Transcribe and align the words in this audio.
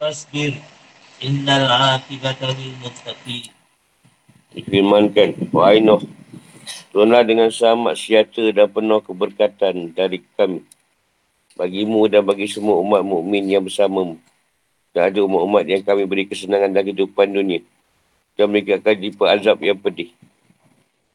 فاصبر 0.00 0.52
Innal 1.18 1.66
akibata 1.98 2.54
lil 2.54 2.78
muttaqin. 2.78 3.50
Difirmankan, 4.54 5.50
Wahai 5.50 5.82
Nuh, 5.82 5.98
turunlah 6.94 7.26
dengan 7.26 7.50
selamat 7.50 7.98
sejahtera 7.98 8.54
dan 8.54 8.70
penuh 8.70 9.02
keberkatan 9.02 9.90
dari 9.98 10.22
kami. 10.38 10.62
Bagimu 11.58 12.06
dan 12.06 12.22
bagi 12.22 12.46
semua 12.46 12.78
umat 12.78 13.02
mukmin 13.02 13.50
yang 13.50 13.66
bersamamu. 13.66 14.14
Dan 14.94 15.10
ada 15.10 15.18
umat-umat 15.26 15.66
yang 15.66 15.82
kami 15.82 16.06
beri 16.06 16.30
kesenangan 16.30 16.70
dalam 16.70 16.86
kehidupan 16.86 17.34
dunia. 17.34 17.66
Dan 18.33 18.49
mereka 18.49 18.81
akan 18.81 18.95
dipa 18.97 19.25
azab 19.29 19.61
yang 19.61 19.77
pedih. 19.77 20.09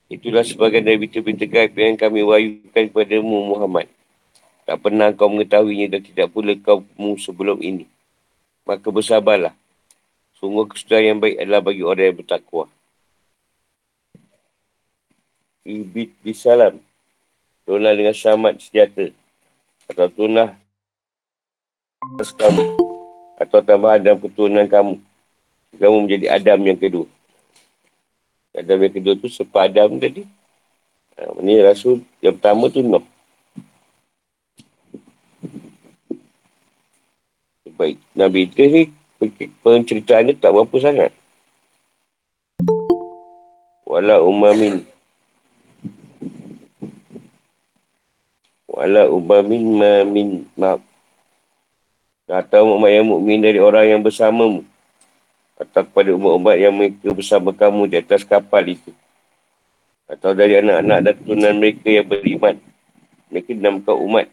Itulah 0.09 0.47
sebagian 0.47 0.87
dari 0.87 0.97
berita-berita 0.97 1.45
gaib 1.45 1.75
yang 1.77 1.99
kami 1.99 2.25
wayukan 2.25 2.85
kepadamu 2.89 3.53
Muhammad. 3.53 3.91
Tak 4.65 4.81
pernah 4.81 5.13
kau 5.13 5.29
mengetahuinya 5.29 5.99
dan 5.99 6.01
tidak 6.05 6.29
pula 6.33 6.55
kaummu 6.57 7.19
sebelum 7.21 7.61
ini. 7.61 7.85
Maka 8.65 8.89
bersabarlah 8.89 9.53
Sungguh 10.39 10.71
kesudahan 10.71 11.15
yang 11.15 11.19
baik 11.19 11.35
adalah 11.43 11.59
bagi 11.59 11.83
orang 11.83 12.15
yang 12.15 12.19
bertakwa. 12.23 12.71
Ibit 15.67 16.15
bisalam. 16.23 16.79
Tunlah 17.67 17.99
dengan 17.99 18.15
selamat 18.15 18.63
sejahtera. 18.63 19.11
Atau 19.91 20.07
kamu. 22.39 22.65
Atau 23.35 23.59
tambahan 23.67 23.99
dalam 23.99 24.23
keturunan 24.23 24.71
kamu. 24.71 25.03
Kamu 25.77 26.09
menjadi 26.09 26.33
Adam 26.33 26.65
yang 26.65 26.81
kedua. 26.81 27.05
Adam 28.57 28.79
yang 28.81 28.95
kedua 28.97 29.15
tu 29.21 29.29
sepa 29.29 29.69
Adam 29.69 30.01
tadi. 30.01 30.25
Ha, 31.21 31.35
ini 31.45 31.61
Rasul 31.61 32.01
yang 32.25 32.41
pertama 32.41 32.73
tu 32.73 32.81
Nuh. 32.81 33.05
Baik. 37.79 38.01
Nabi 38.17 38.51
Idris 38.51 38.71
ni 38.75 38.83
penceritaannya 39.63 40.35
tak 40.35 40.51
berapa 40.51 40.77
sangat. 40.83 41.13
Wala 43.87 44.19
umamin. 44.19 44.83
Wala 48.67 49.07
umamin 49.11 49.63
ma 49.79 49.93
min 50.03 50.29
ma. 50.59 50.79
Atau 52.29 52.77
umat 52.77 52.93
yang 52.93 53.09
mukmin 53.09 53.41
dari 53.41 53.63
orang 53.63 53.87
yang 53.89 54.03
bersamamu. 54.03 54.67
Atau 55.59 55.83
kepada 55.83 56.15
umat-umat 56.15 56.55
yang 56.55 56.71
mereka 56.71 57.11
bersama 57.11 57.51
kamu 57.51 57.91
di 57.91 57.97
atas 57.99 58.23
kapal 58.23 58.63
itu. 58.63 58.95
Atau 60.07 60.33
dari 60.33 60.57
anak-anak 60.63 60.99
dan 61.03 61.15
turunan 61.19 61.55
mereka 61.59 61.91
yang 61.91 62.07
beriman. 62.07 62.57
Mereka 63.29 63.51
dinamakan 63.59 63.97
umat. 64.07 64.27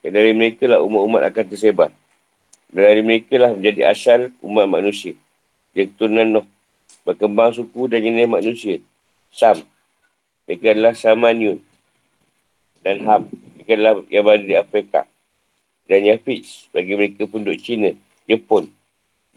Dan 0.00 0.10
dari 0.16 0.32
mereka 0.32 0.64
lah 0.64 0.80
umat-umat 0.80 1.28
akan 1.28 1.44
tersebar. 1.44 1.90
Dari 2.72 3.04
mereka 3.04 3.36
lah 3.36 3.52
menjadi 3.52 3.92
asal 3.92 4.32
umat 4.40 4.64
manusia. 4.64 5.12
Dia 5.76 5.86
keturunan 5.86 6.40
Nuh. 6.40 6.46
Berkembang 7.04 7.52
suku 7.52 7.86
dan 7.86 8.00
jenis 8.00 8.26
manusia. 8.26 8.76
Sam. 9.28 9.60
Mereka 10.48 10.72
adalah 10.72 10.96
Samanyun. 10.96 11.60
Dan 12.80 13.04
Ham. 13.04 13.28
Mereka 13.28 13.70
adalah 13.76 13.94
yang 14.08 14.24
berada 14.24 14.44
di 14.48 14.56
Afrika. 14.56 15.00
Dan 15.84 16.08
Yafiz. 16.08 16.66
Bagi 16.72 16.96
mereka 16.96 17.28
penduduk 17.28 17.60
Cina. 17.60 17.92
Jepun. 18.24 18.79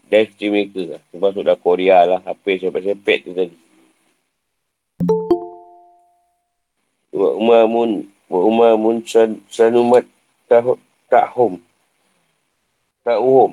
Dan 0.08 0.28
isteri 0.28 0.46
mereka 0.52 0.82
lah. 0.96 1.02
Termasuk 1.12 1.42
dah 1.44 1.56
Korea 1.58 1.98
lah. 2.04 2.20
Apa 2.24 2.44
yang 2.52 2.60
sepet-sepet 2.68 3.18
tu 3.24 3.30
tadi. 3.32 3.56
Wa 7.14 7.28
umamun. 7.38 8.08
Wa 8.28 8.40
umamun 8.44 9.04
sanumat 9.50 10.08
tahum 10.48 11.60
tak 13.04 13.20
umum. 13.20 13.52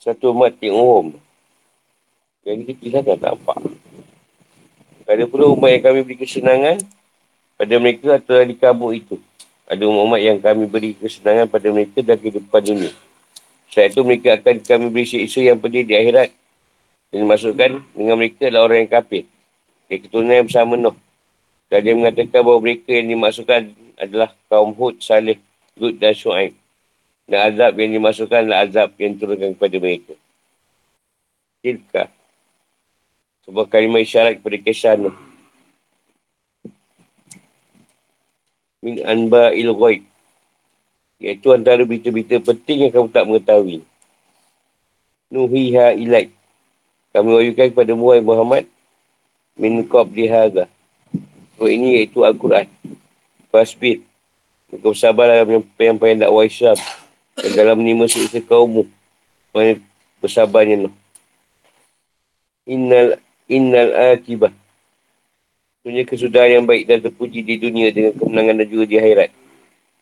Satu 0.00 0.32
yang 0.64 0.72
umum. 0.72 1.06
Yang 2.48 2.72
kita 2.72 2.96
sangat 2.96 3.20
tak 3.20 3.36
nampak. 3.36 3.58
Ada 5.06 5.22
pula 5.28 5.52
umat 5.52 5.68
yang 5.70 5.84
kami 5.84 6.00
beri 6.02 6.16
kesenangan 6.16 6.80
pada 7.60 7.74
mereka 7.76 8.16
atau 8.16 8.40
di 8.40 8.56
kabut 8.56 8.96
itu. 8.96 9.16
Ada 9.68 9.84
umat 9.84 10.18
yang 10.22 10.40
kami 10.40 10.64
beri 10.64 10.96
kesenangan 10.96 11.46
pada 11.46 11.68
mereka 11.68 12.00
dan 12.00 12.16
kehidupan 12.16 12.62
dunia. 12.64 12.92
Saat 13.70 13.92
itu 13.92 14.02
mereka 14.06 14.38
akan 14.38 14.62
kami 14.62 14.86
beri 14.88 15.06
siksa 15.06 15.42
yang 15.42 15.58
pedih 15.58 15.82
di 15.82 15.94
akhirat. 15.98 16.30
Dan 17.10 17.26
dimasukkan 17.26 17.70
dengan 17.94 18.16
mereka 18.18 18.46
adalah 18.46 18.62
orang 18.70 18.78
yang 18.86 18.92
kafir. 18.92 19.24
Yang 19.86 20.00
keturunan 20.06 20.34
yang 20.34 20.46
bersama 20.46 20.74
Nuh. 20.74 20.96
Dan 21.66 21.78
dia 21.82 21.94
mengatakan 21.98 22.40
bahawa 22.46 22.60
mereka 22.62 22.90
yang 22.94 23.08
dimasukkan 23.10 23.62
adalah 23.98 24.30
kaum 24.46 24.70
Hud, 24.74 25.02
Salih, 25.02 25.38
Lut 25.74 25.98
dan 25.98 26.14
Shu'aib. 26.14 26.54
Dan 27.26 27.38
azab 27.42 27.74
yang 27.74 27.90
dimasukkan 27.98 28.38
adalah 28.46 28.62
azab 28.62 28.94
yang 29.02 29.18
turunkan 29.18 29.50
kepada 29.58 29.76
mereka. 29.82 30.14
Tilka. 31.58 32.04
Sebuah 33.46 33.66
kalimah 33.66 34.02
isyarat 34.02 34.38
kepada 34.38 34.58
kisah 34.62 34.94
Nuh. 34.94 35.16
Min 38.86 39.02
anba 39.02 39.50
il 39.50 39.70
ghaib. 39.74 40.06
Iaitu 41.16 41.48
antara 41.52 41.80
berita-berita 41.80 42.40
penting 42.44 42.88
yang 42.88 42.92
kamu 42.92 43.08
tak 43.08 43.24
mengetahui. 43.24 43.80
Nuhiha 45.32 45.96
ilaik. 45.96 46.30
Kami 47.16 47.28
wajukan 47.32 47.72
kepada 47.72 47.92
Muhammad 47.96 48.68
min 49.56 49.80
qab 49.88 50.12
dihaga. 50.12 50.68
So 51.56 51.64
ini 51.64 52.04
iaitu 52.04 52.20
Al-Quran. 52.20 52.68
Fasbir. 53.48 54.04
Kau 54.68 54.92
bersabarlah 54.92 55.48
yang 55.48 55.64
penyampaian 55.80 56.20
dakwah 56.20 56.44
Islam. 56.44 56.76
Dan 57.40 57.50
dalam 57.56 57.80
menerima 57.80 58.04
siksa 58.12 58.44
kaummu. 58.44 58.84
Mana 59.56 59.80
bersabarnya 60.20 60.84
no. 60.84 60.90
Innal, 62.68 63.16
innal 63.48 63.96
akibah. 64.12 64.52
Punya 65.80 66.04
kesudahan 66.04 66.60
yang 66.60 66.64
baik 66.68 66.84
dan 66.84 66.98
terpuji 67.00 67.40
di 67.40 67.56
dunia 67.56 67.88
dengan 67.94 68.12
kemenangan 68.18 68.60
dan 68.60 68.66
juga 68.68 68.84
di 68.84 68.96
akhirat. 69.00 69.30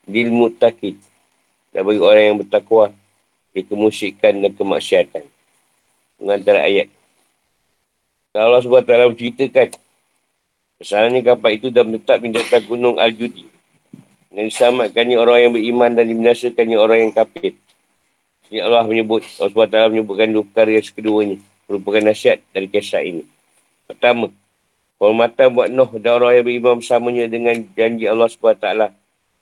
Dil 0.05 0.31
mutakid. 0.31 1.01
Dan 1.73 1.83
bagi 1.85 2.01
orang 2.01 2.25
yang 2.25 2.39
bertakwa. 2.45 2.93
Di 3.55 3.63
kemusyikan 3.65 4.41
dan 4.43 4.53
kemaksiatan. 4.55 5.25
Mengantara 6.21 6.67
ayat. 6.67 6.89
Allah 8.35 8.59
SWT 8.59 8.91
menceritakan. 9.15 9.79
Kesalahannya 10.83 11.23
kapal 11.23 11.55
itu 11.55 11.71
dah 11.71 11.87
menetap 11.87 12.19
di 12.19 12.35
gunung 12.67 12.99
Al-Judi. 12.99 13.47
Dan 14.35 14.51
diselamatkannya 14.51 15.15
orang 15.15 15.39
yang 15.47 15.53
beriman 15.55 15.91
dan 15.95 16.11
dibinasakannya 16.11 16.75
orang 16.75 16.99
yang 17.07 17.13
kafir. 17.15 17.55
Ini 18.51 18.67
Allah 18.67 18.83
menyebut, 18.83 19.23
Allah 19.39 19.55
SWT 19.55 19.95
menyebutkan 19.95 20.35
dua 20.35 20.43
perkara 20.43 20.71
yang 20.75 20.83
sekeduanya. 20.83 21.39
Merupakan 21.71 22.03
nasihat 22.03 22.43
dari 22.51 22.67
kisah 22.67 23.07
ini. 23.07 23.23
Pertama, 23.87 24.35
hormatan 24.99 25.55
buat 25.55 25.71
Nuh 25.71 25.91
dan 26.03 26.19
orang 26.19 26.43
yang 26.43 26.45
beriman 26.50 26.75
bersamanya 26.83 27.25
dengan 27.31 27.62
janji 27.79 28.11
Allah 28.11 28.27
SWT. 28.27 28.67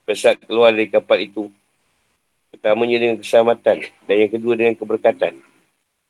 Pesat 0.03 0.39
keluar 0.45 0.75
dari 0.75 0.91
kapal 0.91 1.23
itu. 1.23 1.47
Pertamanya 2.51 2.99
dengan 2.99 3.17
keselamatan. 3.23 3.87
Dan 4.07 4.17
yang 4.19 4.33
kedua 4.35 4.55
dengan 4.59 4.75
keberkatan. 4.75 5.39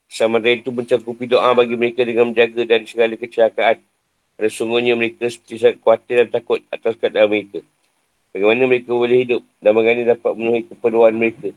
Keselamatan 0.08 0.64
itu 0.64 0.70
mencakupi 0.72 1.24
doa 1.28 1.52
bagi 1.52 1.76
mereka 1.76 2.04
dengan 2.04 2.32
menjaga 2.32 2.62
dari 2.64 2.84
segala 2.88 3.14
kecelakaan. 3.16 3.80
Dan 4.40 4.48
sungguhnya 4.48 4.96
mereka 4.96 5.28
seperti 5.28 5.76
khawatir 5.80 6.24
dan 6.24 6.28
takut 6.32 6.60
atas 6.72 6.96
keadaan 6.96 7.28
mereka. 7.28 7.60
Bagaimana 8.32 8.64
mereka 8.64 8.96
boleh 8.96 9.18
hidup 9.28 9.42
dan 9.60 9.76
bagaimana 9.76 10.16
dapat 10.16 10.32
memenuhi 10.32 10.62
keperluan 10.72 11.12
mereka. 11.12 11.48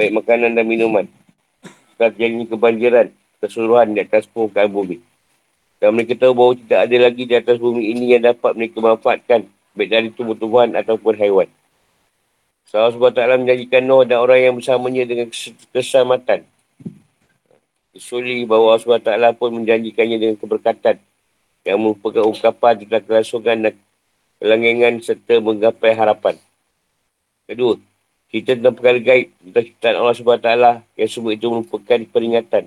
Baik 0.00 0.10
makanan 0.16 0.56
dan 0.56 0.64
minuman. 0.64 1.04
Setelah 1.92 2.08
terjadi 2.16 2.44
kebanjiran 2.48 3.06
keseluruhan 3.42 3.92
di 3.92 4.00
atas 4.00 4.24
permukaan 4.30 4.72
bumi. 4.72 4.96
Dan 5.76 5.92
mereka 5.92 6.14
tahu 6.14 6.32
bahawa 6.32 6.54
tidak 6.56 6.80
ada 6.88 6.96
lagi 7.10 7.22
di 7.28 7.34
atas 7.36 7.56
bumi 7.60 7.90
ini 7.90 8.16
yang 8.16 8.22
dapat 8.22 8.56
mereka 8.56 8.78
manfaatkan. 8.80 9.44
Baik 9.76 9.88
dari 9.92 10.08
tumbuh-tumbuhan 10.14 10.72
ataupun 10.78 11.18
haiwan. 11.20 11.50
Allah 12.70 12.92
SWT 12.92 13.42
menjanjikan 13.42 13.82
Noah 13.84 14.06
dan 14.08 14.18
orang 14.22 14.38
yang 14.40 14.54
bersamanya 14.56 15.02
dengan 15.04 15.28
keselamatan. 15.74 16.46
Kesulitan 17.92 18.48
bahawa 18.48 18.78
Allah 18.78 18.82
SWT 18.82 19.12
pun 19.36 19.50
menjanjikannya 19.60 20.16
dengan 20.16 20.36
keberkatan 20.40 20.96
yang 21.62 21.78
merupakan 21.78 22.24
ungkapan 22.24 22.80
tentang 22.80 23.02
kelangsungan 23.04 23.58
dan 23.68 23.74
kelanggengan 24.40 24.94
serta 25.04 25.34
menggapai 25.38 25.92
harapan. 25.92 26.34
Kedua, 27.44 27.76
kita 28.32 28.56
tentang 28.56 28.72
perkara 28.72 28.96
gaib 28.96 29.28
tentang 29.44 29.64
ciptaan 29.68 29.96
Allah 30.00 30.16
SWT 30.16 30.50
yang 30.96 31.10
semua 31.12 31.32
itu 31.36 31.46
merupakan 31.52 32.00
peringatan, 32.08 32.64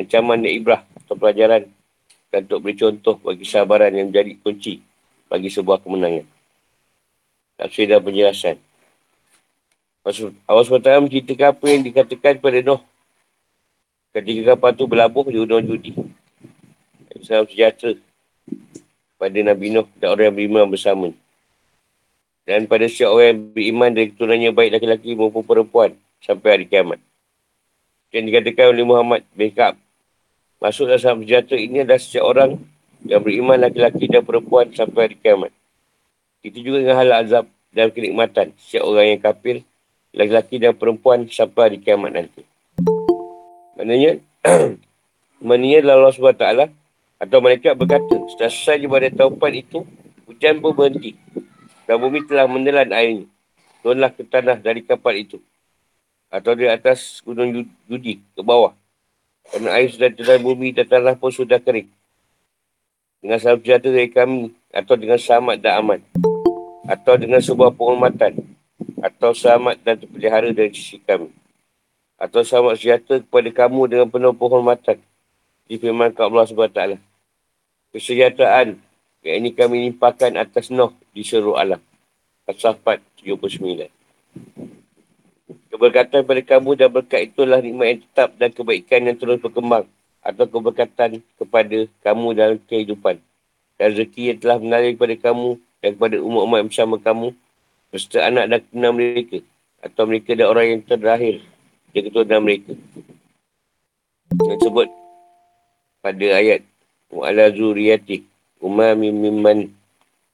ancaman 0.00 0.40
dan 0.40 0.52
ibrah 0.56 0.82
atau 1.04 1.14
pelajaran 1.14 1.68
dan 2.34 2.50
untuk 2.50 2.66
beri 2.66 2.74
contoh 2.74 3.14
bagi 3.22 3.46
sabaran 3.46 3.94
yang 3.94 4.10
menjadi 4.10 4.34
kunci 4.42 4.82
bagi 5.30 5.46
sebuah 5.54 5.86
kemenangan. 5.86 6.26
Tafsir 7.54 7.86
dan 7.86 8.02
penjelasan. 8.02 8.58
Allah 10.04 10.64
SWT 10.68 10.88
menceritakan 11.00 11.48
apa 11.56 11.66
yang 11.72 11.82
dikatakan 11.82 12.36
pada 12.36 12.60
Nuh 12.60 12.84
ketika 14.12 14.54
kapal 14.54 14.70
itu 14.76 14.84
berlabuh 14.86 15.24
di 15.32 15.38
ujung 15.40 15.64
judi. 15.64 15.92
Islam 17.16 17.48
sejahtera 17.48 17.96
pada 19.16 19.38
Nabi 19.40 19.72
Nuh 19.72 19.88
dan 19.96 20.12
orang 20.12 20.24
yang 20.28 20.36
beriman 20.36 20.64
bersama. 20.68 21.08
Dan 22.44 22.68
pada 22.68 22.84
setiap 22.84 23.16
orang 23.16 23.32
yang 23.32 23.40
beriman 23.56 23.90
dari 23.96 24.06
keturunannya 24.12 24.50
baik 24.52 24.70
laki-laki 24.76 25.16
maupun 25.16 25.40
perempuan 25.40 25.90
sampai 26.20 26.48
hari 26.60 26.66
kiamat. 26.68 27.00
Yang 28.12 28.24
dikatakan 28.28 28.76
oleh 28.76 28.84
Muhammad 28.84 29.24
bin 29.32 29.48
Ka'ab. 29.50 29.80
Masuk 30.60 30.84
dalam 30.86 31.24
sejahtera 31.24 31.56
ini 31.56 31.80
adalah 31.80 31.98
setiap 31.98 32.28
orang 32.28 32.60
yang 33.08 33.24
beriman 33.24 33.56
laki-laki 33.56 34.04
dan 34.06 34.20
perempuan 34.20 34.68
sampai 34.76 35.08
hari 35.08 35.16
kiamat. 35.16 35.52
Itu 36.44 36.60
juga 36.60 36.84
dengan 36.84 36.96
hal 37.00 37.10
azab 37.24 37.44
dan 37.72 37.88
kenikmatan 37.88 38.52
setiap 38.60 38.84
orang 38.84 39.16
yang 39.16 39.20
kafir, 39.24 39.64
laki-laki 40.14 40.62
dan 40.62 40.78
perempuan 40.78 41.26
sampai 41.26 41.60
hari 41.68 41.78
kiamat 41.82 42.14
nanti. 42.14 42.46
Maknanya, 43.74 44.22
maknanya 45.46 45.78
Allah 45.90 46.14
SWT 46.14 46.46
atau 47.18 47.38
mereka 47.42 47.74
berkata, 47.74 48.14
selesai 48.38 48.78
ibadah 48.86 49.10
taubat 49.10 49.52
itu, 49.54 49.82
hujan 50.30 50.62
pun 50.62 50.72
berhenti. 50.74 51.18
Dan 51.84 52.00
bumi 52.00 52.24
telah 52.24 52.48
menelan 52.48 52.90
airnya. 52.94 53.26
Turunlah 53.84 54.08
ke 54.14 54.24
tanah 54.24 54.56
dari 54.56 54.80
kapal 54.80 55.12
itu. 55.18 55.36
Atau 56.32 56.56
di 56.56 56.64
atas 56.64 57.20
gunung 57.20 57.68
Judi 57.84 58.24
ke 58.32 58.40
bawah. 58.40 58.72
Kerana 59.52 59.76
air 59.76 59.92
sudah 59.92 60.08
telan 60.08 60.40
bumi 60.40 60.72
dan 60.72 60.88
tanah 60.88 61.14
pun 61.20 61.28
sudah 61.28 61.60
kering. 61.60 61.92
Dengan 63.20 63.36
salam 63.36 63.60
sejahtera 63.60 63.92
dari 63.92 64.08
kami. 64.08 64.56
Atau 64.72 64.96
dengan 64.96 65.20
selamat 65.20 65.56
dan 65.60 65.72
aman. 65.84 66.00
Atau 66.88 67.20
dengan 67.20 67.44
sebuah 67.44 67.76
penghormatan. 67.76 68.53
Atau 69.04 69.36
selamat 69.36 69.84
dan 69.84 70.00
terpelihara 70.00 70.48
dari 70.56 70.72
sisi 70.72 70.96
kami. 70.96 71.28
Atau 72.16 72.40
selamat 72.40 72.80
sejahtera 72.80 73.20
kepada 73.20 73.50
kamu 73.52 73.80
dengan 73.84 74.08
penuh 74.08 74.32
penghormatan. 74.32 74.96
Di 75.68 75.76
firman 75.76 76.16
Allah 76.16 76.48
SWT 76.48 76.96
kesejahteraan 77.94 78.74
yang 79.22 79.36
ini 79.38 79.54
kami 79.54 79.88
limpahkan 79.88 80.34
atas 80.34 80.68
Nuh 80.74 80.90
di 81.14 81.22
seluruh 81.22 81.54
alam. 81.54 81.78
Asafat 82.44 83.00
79. 83.22 83.88
Keberkatan 85.70 86.20
pada 86.26 86.42
kamu 86.42 86.70
dan 86.76 86.90
berkat 86.92 87.32
itulah 87.32 87.62
nikmat 87.62 87.86
yang 87.88 88.00
tetap 88.04 88.28
dan 88.36 88.50
kebaikan 88.52 89.00
yang 89.06 89.16
terus 89.16 89.38
berkembang 89.40 89.86
atau 90.20 90.44
keberkatan 90.44 91.22
kepada 91.40 91.78
kamu 92.02 92.26
dalam 92.36 92.58
kehidupan. 92.66 93.16
Dan 93.78 93.86
rezeki 93.94 94.34
yang 94.34 94.38
telah 94.42 94.58
mengalir 94.60 94.92
kepada 94.98 95.14
kamu 95.30 95.48
dan 95.80 95.90
kepada 95.96 96.16
umat-umat 96.20 96.60
bersama 96.66 96.96
kamu 97.00 97.32
beserta 97.94 98.26
anak 98.26 98.50
dan 98.50 98.58
keturunan 98.66 98.92
mereka. 98.98 99.38
Atau 99.78 100.02
mereka 100.10 100.30
dan 100.34 100.46
orang 100.50 100.66
yang 100.66 100.80
terakhir 100.82 101.46
di 101.94 101.98
keturunan 102.02 102.42
mereka. 102.42 102.74
Yang 104.50 104.60
sebut 104.66 104.88
pada 106.02 106.26
ayat 106.34 106.66
wa 107.14 107.30
ala 107.30 107.46
zuriyati 107.54 108.26
umami 108.58 109.14
mimman 109.14 109.70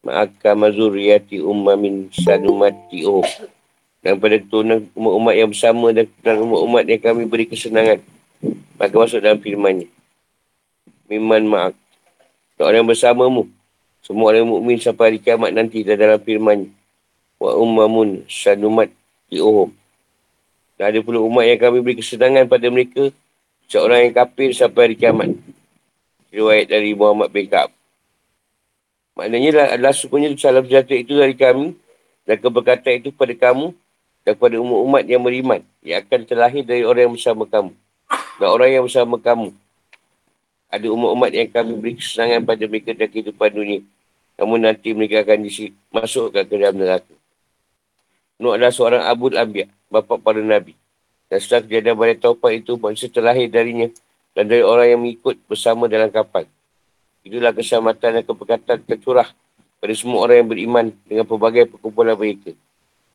ma'aka 0.00 0.56
mazuriyati 0.56 1.44
ummamin 1.44 2.08
sanumati 2.08 3.04
oh. 3.04 3.20
Dan 4.00 4.16
pada 4.16 4.40
keturunan 4.40 4.88
umat-umat 4.96 5.34
yang 5.36 5.52
bersama 5.52 5.92
dan 5.92 6.36
umat-umat 6.40 6.88
yang 6.88 7.02
kami 7.04 7.28
beri 7.28 7.44
kesenangan. 7.44 8.00
Maka 8.80 8.96
masuk 8.96 9.20
dalam 9.20 9.36
firmannya. 9.36 9.92
Mimman 11.12 11.44
ma'ak. 11.44 11.76
Orang 12.56 12.80
yang 12.80 12.88
bersamamu. 12.88 13.44
Semua 14.00 14.32
orang 14.32 14.48
mukmin 14.48 14.80
sampai 14.80 15.12
hari 15.12 15.18
kiamat 15.20 15.52
nanti 15.52 15.84
dalam 15.84 16.16
firmannya 16.16 16.79
wa 17.40 17.56
ummamun 17.56 18.22
sanumat 18.28 18.92
diuhum 19.32 19.72
dan 20.80 20.96
ada 20.96 20.98
pula 21.04 21.20
umat 21.20 21.44
yang 21.44 21.60
kami 21.60 21.84
beri 21.84 22.00
kesenangan 22.00 22.48
pada 22.48 22.68
mereka 22.72 23.12
seorang 23.68 24.08
yang 24.08 24.14
kafir 24.16 24.56
sampai 24.56 24.80
hari 24.88 24.96
kiamat 24.96 25.36
riwayat 26.32 26.72
dari 26.72 26.96
Muhammad 26.96 27.28
bin 27.28 27.44
Ka'ab. 27.50 27.68
Maknanya 29.12 29.48
adalah, 29.52 29.68
adalah 29.76 29.92
sebenarnya 29.92 30.40
salam 30.40 30.64
sejahtera 30.64 30.96
itu 30.96 31.12
dari 31.20 31.36
kami 31.36 31.76
dan 32.24 32.36
keberkatan 32.40 32.92
itu 32.96 33.12
pada 33.12 33.36
kamu 33.36 33.76
dan 34.24 34.32
kepada 34.32 34.56
umat-umat 34.56 35.04
yang 35.04 35.20
beriman 35.20 35.60
yang 35.84 36.00
akan 36.00 36.20
terlahir 36.24 36.64
dari 36.64 36.80
orang 36.80 37.12
yang 37.12 37.14
bersama 37.18 37.44
kamu 37.44 37.72
dan 38.40 38.48
orang 38.48 38.68
yang 38.72 38.84
bersama 38.88 39.16
kamu. 39.20 39.52
Ada 40.72 40.86
umat-umat 40.88 41.30
yang 41.36 41.48
kami 41.52 41.72
beri 41.76 41.94
kesenangan 42.00 42.40
pada 42.48 42.64
mereka 42.64 42.96
dan 42.96 43.08
kehidupan 43.12 43.50
dunia. 43.52 43.80
Namun 44.40 44.64
nanti 44.64 44.96
mereka 44.96 45.20
akan 45.20 45.44
disi- 45.44 45.76
masuk 45.92 46.32
ke 46.32 46.40
dalam 46.48 46.72
neraka. 46.72 47.19
Nuh 48.40 48.56
adalah 48.56 48.72
seorang 48.72 49.04
Abu 49.04 49.28
Ambiya, 49.36 49.68
bapa 49.92 50.16
para 50.16 50.40
Nabi. 50.40 50.72
Dan 51.28 51.38
setelah 51.44 51.60
kejadian 51.60 51.94
pada 51.94 52.14
taubat 52.16 52.52
itu, 52.56 52.72
manusia 52.80 53.12
terlahir 53.12 53.52
darinya 53.52 53.92
dan 54.32 54.48
dari 54.48 54.64
orang 54.64 54.86
yang 54.88 55.00
mengikut 55.04 55.36
bersama 55.44 55.92
dalam 55.92 56.08
kapal. 56.08 56.48
Itulah 57.20 57.52
keselamatan 57.52 58.16
dan 58.16 58.22
keberkatan 58.24 58.76
tercurah 58.88 59.28
pada 59.76 59.92
semua 59.92 60.24
orang 60.24 60.40
yang 60.40 60.48
beriman 60.48 60.84
dengan 61.04 61.28
pelbagai 61.28 61.68
perkumpulan 61.68 62.16
mereka. 62.16 62.56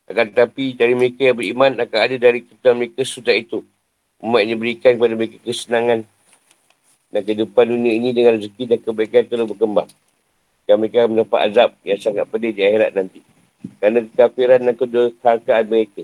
Akan 0.06 0.30
tetapi 0.30 0.78
dari 0.78 0.94
mereka 0.94 1.26
yang 1.26 1.38
beriman 1.42 1.74
akan 1.82 2.00
ada 2.06 2.16
dari 2.22 2.46
kita 2.46 2.78
mereka 2.78 3.02
sudah 3.02 3.34
itu. 3.34 3.66
Umat 4.22 4.46
yang 4.46 4.62
diberikan 4.62 4.94
kepada 4.94 5.14
mereka 5.18 5.38
kesenangan 5.42 6.00
dan 7.10 7.22
kehidupan 7.26 7.66
dunia 7.66 7.94
ini 7.98 8.14
dengan 8.14 8.38
rezeki 8.38 8.64
dan 8.70 8.80
kebaikan 8.86 9.26
terus 9.26 9.50
berkembang. 9.50 9.90
Dan 10.70 10.78
mereka 10.78 11.10
mendapat 11.10 11.50
azab 11.50 11.70
yang 11.82 11.98
sangat 11.98 12.30
pedih 12.30 12.54
di 12.54 12.62
akhirat 12.62 12.94
nanti. 12.94 13.35
Kerana 13.82 14.06
kekafiran 14.06 14.62
dan 14.66 14.76
kedurhakaan 14.78 15.66
mereka. 15.70 16.04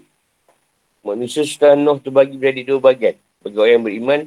Manusia 1.02 1.42
setelah 1.42 1.78
Nuh 1.78 1.98
terbagi 1.98 2.38
menjadi 2.38 2.62
dua 2.74 2.80
bagian. 2.82 3.16
Bagi 3.42 3.58
orang 3.58 3.74
yang 3.74 3.86
beriman 3.86 4.22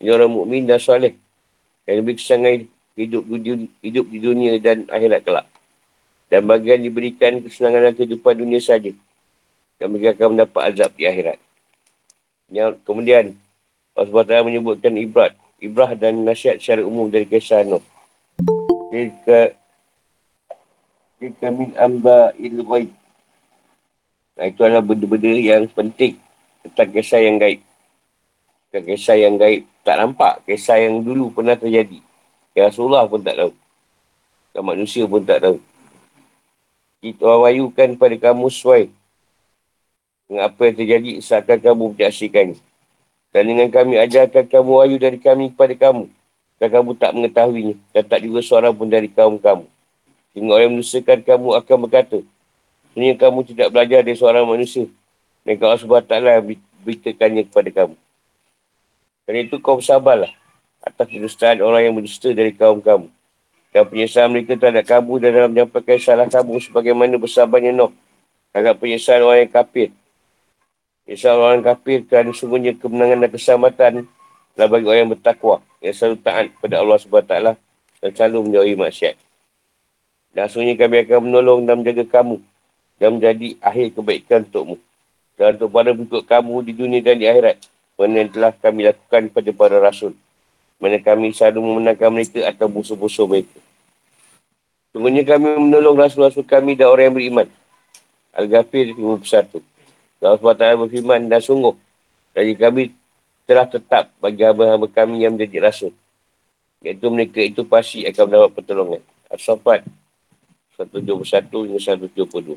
ini 0.00 0.08
orang 0.08 0.32
mukmin 0.32 0.64
dan 0.64 0.80
soleh. 0.80 1.12
Yang 1.84 1.96
lebih 2.00 2.14
kesangai 2.16 2.56
hidup 2.96 3.22
hidup 3.84 4.06
di 4.08 4.18
dunia 4.18 4.56
dan 4.56 4.88
akhirat 4.88 5.20
kelak. 5.20 5.46
Dan 6.32 6.48
bagian 6.48 6.80
diberikan 6.80 7.44
kesenangan 7.44 7.90
dan 7.90 7.94
kehidupan 8.00 8.34
dunia 8.40 8.60
saja. 8.64 8.96
Dan 9.76 9.86
mereka 9.92 10.16
akan 10.16 10.40
mendapat 10.40 10.62
azab 10.72 10.90
di 10.96 11.04
akhirat. 11.04 11.36
Yang 12.48 12.80
kemudian, 12.88 13.36
Allah 13.92 14.08
SWT 14.08 14.48
menyebutkan 14.48 14.96
ibrat. 14.96 15.36
Ibrah 15.60 15.92
dan 15.92 16.24
nasihat 16.24 16.56
secara 16.56 16.80
umum 16.80 17.12
dari 17.12 17.28
kisah 17.28 17.60
Nuh. 17.68 17.84
Jika 18.88 19.52
Jika 21.20 21.52
min 21.52 21.76
amba 21.76 22.32
il-ghaib. 22.40 22.88
Nah, 24.40 24.44
itu 24.48 24.60
adalah 24.64 24.80
benda-benda 24.80 25.36
yang 25.36 25.68
penting 25.68 26.16
tentang 26.64 26.88
kisah 26.96 27.20
yang 27.20 27.36
gaib. 27.36 27.60
Dan 28.72 28.88
kisah 28.88 29.20
yang 29.20 29.36
gaib 29.36 29.68
tak 29.84 30.00
nampak 30.00 30.40
kisah 30.48 30.80
yang 30.80 31.04
dulu 31.04 31.28
pernah 31.28 31.60
terjadi. 31.60 32.00
Yang 32.56 32.64
Rasulullah 32.72 33.04
pun 33.04 33.20
tak 33.20 33.36
tahu. 33.36 33.52
Dan 34.56 34.62
manusia 34.64 35.04
pun 35.04 35.20
tak 35.20 35.44
tahu. 35.44 35.60
Kita 37.04 37.28
wayukan 37.36 38.00
pada 38.00 38.16
kamu 38.16 38.48
sesuai 38.48 38.88
dengan 40.24 40.48
apa 40.48 40.60
yang 40.72 40.76
terjadi 40.80 41.10
seakan 41.20 41.58
kamu 41.60 41.84
menyaksikan. 41.96 42.48
Dan 43.28 43.42
dengan 43.44 43.68
kami 43.68 44.00
ajarkan 44.00 44.48
kamu 44.48 44.70
wayu 44.72 44.96
dari 44.96 45.20
kami 45.20 45.52
kepada 45.52 45.76
kamu. 45.76 46.08
Dan 46.56 46.68
kamu 46.72 46.90
tak 46.96 47.12
mengetahuinya. 47.12 47.76
Dan 47.92 48.02
tak 48.08 48.20
juga 48.24 48.40
seorang 48.40 48.72
pun 48.72 48.88
dari 48.88 49.12
kaum 49.12 49.36
kamu. 49.36 49.68
Sehingga 50.30 50.50
orang 50.54 50.64
yang 50.70 50.74
menusakan 50.78 51.18
kamu 51.26 51.48
akan 51.58 51.76
berkata. 51.86 52.18
Sebenarnya 52.90 53.16
kamu 53.18 53.38
tidak 53.46 53.68
belajar 53.70 54.00
dari 54.02 54.16
seorang 54.18 54.46
manusia. 54.46 54.86
Dan 55.46 55.54
kalau 55.58 55.76
sebab 55.78 56.02
taklah 56.06 56.38
beritakannya 56.82 57.46
kepada 57.46 57.70
kamu. 57.70 57.96
Kerana 59.26 59.38
itu 59.46 59.56
kau 59.62 59.78
bersabarlah 59.78 60.32
atas 60.82 61.06
kedustaan 61.06 61.60
orang 61.62 61.86
yang 61.86 61.94
berdusta 61.94 62.32
dari 62.32 62.50
kaum 62.50 62.82
kamu. 62.82 63.06
Dan 63.70 63.86
penyesalan 63.86 64.34
mereka 64.34 64.58
terhadap 64.58 64.82
kamu 64.82 65.12
dan 65.22 65.30
dalam 65.30 65.50
menyampaikan 65.54 65.98
salah 66.02 66.26
kamu 66.26 66.58
sebagaimana 66.58 67.14
bersabarnya 67.14 67.70
Nuh. 67.70 67.94
Agak 68.50 68.82
penyesalan 68.82 69.22
orang 69.22 69.40
yang 69.46 69.52
kafir. 69.54 69.88
Penyesalan 71.06 71.38
orang 71.38 71.54
yang 71.62 71.68
kafir 71.70 71.98
kerana 72.10 72.30
sungguhnya 72.34 72.72
kemenangan 72.74 73.18
dan 73.22 73.30
keselamatan 73.30 73.92
adalah 74.58 74.68
bagi 74.74 74.86
orang 74.90 75.00
yang 75.06 75.12
bertakwa. 75.14 75.56
Yang 75.78 75.94
selalu 76.02 76.16
taat 76.26 76.46
kepada 76.50 76.74
Allah 76.82 76.98
SWT 76.98 77.34
dan 78.02 78.10
selalu 78.10 78.38
menjauhi 78.50 78.74
maksiat. 78.74 79.29
Dan 80.30 80.46
sungguhnya 80.46 80.78
kami 80.78 81.06
akan 81.06 81.18
menolong 81.26 81.66
dan 81.66 81.82
menjaga 81.82 82.04
kamu 82.06 82.38
dan 83.02 83.08
menjadi 83.18 83.48
akhir 83.58 83.86
kebaikan 83.98 84.46
untukmu. 84.46 84.76
Dan 85.34 85.56
untuk 85.56 85.70
para 85.72 85.90
pengikut 85.90 86.22
kamu 86.28 86.54
di 86.62 86.72
dunia 86.76 87.00
dan 87.00 87.16
di 87.18 87.26
akhirat 87.26 87.58
mana 88.00 88.24
yang 88.24 88.32
telah 88.32 88.52
kami 88.56 88.88
lakukan 88.88 89.28
pada 89.28 89.50
para 89.52 89.76
rasul. 89.76 90.16
Mana 90.80 90.96
kami 90.96 91.36
selalu 91.36 91.60
memenangkan 91.60 92.08
mereka 92.08 92.40
atau 92.48 92.72
musuh-musuh 92.72 93.28
mereka. 93.28 93.60
Sungguhnya 94.96 95.20
kami 95.28 95.68
menolong 95.68 96.00
rasul-rasul 96.00 96.48
kami 96.48 96.80
dan 96.80 96.88
orang 96.88 97.12
yang 97.12 97.16
beriman. 97.20 97.48
Al-Ghafir 98.32 98.96
51. 98.96 99.60
Allah 100.24 100.40
SWT 100.40 100.64
berfirman 100.80 101.28
dan 101.28 101.44
sungguh. 101.44 101.76
Jadi 102.32 102.52
kami 102.56 102.82
telah 103.44 103.68
tetap 103.68 104.08
bagi 104.16 104.48
hamba-hamba 104.48 104.88
kami 104.88 105.20
yang 105.20 105.36
menjadi 105.36 105.68
rasul. 105.68 105.92
Iaitu 106.80 107.12
mereka 107.12 107.44
itu 107.44 107.68
pasti 107.68 108.08
akan 108.08 108.24
mendapat 108.32 108.50
pertolongan. 108.56 109.02
As-Safat 109.28 109.84
171 110.86 111.66
hingga 111.68 111.80
172. 111.80 112.56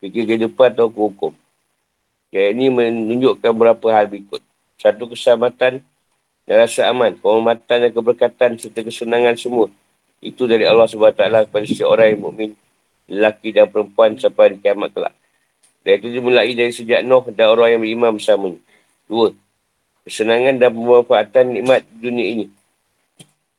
Fikir 0.00 0.22
kehidupan 0.24 0.72
atau 0.76 0.88
hukum. 0.88 1.32
Yang 2.32 2.46
ini 2.52 2.66
menunjukkan 2.72 3.50
beberapa 3.52 3.86
hal 3.92 4.08
berikut. 4.08 4.40
Satu 4.76 5.08
keselamatan 5.08 5.80
dan 6.46 6.56
rasa 6.62 6.92
aman, 6.92 7.16
penghormatan 7.18 7.88
dan 7.88 7.90
keberkatan 7.90 8.50
serta 8.60 8.80
kesenangan 8.84 9.34
semua. 9.34 9.66
Itu 10.20 10.44
dari 10.44 10.64
Allah 10.64 10.86
SWT 10.88 11.48
kepada 11.50 11.64
setiap 11.64 11.92
orang 11.92 12.12
yang 12.14 12.20
mukmin, 12.22 12.50
lelaki 13.08 13.50
dan 13.52 13.66
perempuan 13.68 14.16
sampai 14.16 14.54
di 14.54 14.62
kiamat 14.62 14.92
kelak. 14.92 15.14
Dan 15.86 16.02
itu 16.02 16.18
dimulai 16.18 16.50
dari 16.54 16.72
sejak 16.74 17.06
Noh 17.06 17.24
dan 17.30 17.46
orang 17.50 17.78
yang 17.78 17.80
beriman 17.82 18.18
bersama. 18.18 18.52
Dua, 19.06 19.30
kesenangan 20.02 20.58
dan 20.58 20.70
pemanfaatan 20.74 21.44
nikmat 21.56 21.82
dunia 21.94 22.26
ini. 22.26 22.46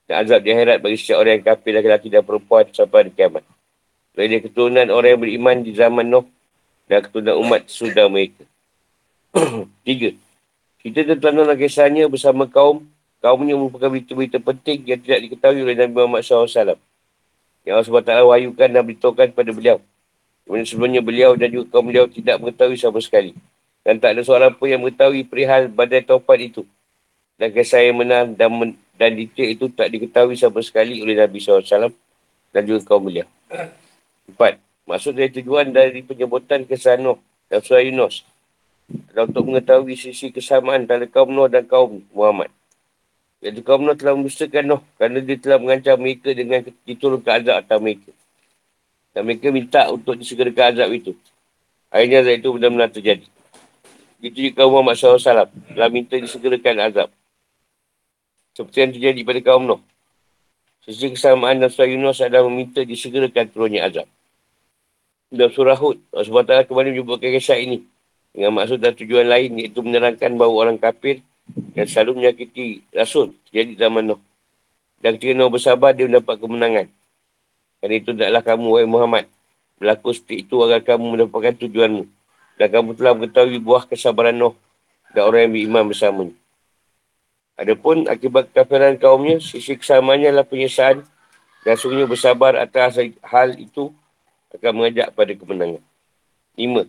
Dan 0.07 0.23
azab 0.23 0.39
di 0.39 0.55
akhirat 0.55 0.79
bagi 0.79 0.95
setiap 0.95 1.19
orang 1.19 1.33
yang 1.35 1.45
kafir 1.45 1.71
lelaki 1.75 2.07
dan 2.07 2.23
perempuan 2.23 2.63
sampai 2.71 3.11
di 3.11 3.11
kiamat. 3.11 3.43
Dari 4.15 4.39
keturunan 4.39 4.87
orang 4.87 5.09
yang 5.13 5.21
beriman 5.21 5.57
di 5.61 5.75
zaman 5.75 6.07
Noh 6.07 6.25
dan 6.87 7.03
keturunan 7.03 7.35
umat 7.43 7.67
sudah 7.67 8.07
mereka. 8.07 8.47
Tiga. 9.85 10.15
Kita 10.79 11.03
tertanam 11.03 11.51
kisahnya 11.59 12.07
bersama 12.07 12.47
kaum. 12.47 12.87
Kaumnya 13.19 13.59
merupakan 13.59 13.91
berita-berita 13.91 14.39
penting 14.39 14.87
yang 14.87 14.99
tidak 15.03 15.19
diketahui 15.27 15.65
oleh 15.65 15.75
Nabi 15.75 15.91
Muhammad 15.91 16.23
SAW. 16.23 16.79
Yang 17.67 17.73
Allah 17.75 17.87
SWT 17.89 18.11
wahyukan 18.23 18.69
dan 18.71 18.81
beritahukan 18.87 19.27
kepada 19.35 19.51
beliau. 19.51 19.77
Kemudian 20.47 20.63
sebelumnya 20.63 21.01
beliau 21.03 21.35
dan 21.35 21.51
juga 21.51 21.65
kaum 21.75 21.91
beliau 21.91 22.07
tidak 22.07 22.39
mengetahui 22.39 22.79
sama 22.79 23.03
sekali. 23.03 23.35
Dan 23.83 23.99
tak 23.99 24.15
ada 24.15 24.23
seorang 24.23 24.55
pun 24.55 24.71
yang 24.71 24.79
mengetahui 24.79 25.27
perihal 25.27 25.67
badai 25.67 26.07
taufan 26.07 26.39
itu. 26.39 26.63
Dan 27.35 27.51
kisah 27.51 27.83
yang 27.83 27.99
benar 27.99 28.23
dan, 28.31 28.47
men- 28.47 28.79
dan 28.97 29.13
detail 29.13 29.53
itu 29.53 29.69
tak 29.71 29.93
diketahui 29.93 30.33
sama 30.33 30.59
sekali 30.65 30.99
oleh 30.99 31.13
Nabi 31.13 31.37
SAW 31.37 31.93
dan 32.51 32.61
juga 32.65 32.81
kaum 32.83 33.05
beliau. 33.05 33.29
Empat. 34.27 34.57
Maksud 34.87 35.13
dari 35.13 35.29
tujuan 35.29 35.69
dari 35.69 36.01
penyebutan 36.01 36.63
kisah 36.63 36.97
Nuh 36.97 37.19
dan 37.51 37.59
surah 37.59 37.83
Yunus 37.83 38.23
dan 38.87 39.27
untuk 39.27 39.43
mengetahui 39.51 39.99
sisi 39.99 40.31
kesamaan 40.31 40.87
antara 40.87 41.03
kaum 41.05 41.27
Nuh 41.27 41.51
dan 41.51 41.67
kaum 41.67 42.01
Muhammad. 42.15 42.47
Iaitu 43.43 43.61
kaum 43.61 43.83
Nuh 43.83 43.99
telah 43.99 44.15
mendustakan 44.15 44.63
Nuh 44.63 44.81
kerana 44.95 45.19
dia 45.19 45.37
telah 45.37 45.59
mengancam 45.59 45.99
mereka 45.99 46.31
dengan 46.31 46.63
diturunkan 46.87 47.43
azab 47.43 47.55
atas 47.59 47.79
mereka. 47.83 48.11
Dan 49.11 49.21
mereka 49.27 49.47
minta 49.51 49.81
untuk 49.91 50.15
disegerakan 50.15 50.73
azab 50.73 50.89
itu. 50.95 51.11
Akhirnya 51.91 52.23
azab 52.23 52.35
itu 52.39 52.49
benar-benar 52.55 52.89
terjadi. 52.89 53.27
Itu 54.23 54.39
juga 54.39 54.63
Muhammad 54.65 54.95
SAW 54.97 55.51
telah 55.51 55.89
minta 55.91 56.15
disegerakan 56.15 56.75
azab. 56.87 57.09
Seperti 58.57 58.77
yang 58.81 58.91
terjadi 58.97 59.21
pada 59.21 59.39
kaum 59.45 59.69
Nuh. 59.69 59.77
Sisi 60.81 61.13
kesamaan 61.13 61.61
dan 61.61 61.69
surah 61.69 61.93
Yunus 61.93 62.25
adalah 62.25 62.49
meminta 62.49 62.81
disegerakan 62.81 63.53
turunnya 63.53 63.85
azab. 63.85 64.09
Dalam 65.29 65.53
surah 65.53 65.77
Hud, 65.77 66.01
SWT 66.09 66.65
kembali 66.65 66.97
menyebutkan 66.97 67.37
kisah 67.37 67.61
ini 67.61 67.85
dengan 68.33 68.57
maksud 68.57 68.81
dan 68.81 68.97
tujuan 68.97 69.29
lain 69.29 69.61
iaitu 69.61 69.85
menerangkan 69.85 70.33
bahawa 70.33 70.65
orang 70.65 70.81
kafir 70.81 71.21
yang 71.77 71.85
selalu 71.85 72.25
menyakiti 72.25 72.81
Rasul 72.89 73.37
jadi 73.53 73.77
zaman 73.77 74.09
Nuh. 74.09 74.21
Dan 75.05 75.21
ketika 75.21 75.37
Nuh 75.37 75.53
bersabar, 75.53 75.93
dia 75.93 76.09
mendapat 76.09 76.41
kemenangan. 76.41 76.89
Dan 77.77 77.89
itu 77.93 78.09
adalah 78.17 78.41
kamu, 78.41 78.65
wahai 78.73 78.89
Muhammad. 78.89 79.29
Berlaku 79.77 80.17
seperti 80.17 80.49
itu 80.49 80.57
agar 80.65 80.81
kamu 80.81 81.05
mendapatkan 81.13 81.53
tujuanmu. 81.61 82.09
Dan 82.57 82.67
kamu 82.73 82.97
telah 82.97 83.13
mengetahui 83.13 83.61
buah 83.61 83.85
kesabaran 83.85 84.33
Nuh 84.33 84.57
dan 85.13 85.29
orang 85.29 85.45
yang 85.45 85.53
beriman 85.53 85.93
bersama. 85.93 86.33
Adapun 87.57 88.05
akibat 88.05 88.53
kafiran 88.53 89.01
kaumnya, 89.01 89.41
sisi 89.41 89.73
kesamaannya 89.73 90.29
adalah 90.29 90.45
penyesalan 90.45 91.01
dan 91.65 91.73
sungguhnya 91.73 92.05
bersabar 92.05 92.53
atas 92.53 93.01
hal 93.25 93.57
itu 93.57 93.89
akan 94.53 94.71
mengajak 94.77 95.09
pada 95.17 95.33
kemenangan. 95.33 95.83
Lima, 96.53 96.85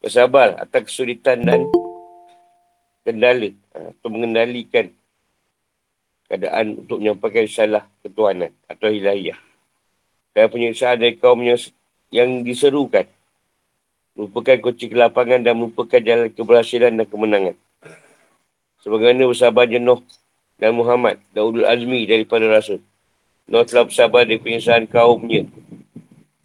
bersabar 0.00 0.56
atas 0.56 0.88
kesulitan 0.88 1.44
dan 1.44 1.68
kendala 3.04 3.52
ha, 3.76 3.92
atau 3.92 4.08
mengendalikan 4.08 4.88
keadaan 6.24 6.84
untuk 6.84 7.04
menyampaikan 7.04 7.44
salah 7.44 7.84
ketuhanan 8.00 8.52
atau 8.64 8.88
hilahiyah. 8.88 9.36
Dan 10.32 10.48
penyeksaan 10.48 11.04
dari 11.04 11.20
kaum 11.20 11.44
yang, 11.44 11.60
yang 12.08 12.48
diserukan 12.48 13.04
merupakan 14.16 14.56
kunci 14.58 14.90
kelapangan 14.90 15.44
dan 15.46 15.54
merupakan 15.56 16.00
jalan 16.00 16.32
keberhasilan 16.32 16.96
dan 16.96 17.06
kemenangan. 17.06 17.56
Sebagaimana 18.78 19.26
bersabar 19.26 19.66
jenuh 19.66 19.98
dan 20.58 20.74
Muhammad 20.74 21.18
dan 21.34 21.42
Udul 21.46 21.66
Azmi 21.66 22.06
daripada 22.06 22.46
Rasul. 22.46 22.82
Nuh 23.48 23.64
telah 23.64 23.86
bersabar 23.86 24.22
dari 24.26 24.38
penyesalan 24.38 24.86
kaumnya. 24.86 25.46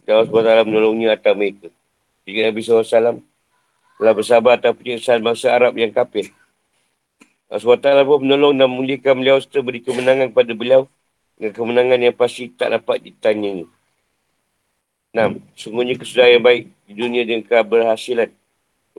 Dan 0.06 0.20
Allah 0.20 0.28
SWT 0.64 0.68
menolongnya 0.68 1.14
atas 1.14 1.34
mereka. 1.36 1.68
Jika 2.24 2.38
Nabi 2.48 2.60
SAW 2.64 3.20
telah 4.00 4.14
bersabar 4.16 4.56
atas 4.56 4.72
penyiksaan 4.74 5.20
bangsa 5.20 5.52
Arab 5.52 5.76
yang 5.76 5.92
kafir. 5.92 6.32
Allah 7.46 7.60
SWT 7.60 8.08
pun 8.08 8.18
menolong 8.24 8.56
dan 8.56 8.66
memuliakan 8.66 9.14
beliau 9.20 9.36
serta 9.38 9.60
beri 9.62 9.84
kemenangan 9.84 10.32
kepada 10.32 10.52
beliau 10.56 10.80
dengan 11.38 11.52
kemenangan 11.54 11.98
yang 12.02 12.14
pasti 12.16 12.50
tak 12.50 12.74
dapat 12.74 13.04
ditanya. 13.04 13.68
Enam, 15.14 15.38
sungguhnya 15.54 15.94
kesudahan 15.94 16.40
yang 16.40 16.44
baik 16.44 16.62
di 16.90 16.92
dunia 16.98 17.22
dengan 17.22 17.46
keberhasilan. 17.46 18.34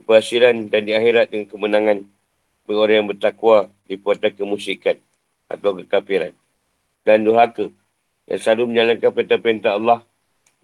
Keberhasilan 0.00 0.72
dan 0.72 0.80
di 0.88 0.92
akhirat 0.96 1.28
dengan 1.28 1.46
kemenangan 1.52 1.98
orang 2.74 3.04
yang 3.04 3.08
bertakwa 3.12 3.70
di 3.86 3.94
puatan 3.94 4.34
kemusyikan 4.34 4.98
atau 5.46 5.78
kekafiran. 5.78 6.34
Dan 7.06 7.22
duhaka 7.22 7.70
yang 8.26 8.40
selalu 8.42 8.74
menjalankan 8.74 9.10
perintah-perintah 9.14 9.78
Allah 9.78 10.02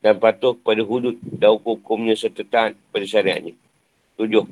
dan 0.02 0.18
patuh 0.18 0.58
kepada 0.58 0.82
hudud 0.82 1.14
dan 1.22 1.54
hukum-hukumnya 1.54 2.18
serta 2.18 2.42
taat 2.42 2.72
pada 2.90 3.06
syariatnya. 3.06 3.54
Tujuh. 4.18 4.50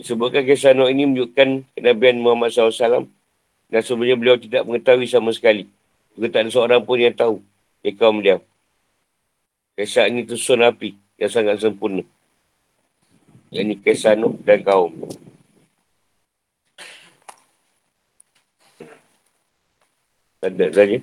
Disebutkan 0.00 0.48
kisah 0.48 0.72
Nuh 0.72 0.88
ini 0.88 1.04
menunjukkan 1.04 1.76
kenabian 1.76 2.16
Muhammad 2.24 2.56
SAW 2.56 3.04
dan 3.68 3.80
sebenarnya 3.84 4.16
beliau 4.16 4.36
tidak 4.40 4.64
mengetahui 4.64 5.04
sama 5.04 5.28
sekali. 5.36 5.68
Juga 6.16 6.32
tak 6.32 6.48
ada 6.48 6.50
seorang 6.56 6.80
pun 6.80 6.96
yang 6.96 7.12
tahu 7.12 7.44
di 7.84 7.92
kaum 7.92 8.24
beliau. 8.24 8.40
Kisah 9.76 10.08
ini 10.08 10.24
tersusun 10.24 10.64
api 10.64 10.96
yang 11.20 11.28
sangat 11.28 11.60
sempurna. 11.60 12.00
Yang 13.52 13.64
ini 13.68 13.74
kisah 13.84 14.16
Nuh 14.16 14.40
dan 14.40 14.64
kaum. 14.64 14.96
Ada 20.40 20.72
saja. 20.72 20.96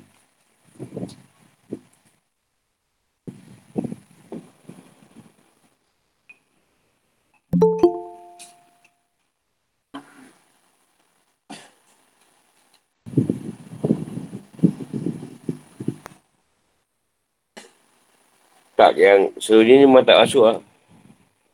Tak, 18.78 18.94
yang 18.98 19.34
seluruhnya 19.38 19.82
ni 19.82 19.86
memang 19.86 20.06
tak 20.06 20.18
masuk 20.18 20.50
lah. 20.50 20.58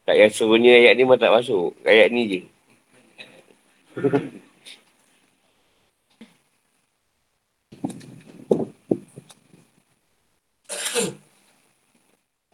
Tak, 0.08 0.16
yang 0.16 0.32
seluruhnya 0.32 0.72
ayat 0.72 0.96
ni 0.96 1.04
memang 1.04 1.20
tak 1.20 1.36
masuk. 1.36 1.75
Ayat 1.84 2.08
ni 2.16 2.22
je. 2.32 2.40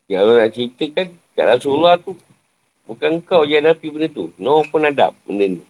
Yang 0.10 0.22
Allah 0.26 0.36
nak 0.42 0.52
ceritakan 0.58 1.08
kat 1.38 1.46
Rasulullah 1.46 1.96
tu. 2.02 2.18
Bukan 2.90 3.22
kau 3.22 3.46
je 3.46 3.62
Nabi 3.62 3.94
benda 3.94 4.10
tu. 4.10 4.34
Noh 4.42 4.66
pun 4.66 4.82
ada 4.82 5.14
benda 5.24 5.46
ni. 5.46 5.62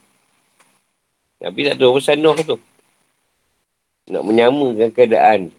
Nabi 1.44 1.68
tak 1.68 1.76
tahu 1.76 2.00
pesan 2.00 2.24
Noh 2.24 2.40
tu. 2.40 2.56
Nak 4.08 4.24
menyamakan 4.24 4.90
keadaan. 4.96 5.52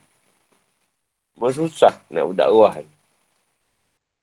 Memang 1.37 1.53
susah 1.53 1.93
nak 2.09 2.33
berdakwah 2.33 2.81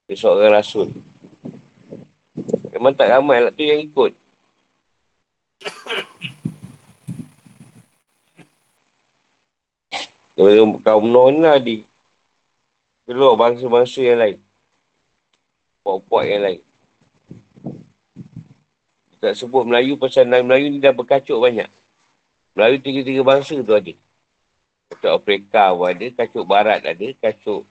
dia 0.07 0.15
seorang 0.15 0.55
rasul. 0.55 0.87
Memang 2.71 2.95
tak 2.95 3.11
ramai 3.11 3.43
lah 3.43 3.51
tu 3.51 3.61
yang 3.61 3.83
ikut. 3.83 4.15
Kalau 10.37 10.79
kaum 10.79 11.05
Nuh 11.11 11.27
ni 11.33 11.41
lah 11.43 11.59
di 11.59 11.83
keluar 13.03 13.35
bangsa-bangsa 13.35 13.99
yang 13.99 14.19
lain. 14.21 14.37
Puak-puak 15.87 16.27
yang 16.27 16.43
lain. 16.43 16.61
Tak 19.23 19.39
sebut 19.39 19.63
Melayu 19.63 19.95
pasal 19.95 20.27
Melayu 20.27 20.67
ni 20.67 20.83
dah 20.83 20.91
berkacuk 20.91 21.39
banyak. 21.39 21.71
Melayu 22.51 22.75
tiga-tiga 22.83 23.23
bangsa 23.23 23.55
tu 23.63 23.71
ada. 23.71 23.95
Kacuk 24.91 25.15
Afrika 25.15 25.71
pun 25.71 25.87
ada, 25.87 26.11
kacuk 26.11 26.43
Barat 26.43 26.83
ada, 26.83 27.07
kacuk 27.23 27.63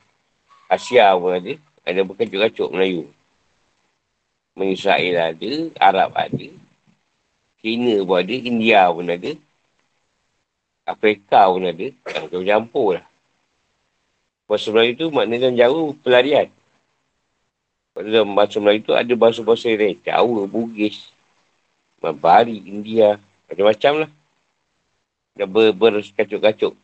Asia 0.64 1.12
pun 1.12 1.36
ada. 1.36 1.60
Ada 1.84 2.00
berkacuk-kacuk 2.08 2.72
Melayu. 2.72 3.04
Israel 4.64 5.36
ada, 5.36 5.52
Arab 5.76 6.16
ada. 6.16 6.48
China 7.60 8.00
pun 8.00 8.16
ada, 8.16 8.32
India 8.32 8.88
pun 8.88 9.12
ada. 9.12 9.32
Afrika 10.88 11.52
pun 11.52 11.68
ada. 11.68 11.92
Kau 12.32 12.40
campur 12.40 12.96
lah. 12.96 13.06
Bahasa 14.48 14.72
Melayu 14.72 14.96
tu 14.96 15.12
maknanya 15.12 15.52
jauh 15.52 15.92
pelarian. 16.00 16.48
Dalam 17.96 18.36
bahasa 18.36 18.60
Melayu 18.60 18.84
tu 18.84 18.92
ada 18.92 19.12
bahasa-bahasa 19.16 19.72
lain. 19.72 19.96
Jawa, 20.04 20.44
Bugis, 20.44 21.08
Bari, 22.00 22.60
India. 22.68 23.16
Macam-macam 23.48 23.92
lah. 24.04 24.10
Dah 25.36 25.48
ber, 25.48 25.72
berkacuk-kacuk. 25.72 26.76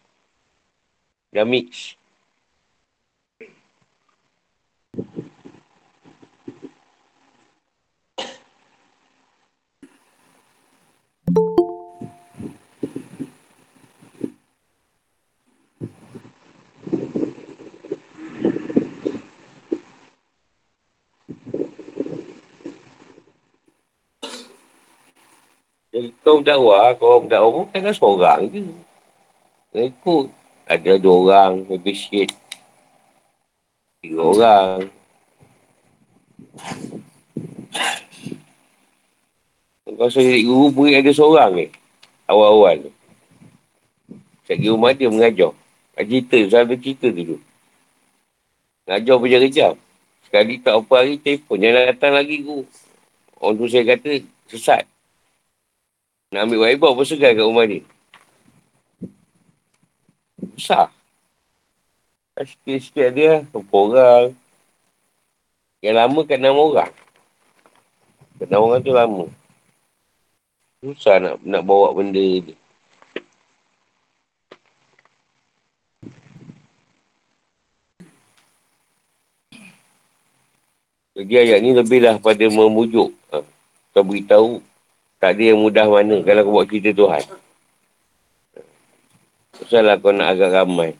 Dah 1.33 1.45
mix. 1.45 1.97
Jadi 25.92 26.08
kau 26.25 26.40
dakwah, 26.40 26.96
kau 26.96 27.20
dakwah 27.28 27.52
pun 27.52 27.64
kan 27.68 27.92
seorang 27.92 28.49
je. 28.49 28.64
Kau 29.76 29.84
ikut. 29.84 30.26
Ada 30.64 30.96
dua 30.96 31.16
orang, 31.20 31.68
lebih 31.68 31.92
sikit. 31.92 32.32
Tiga 34.00 34.25
orang. 34.25 34.88
Kau 39.84 40.08
jadi 40.08 40.40
guru 40.49 40.72
beri 40.72 40.96
ada 40.96 41.12
seorang 41.12 41.52
ni. 41.61 41.66
Awal-awal 42.25 42.88
tu. 42.88 42.90
Cik 44.49 44.64
rumah 44.64 44.96
dia 44.96 45.12
mengajar. 45.12 45.52
Cerita, 45.92 46.38
selalu 46.49 46.80
cerita 46.80 47.12
dulu. 47.12 47.37
Mengajar 48.88 49.14
pun 49.20 49.28
kejam. 49.28 49.75
Sekali 50.25 50.56
tak 50.56 50.80
apa 50.80 50.94
hari, 51.04 51.20
telefon. 51.20 51.61
Jangan 51.61 51.84
datang 51.92 52.12
lagi 52.16 52.40
guru. 52.40 52.64
Orang 53.37 53.61
tu 53.61 53.68
saya 53.68 53.84
kata, 53.92 54.25
sesat. 54.49 54.88
Nak 56.33 56.49
ambil 56.49 56.65
waibah 56.65 56.97
pun 56.97 57.05
segar 57.05 57.37
kat 57.37 57.45
rumah 57.45 57.69
ni. 57.69 57.85
Besar. 60.57 60.89
Sikit-sikit 62.41 63.12
dia, 63.12 63.45
berapa 63.53 63.77
orang. 63.77 64.27
Yang 65.85 65.97
lama 66.01 66.21
kat 66.25 66.39
enam 66.41 66.57
orang. 66.57 66.93
Kat 68.41 68.49
enam 68.49 68.65
orang 68.65 68.81
tu 68.81 68.97
lama. 68.97 69.25
Susah 70.81 71.21
nak 71.21 71.37
nak 71.45 71.62
bawa 71.69 71.93
benda 71.93 72.17
ni. 72.19 72.57
Jadi 81.12 81.35
ayat 81.37 81.61
ni 81.61 81.77
lebihlah 81.77 82.17
pada 82.25 82.49
memujuk. 82.49 83.12
Ha. 83.31 83.45
Kau 83.93 84.01
beritahu 84.01 84.65
tak 85.23 85.38
ada 85.38 85.55
yang 85.55 85.62
mudah 85.62 85.87
mana 85.87 86.19
kalau 86.26 86.43
kau 86.43 86.55
buat 86.59 86.67
cerita 86.67 86.91
Tuhan. 86.91 87.23
Masalah 89.55 89.95
kau 90.02 90.11
nak 90.11 90.35
agak 90.35 90.50
ramai. 90.50 90.99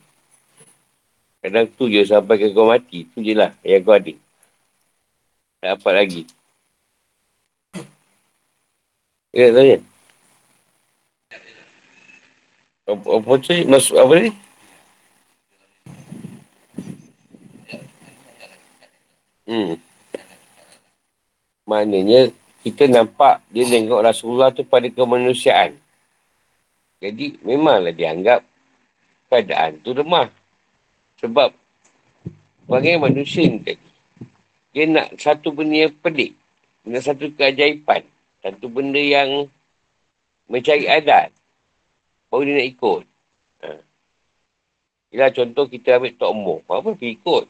Kadang 1.43 1.67
tu 1.75 1.91
je 1.91 2.07
sampai 2.07 2.39
ke 2.39 2.55
kau 2.55 2.71
mati. 2.71 3.03
Tu 3.11 3.19
je 3.19 3.35
lah 3.35 3.51
yang 3.67 3.83
kau 3.83 3.99
ada. 3.99 4.15
Tak 5.59 5.75
dapat 5.75 5.93
lagi. 5.99 6.23
Ya, 9.35 9.51
tanya. 9.51 9.79
Apa 12.87 13.33
tu? 13.43 13.59
Masuk 13.67 13.99
apa 13.99 14.15
ni? 14.23 14.31
Hmm. 19.51 19.75
Maknanya, 21.67 22.31
kita 22.63 22.87
nampak 22.87 23.43
dia 23.51 23.67
tengok 23.67 24.07
Rasulullah 24.07 24.55
tu 24.55 24.63
pada 24.63 24.87
kemanusiaan. 24.87 25.75
Jadi 27.03 27.43
memanglah 27.43 27.91
dianggap 27.91 28.47
keadaan 29.27 29.83
tu 29.83 29.91
lemah. 29.91 30.31
Sebab 31.19 31.51
sebagai 32.63 32.95
manusia 33.03 33.51
ni 33.51 33.59
tadi, 33.59 33.89
dia 34.71 34.87
nak 34.87 35.19
satu 35.19 35.51
benda 35.51 35.91
yang 35.91 35.95
pelik. 35.99 36.39
Nak 36.87 37.03
satu 37.03 37.27
keajaiban. 37.35 38.07
Satu 38.43 38.71
benda 38.71 39.03
yang 39.03 39.51
mencari 40.47 40.87
adat. 40.87 41.35
Baru 42.31 42.47
dia 42.47 42.63
nak 42.63 42.69
ikut. 42.71 43.03
Ha. 43.63 43.69
Ialah 45.13 45.31
contoh 45.35 45.65
kita 45.67 45.99
ambil 45.99 46.15
Tok 46.15 46.33
Moh. 46.39 46.59
Apa 46.71 46.95
pergi 46.95 47.19
ikut? 47.19 47.45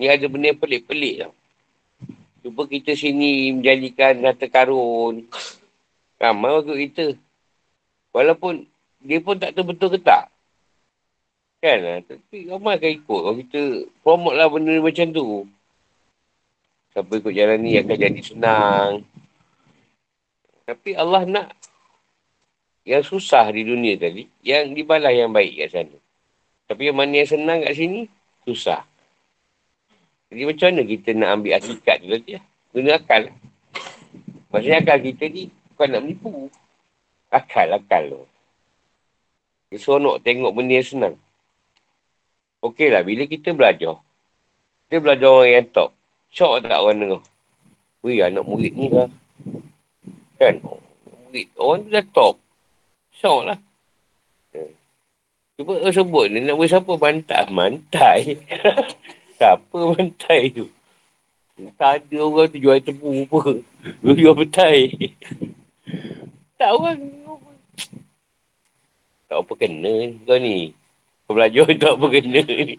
Ni 0.00 0.08
ada 0.08 0.26
benda 0.26 0.52
yang 0.52 0.60
pelik-pelik 0.60 1.14
tau. 1.22 1.32
Cuba 2.42 2.66
kita 2.66 2.98
sini 2.98 3.54
menjadikan 3.54 4.18
harta 4.26 4.50
karun. 4.50 5.30
Ramai 6.18 6.50
waktu 6.58 6.74
kita. 6.90 7.04
Walaupun 8.10 8.66
dia 8.98 9.22
pun 9.22 9.38
tak 9.38 9.54
tahu 9.54 9.70
betul 9.70 9.94
ke 9.94 9.98
tak. 10.02 10.26
Kan? 11.62 11.78
Ah, 11.86 11.98
tapi 12.02 12.50
ramai 12.50 12.74
akan 12.74 12.90
ikut. 12.98 13.20
Kalau 13.22 13.38
kita 13.38 13.60
promote 14.02 14.34
lah 14.34 14.50
benda 14.50 14.74
macam 14.82 15.06
tu. 15.14 15.46
Siapa 16.92 17.12
ikut 17.14 17.32
jalan 17.32 17.58
ni 17.62 17.78
akan 17.78 17.96
jadi 17.96 18.20
senang. 18.26 18.90
Tapi 20.66 20.90
Allah 20.98 21.22
nak 21.24 21.48
yang 22.82 23.06
susah 23.06 23.46
di 23.54 23.62
dunia 23.62 23.94
tadi, 23.94 24.26
yang 24.42 24.74
dibalas 24.74 25.14
yang 25.14 25.30
baik 25.30 25.62
kat 25.62 25.68
sana. 25.70 25.98
Tapi 26.66 26.90
yang 26.90 26.98
mana 26.98 27.22
yang 27.22 27.30
senang 27.30 27.62
kat 27.62 27.74
sini, 27.78 28.10
susah. 28.42 28.82
Jadi 30.32 30.48
macam 30.48 30.68
mana 30.72 30.82
kita 30.88 31.10
nak 31.12 31.30
ambil 31.36 31.52
hakikat 31.60 31.96
tu 32.00 32.08
tadi 32.08 32.30
lah. 32.40 32.44
Guna 32.72 32.90
akal. 32.96 33.22
Maksudnya 34.48 34.80
akal 34.80 34.98
kita 35.04 35.24
ni 35.28 35.42
bukan 35.76 35.88
nak 35.92 36.00
menipu. 36.08 36.48
Akal, 37.28 37.68
akal 37.76 38.02
tu. 38.08 38.24
Dia 39.68 39.76
seronok 39.76 40.24
tengok 40.24 40.56
benda 40.56 40.80
yang 40.80 40.88
senang. 40.88 41.16
Okey 42.64 42.88
lah, 42.88 43.04
bila 43.04 43.28
kita 43.28 43.52
belajar. 43.52 44.00
Kita 44.88 45.04
belajar 45.04 45.28
orang 45.28 45.52
yang 45.52 45.68
top. 45.68 45.90
Syok 46.32 46.64
tak 46.64 46.80
orang 46.80 46.96
dengar. 46.96 47.22
Wih, 48.00 48.24
anak 48.24 48.48
murid 48.48 48.72
ni 48.72 48.88
lah. 48.88 49.12
Kan? 50.40 50.64
Murid, 51.28 51.46
orang 51.60 51.78
tu 51.84 51.88
dah 51.92 52.04
top. 52.08 52.34
Syok 53.20 53.40
lah. 53.52 53.58
Cuba 55.60 55.92
sebut 55.92 56.32
ni, 56.32 56.40
nak 56.40 56.56
buat 56.56 56.68
siapa 56.72 56.92
mantai? 57.04 57.44
Mantai. 57.52 58.20
Siapa 59.42 59.74
bantai 59.74 60.54
tu? 60.54 60.70
Tak 61.74 62.06
ada 62.06 62.18
orang 62.22 62.46
tu 62.46 62.62
jual 62.62 62.78
tepu 62.78 63.26
apa. 63.26 63.58
Dia 63.98 64.10
jual 64.14 64.38
bantai. 64.38 64.86
tak 66.54 66.70
orang. 66.70 67.02
Tak 69.26 69.42
apa 69.42 69.52
kena 69.58 70.14
kau 70.22 70.38
ni. 70.38 70.70
Kau 71.26 71.34
belajar 71.34 71.66
tak 71.82 71.90
apa 71.90 72.06
kena 72.06 72.38
ni. 72.38 72.78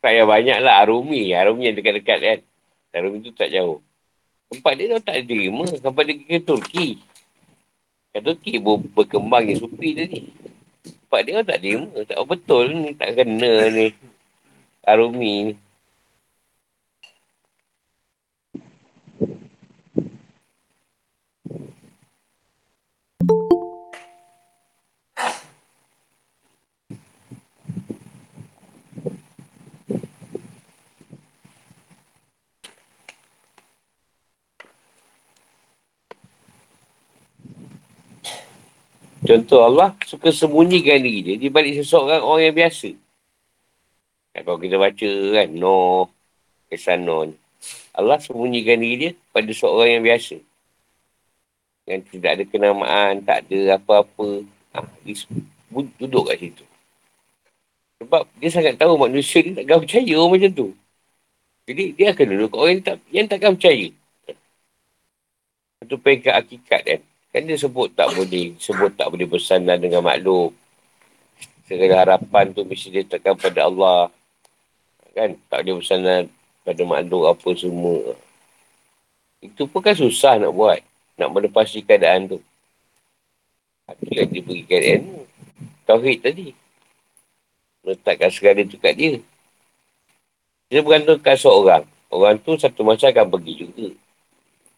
Saya 0.00 0.24
banyak 0.24 0.64
lah 0.64 0.80
Arumi. 0.80 1.36
Arumi 1.36 1.68
yang 1.68 1.76
dekat-dekat 1.76 2.18
kan. 2.24 2.38
Arumi 2.96 3.20
tu 3.20 3.36
tak 3.36 3.52
jauh. 3.52 3.84
Tempat 4.48 4.72
dia 4.80 4.96
tu 4.96 5.00
tak 5.04 5.20
terima. 5.28 5.68
Tempat 5.76 6.02
dia 6.08 6.16
ke 6.16 6.40
Turki. 6.40 7.04
Kat 8.18 8.34
Turki 8.34 8.58
ber, 8.58 8.82
berkembang 8.98 9.46
yang 9.46 9.62
supi 9.62 9.94
tadi. 9.94 10.26
Sebab 11.06 11.22
dia 11.22 11.38
tak 11.46 11.62
terima. 11.62 11.86
Tak 12.02 12.18
betul 12.26 12.74
ni. 12.74 12.90
Tak 12.98 13.14
kena 13.14 13.70
ni. 13.70 13.94
Arumi 14.82 15.34
ni. 15.46 15.54
Contoh 39.28 39.60
Allah 39.60 39.92
suka 40.08 40.32
sembunyikan 40.32 41.04
diri 41.04 41.20
dia 41.20 41.36
di 41.36 41.52
balik 41.52 41.84
seseorang 41.84 42.24
orang 42.24 42.48
yang 42.48 42.56
biasa. 42.64 42.96
Kan, 44.32 44.40
kalau 44.40 44.56
kita 44.56 44.80
baca 44.80 45.10
kan, 45.36 45.48
no, 45.52 46.08
kesan 46.72 47.04
non. 47.04 47.28
Allah 47.92 48.16
sembunyikan 48.24 48.80
diri 48.80 48.96
dia 48.96 49.10
pada 49.28 49.52
seorang 49.52 50.00
yang 50.00 50.04
biasa. 50.08 50.40
Yang 51.84 52.00
tidak 52.08 52.30
ada 52.40 52.44
kenamaan, 52.48 53.20
tak 53.20 53.44
ada 53.44 53.76
apa-apa. 53.76 54.48
Ha, 54.72 54.88
dia 55.04 55.14
duduk 56.00 56.32
kat 56.32 56.48
situ. 56.48 56.64
Sebab 58.00 58.24
dia 58.40 58.48
sangat 58.48 58.80
tahu 58.80 58.96
manusia 58.96 59.44
ni 59.44 59.52
takkan 59.52 59.84
percaya 59.84 60.12
orang 60.16 60.40
macam 60.40 60.50
tu. 60.56 60.68
Jadi 61.68 61.84
dia 61.92 62.16
akan 62.16 62.26
duduk 62.32 62.48
kat 62.56 62.58
orang 62.64 62.72
yang, 62.72 62.84
tak, 62.84 62.96
yang 63.12 63.26
takkan 63.28 63.52
percaya. 63.60 63.88
Itu 65.84 66.00
peringkat 66.00 66.32
hakikat 66.32 66.80
kan. 66.80 67.00
Kan 67.38 67.46
dia 67.46 67.54
sebut 67.54 67.86
tak 67.94 68.10
boleh, 68.18 68.58
sebut 68.58 68.90
tak 68.98 69.14
boleh 69.14 69.22
bersandar 69.22 69.78
dengan 69.78 70.02
makhluk. 70.02 70.50
Segala 71.70 72.02
harapan 72.02 72.50
tu 72.50 72.66
mesti 72.66 72.90
dia 72.90 73.06
pada 73.06 73.62
Allah. 73.62 74.10
Kan? 75.14 75.38
Tak 75.46 75.62
boleh 75.62 75.78
bersandar 75.78 76.26
pada 76.66 76.82
makhluk 76.82 77.30
apa 77.30 77.48
semua. 77.54 78.18
Itu 79.38 79.70
pun 79.70 79.86
kan 79.86 79.94
susah 79.94 80.42
nak 80.42 80.50
buat. 80.50 80.82
Nak 81.14 81.30
melepasi 81.30 81.86
keadaan 81.86 82.26
tu. 82.26 82.42
Itu 84.02 84.18
yang 84.18 84.34
dia 84.34 84.42
beri 84.42 84.62
keadaan 84.66 85.00
tu. 85.06 85.22
Tauhid 85.86 86.18
tadi. 86.18 86.50
Letakkan 87.86 88.34
segala 88.34 88.66
tu 88.66 88.82
kat 88.82 88.98
dia. 88.98 89.22
Dia 90.74 90.82
bergantungkan 90.82 91.38
seorang. 91.38 91.86
Orang 92.10 92.42
tu 92.42 92.58
satu 92.58 92.82
masa 92.82 93.14
akan 93.14 93.30
pergi 93.30 93.62
juga. 93.62 93.94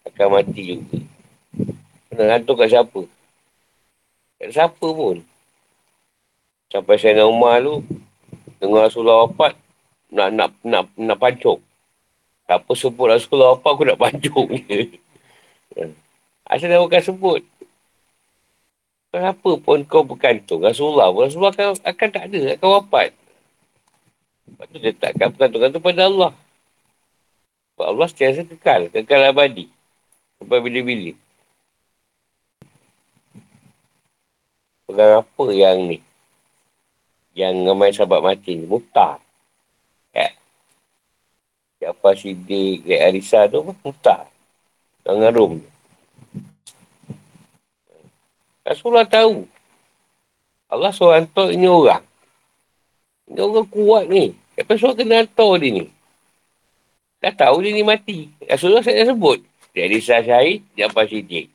Akan 0.05 0.37
mati 0.37 0.77
juga. 0.77 1.09
Kena 2.11 2.27
gantung 2.27 2.59
kat 2.59 2.75
siapa? 2.75 3.01
Kat 4.43 4.51
siapa 4.51 4.87
pun. 4.91 5.23
Sampai 6.71 6.99
nak 7.15 7.27
rumah 7.27 7.55
tu, 7.63 7.75
dengar 8.59 8.87
Rasulullah 8.87 9.27
wafat, 9.27 9.55
nak, 10.11 10.29
nak, 10.35 10.51
nak, 10.67 10.87
nak 10.95 11.19
pancung. 11.19 11.63
Siapa 12.47 12.71
sebut 12.75 13.07
Rasulullah 13.11 13.55
wafat, 13.55 13.71
aku 13.71 13.85
nak 13.87 13.99
pancung 13.99 14.49
je. 14.67 14.91
Asal 16.51 16.67
dia 16.67 16.83
bukan 16.83 17.03
sebut. 17.03 17.43
Kenapa 19.11 19.51
pun 19.59 19.83
kau 19.87 20.07
bergantung 20.07 20.63
Rasulullah 20.63 21.11
pun, 21.15 21.31
Rasulullah 21.31 21.55
akan, 21.55 21.79
akan 21.83 22.09
tak 22.11 22.25
ada, 22.31 22.41
akan 22.59 22.69
wafat. 22.79 23.11
Lepas 24.51 24.67
tu 24.71 24.79
dia 24.83 24.93
takkan 24.95 25.31
bergantung-gantung 25.31 25.83
pada 25.83 26.11
Allah. 26.11 26.33
Sebab 27.75 27.87
Allah 27.87 28.07
setiasa 28.11 28.43
kekal, 28.51 28.91
kekal 28.91 29.31
abadi. 29.31 29.71
Sampai 30.43 30.59
bila-bila. 30.59 31.15
Pegang 34.91 35.23
apa 35.23 35.45
yang 35.55 35.87
ni? 35.87 36.03
Yang 37.39 37.55
ramai 37.63 37.95
sahabat 37.95 38.27
mati 38.27 38.59
ni. 38.59 38.67
Mutar. 38.67 39.23
Ya. 40.11 40.35
Siapa 41.79 42.11
Siddiq, 42.19 42.83
Gek 42.83 42.99
Arisa 42.99 43.47
tu 43.47 43.63
pun 43.63 43.79
mutar. 43.87 44.27
Dengan 45.07 45.31
rum. 45.31 45.63
Rasulullah 48.67 49.07
tahu. 49.07 49.47
Allah 50.67 50.91
suruh 50.91 51.15
hantar 51.15 51.55
ini 51.55 51.71
orang. 51.71 52.03
Ini 53.31 53.47
orang 53.47 53.71
kuat 53.71 54.11
ni. 54.11 54.35
Kenapa 54.59 54.75
suruh 54.75 54.99
kena 54.99 55.23
hantar 55.23 55.55
dia 55.63 55.71
ni? 55.71 55.87
Dah 57.23 57.31
tahu 57.31 57.63
dia 57.63 57.79
ni 57.79 57.87
mati. 57.87 58.27
Rasulullah 58.43 58.83
saya 58.83 59.07
sebut. 59.07 59.39
Gek 59.71 59.87
Arisa 59.87 60.19
syahid, 60.19 60.67
Siapa 60.75 61.07
Siddiq. 61.07 61.47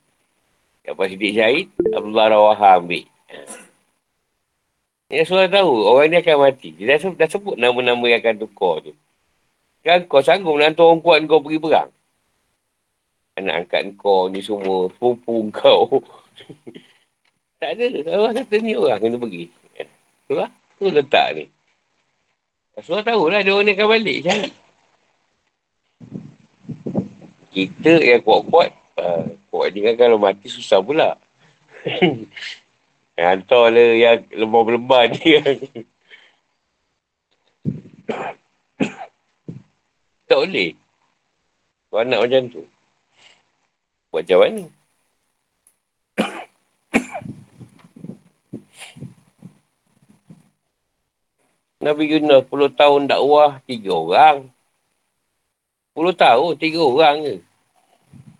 Siapa 0.88 1.04
Siddiq 1.04 1.36
syahid, 1.36 1.68
Abdullah 1.92 2.32
Rawaha 2.32 2.80
ambil. 2.80 3.04
Ya 5.06 5.22
Rasulullah 5.22 5.46
tahu 5.46 5.86
orang 5.86 6.10
ni 6.10 6.16
akan 6.18 6.36
mati. 6.42 6.74
Dia 6.74 6.98
dah, 6.98 7.14
dah 7.14 7.28
sebut 7.30 7.54
nama-nama 7.54 8.02
yang 8.10 8.18
akan 8.18 8.42
tukar 8.42 8.82
tu. 8.82 8.92
Kan 9.86 10.02
kau 10.10 10.18
sanggup 10.18 10.58
nak 10.58 10.74
orang 10.82 10.98
kuat 10.98 11.22
kau 11.30 11.38
pergi 11.38 11.62
perang. 11.62 11.90
Anak 13.38 13.54
angkat 13.70 13.94
kau 13.94 14.26
ni 14.26 14.42
semua. 14.42 14.90
Pupu 14.90 15.46
kau. 15.54 16.02
tak 17.62 17.78
ada. 17.78 17.86
Allah 18.10 18.32
kata 18.34 18.54
ni 18.58 18.74
orang 18.74 18.98
kena 18.98 19.16
pergi. 19.22 19.46
Rasulullah 20.26 20.50
tu 20.74 20.84
letak 20.90 21.28
ni. 21.38 21.44
Rasulullah 22.74 23.06
tahu 23.06 23.22
lah 23.30 23.40
dia 23.46 23.54
orang 23.54 23.66
ni 23.70 23.72
akan 23.78 23.88
balik 23.94 24.18
cari. 24.26 24.50
Kita 27.54 27.92
yang 28.02 28.20
kuat-kuat. 28.26 28.74
Uh, 28.98 29.38
kuat 29.54 29.70
kan 29.70 29.94
kalau 29.94 30.18
mati 30.18 30.50
susah 30.50 30.82
pula. 30.82 31.14
Yang 33.16 33.28
hantar 33.32 33.64
lah 33.72 33.88
yang 33.96 34.18
lembar-lembar 34.28 35.08
ni 35.08 35.40
tak 40.26 40.38
boleh. 40.42 40.70
Kau 41.88 42.02
anak 42.02 42.20
macam 42.26 42.42
tu. 42.50 42.62
Buat 44.10 44.26
macam 44.26 44.38
mana? 44.42 44.64
Nabi 51.76 52.10
Yunus 52.10 52.42
10 52.50 52.74
tahun 52.74 53.02
dakwah, 53.06 53.62
tiga 53.62 53.90
orang. 53.94 54.50
10 55.94 56.10
tahun, 56.18 56.52
tiga 56.58 56.80
orang 56.82 57.16
je. 57.22 57.36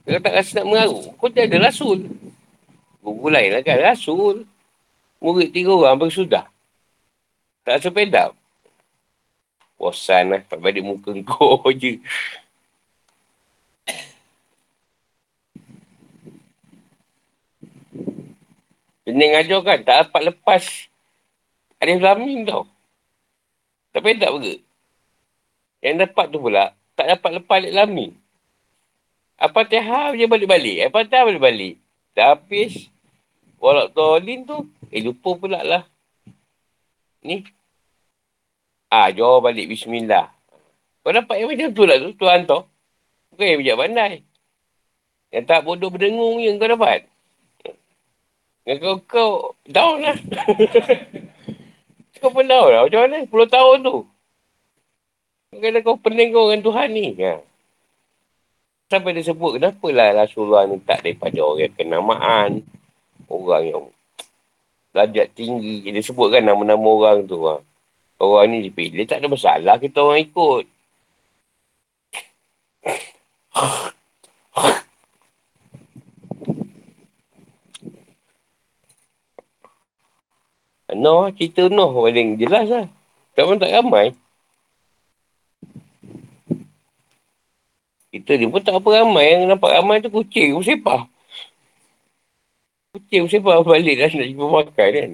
Kalau 0.02 0.20
tak 0.22 0.34
rasa 0.34 0.50
nak 0.58 0.66
mengaruh, 0.66 1.02
kau 1.14 1.30
tiada 1.30 1.56
rasul. 1.62 1.98
Guru 3.06 3.30
lain 3.30 3.54
lah 3.54 3.62
kan, 3.62 3.78
rasul. 3.78 4.42
Murid 5.20 5.48
tiga 5.52 5.72
orang 5.72 5.96
pun 5.96 6.12
sudah. 6.12 6.44
Tak 7.64 7.83
rasa 7.83 7.90
pedap. 7.90 8.31
Bosan 9.74 10.33
lah. 10.33 10.40
Tak 10.44 10.61
balik 10.61 10.85
muka 10.85 11.12
kau 11.24 11.66
je. 11.81 11.98
Pening 19.07 19.33
ajar 19.38 19.61
kan. 19.62 19.79
Tak 19.83 19.96
dapat 20.07 20.22
lepas. 20.35 20.64
Alif 21.81 22.00
Lamin 22.02 22.44
tau. 22.44 22.66
Tak 23.94 24.02
pedap 24.05 24.33
ke? 24.42 24.61
Yang 25.81 25.96
dapat 26.09 26.26
tu 26.33 26.38
pula. 26.42 26.74
Tak 26.98 27.07
dapat 27.16 27.31
lepas 27.40 27.57
Alif 27.62 27.74
Lamin. 27.74 28.11
Apa 29.37 29.68
tiha 29.68 30.16
dia 30.16 30.26
balik-balik. 30.26 30.88
Apa 30.88 31.05
tiha 31.05 31.22
balik-balik. 31.24 31.76
Dah 32.16 32.35
habis. 32.35 32.88
Walau 33.66 33.90
tolin 33.90 34.46
tu. 34.46 34.70
Eh, 34.94 35.02
lupa 35.02 35.35
pula 35.35 35.59
lah. 35.66 35.83
Ni. 37.26 37.42
Ah, 38.87 39.11
jawab 39.11 39.50
balik 39.50 39.66
bismillah. 39.66 40.31
Kau 41.02 41.11
dapat 41.11 41.42
yang 41.42 41.50
macam 41.50 41.74
tu 41.74 41.83
lah 41.83 41.98
tu, 41.98 42.14
Tuhan 42.14 42.46
tu. 42.46 42.62
Bukan 43.35 43.42
yang 43.42 43.59
bijak 43.59 43.79
pandai. 43.83 44.12
Yang 45.35 45.44
tak 45.50 45.66
bodoh 45.66 45.90
berdengung 45.90 46.38
yang 46.38 46.62
kau 46.62 46.70
dapat. 46.70 47.11
Yang 48.62 48.79
kau, 48.79 48.94
kau 49.11 49.31
down 49.66 49.98
lah. 49.98 50.14
kau 52.22 52.31
pun 52.31 52.46
down 52.46 52.70
lah. 52.70 52.81
Macam 52.87 53.00
mana? 53.02 53.26
10 53.26 53.35
tahun 53.50 53.76
tu. 53.83 53.96
Kena 55.59 55.83
kau 55.83 55.98
pening 55.98 56.31
kau 56.31 56.46
dengan 56.55 56.62
Tuhan 56.62 56.88
ni. 56.94 57.07
Ha. 57.18 57.42
Sampai 58.87 59.11
dia 59.11 59.26
sebut, 59.26 59.59
kenapa 59.59 59.87
lah 59.90 60.22
Rasulullah 60.22 60.70
ni 60.70 60.79
tak 60.87 61.02
daripada 61.02 61.42
orang 61.42 61.74
kenamaan. 61.74 62.62
Orang 63.26 63.64
yang 63.66 63.84
darjat 64.94 65.28
tinggi. 65.36 65.84
Dia 65.84 66.02
sebutkan 66.02 66.46
nama-nama 66.46 66.86
orang 66.86 67.28
tu. 67.28 67.42
Ha. 67.44 67.60
Orang 68.16 68.48
ni 68.48 68.64
dipilih, 68.70 69.04
tak 69.04 69.20
ada 69.20 69.28
masalah 69.28 69.76
kita 69.76 70.00
orang 70.00 70.24
ikut. 70.24 70.64
No, 80.96 81.28
cerita 81.34 81.68
no 81.68 81.92
paling 81.92 82.40
jelas 82.40 82.66
lah. 82.72 82.86
Tak 83.36 83.44
pun 83.44 83.60
tak 83.60 83.68
ramai. 83.68 84.16
Kita 88.08 88.32
ni 88.40 88.48
pun 88.48 88.64
tak 88.64 88.80
apa 88.80 89.04
ramai. 89.04 89.36
Yang 89.36 89.42
nampak 89.52 89.76
ramai 89.76 90.00
tu 90.00 90.08
kucing, 90.08 90.56
sepah. 90.64 91.04
Kucing 92.96 93.28
mesti 93.28 93.44
bawa 93.44 93.61
balik 93.61 93.92
dah 94.00 94.09
nak 94.09 94.24
jumpa 94.32 94.46
makan 94.48 94.72
kan. 94.72 95.11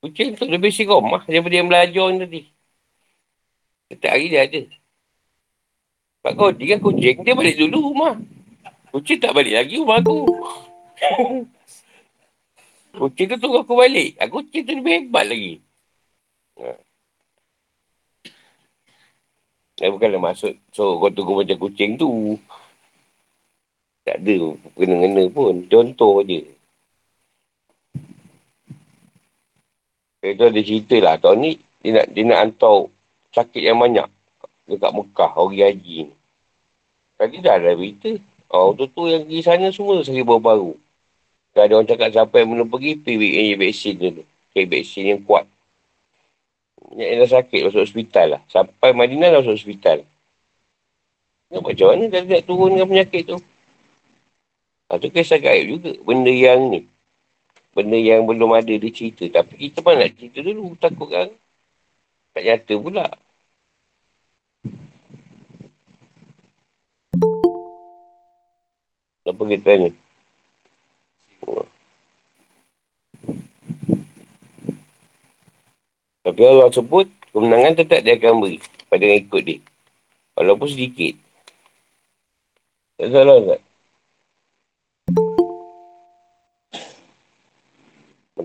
Kucing 0.00 0.28
tu 0.40 0.48
lebih 0.48 0.72
si 0.72 0.88
rumah 0.88 1.20
daripada 1.28 1.52
yang 1.52 1.68
belajar 1.68 2.06
ni 2.08 2.18
tadi. 2.24 2.42
Setiap 3.92 4.08
hari 4.16 4.32
dia 4.32 4.48
ada. 4.48 4.62
Sebab 6.24 6.32
kau 6.32 6.48
dia 6.56 6.80
kucing, 6.80 7.20
dia 7.20 7.36
balik 7.36 7.60
dulu 7.60 7.92
rumah. 7.92 8.16
Kucing 8.88 9.20
tak 9.20 9.36
balik 9.36 9.52
lagi 9.52 9.76
rumah 9.76 10.00
aku. 10.00 10.16
kucing 13.04 13.26
tu 13.28 13.36
tunggu 13.36 13.68
aku 13.68 13.76
balik. 13.76 14.16
Aku 14.16 14.40
kucing 14.40 14.64
tu 14.64 14.72
lebih 14.80 14.92
hebat 14.96 15.28
lagi. 15.28 15.60
Ha. 16.56 16.72
Eh, 19.84 19.92
bukanlah 19.92 20.24
maksud 20.24 20.56
so 20.72 20.96
kau 20.96 21.12
tunggu 21.12 21.44
macam 21.44 21.68
kucing 21.68 22.00
tu. 22.00 22.40
Tak 24.02 24.18
ada 24.18 24.36
kena-kena 24.74 25.24
pun. 25.30 25.62
Contoh 25.70 26.26
je. 26.26 26.42
Itu 30.22 30.42
ada 30.46 30.60
cerita 30.62 30.96
lah. 31.02 31.14
Tahun 31.18 31.38
ni, 31.38 31.50
dia 31.82 31.98
nak, 31.98 32.06
dia 32.14 32.22
nak 32.26 32.38
hantar 32.46 32.86
sakit 33.34 33.62
yang 33.62 33.78
banyak. 33.78 34.06
Dekat 34.70 34.94
Mekah, 34.94 35.30
orang 35.34 35.58
haji 35.58 35.96
ni. 36.06 36.14
Tadi 37.18 37.36
dah 37.42 37.54
ada 37.58 37.74
berita. 37.74 38.10
Oh, 38.50 38.74
tu 38.74 38.86
tu 38.90 39.10
yang 39.10 39.26
pergi 39.26 39.40
sana 39.42 39.66
semua 39.74 40.02
sakit 40.02 40.22
baru-baru. 40.22 40.74
Tak 41.54 41.68
ada 41.68 41.72
orang 41.78 41.88
cakap 41.90 42.08
siapa 42.10 42.34
yang 42.42 42.50
belum 42.54 42.68
pergi, 42.70 42.98
pergi 42.98 43.54
vaksin 43.58 43.94
tu. 43.98 44.24
Okay, 44.52 44.64
vaksin 44.66 45.04
yang 45.14 45.20
kuat. 45.22 45.46
Yang 46.92 47.26
dah 47.26 47.30
sakit 47.40 47.60
masuk 47.66 47.82
hospital 47.86 48.26
lah. 48.38 48.42
Sampai 48.50 48.90
Madinah 48.92 49.32
dah 49.32 49.40
masuk 49.40 49.56
hospital. 49.56 50.04
Ya, 51.52 51.58
macam 51.60 51.86
mana 51.92 52.04
dah 52.08 52.20
nak 52.24 52.42
turunkan 52.48 52.88
penyakit 52.88 53.22
tu? 53.28 53.38
Ha, 54.92 55.00
tu 55.00 55.08
kisah 55.08 55.40
gaib 55.40 55.72
juga. 55.72 55.96
Benda 56.04 56.28
yang 56.28 56.68
ni. 56.68 56.84
Benda 57.72 57.96
yang 57.96 58.28
belum 58.28 58.52
ada 58.52 58.68
dia 58.68 58.92
cerita. 58.92 59.24
Tapi 59.40 59.56
kita 59.56 59.80
pun 59.80 59.96
nak 59.96 60.12
cerita 60.20 60.44
dulu. 60.44 60.76
Takut 60.76 61.08
kan. 61.08 61.32
Tak 62.36 62.42
nyata 62.44 62.74
pula. 62.76 63.08
Apa 69.24 69.42
kita 69.48 69.64
tanya? 69.64 69.90
Tapi 76.22 76.40
Allah 76.44 76.68
sebut, 76.68 77.08
kemenangan 77.32 77.80
tetap 77.80 78.04
dia 78.04 78.20
akan 78.20 78.44
beri 78.44 78.60
pada 78.92 79.08
yang 79.08 79.24
ikut 79.24 79.40
dia. 79.40 79.58
Walaupun 80.36 80.68
sedikit. 80.68 81.16
Tak 83.00 83.08
salah 83.08 83.40
tak? 83.40 83.71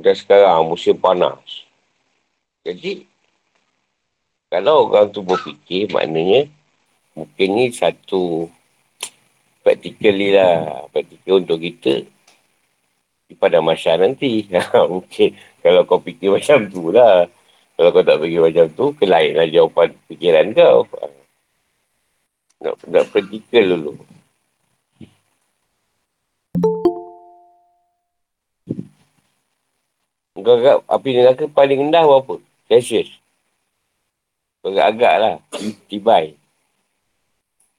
Macam 0.07 0.23
sekarang, 0.23 0.71
musim 0.71 0.95
panas. 0.95 1.67
Jadi, 2.63 3.03
kalau 4.47 4.87
orang 4.87 5.11
tu 5.11 5.19
berfikir, 5.19 5.91
maknanya 5.91 6.47
mungkin 7.11 7.47
ni 7.51 7.75
satu 7.75 8.47
practically 9.67 10.31
lah. 10.31 10.87
Practical 10.95 11.43
untuk 11.43 11.59
kita 11.59 12.07
pada 13.35 13.59
masa 13.59 13.99
nanti. 13.99 14.47
mungkin 14.95 15.35
kalau 15.59 15.83
kau 15.83 15.99
fikir 15.99 16.31
macam 16.31 16.71
tu 16.71 16.87
lah. 16.87 17.27
Kalau 17.75 17.91
kau 17.91 18.07
tak 18.07 18.23
fikir 18.23 18.39
macam 18.39 18.65
tu, 18.71 18.95
kelainlah 18.95 19.43
jawapan 19.51 19.91
fikiran 20.07 20.55
kau. 20.55 20.87
Nak, 22.63 22.79
nak 22.87 23.05
practical 23.11 23.75
dulu. 23.75 23.91
Kau 30.37 30.53
agak 30.53 30.85
api 30.85 31.09
neraka 31.17 31.45
paling 31.49 31.89
rendah 31.89 32.05
berapa? 32.05 32.37
Celsius. 32.69 33.09
Agak-agak 34.61 35.13
lah. 35.17 35.35
Tibai. 35.89 36.37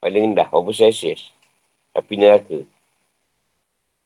Paling 0.03 0.33
rendah. 0.33 0.51
Berapa 0.51 0.71
Celsius? 0.75 1.31
Api 1.95 2.19
neraka. 2.19 2.59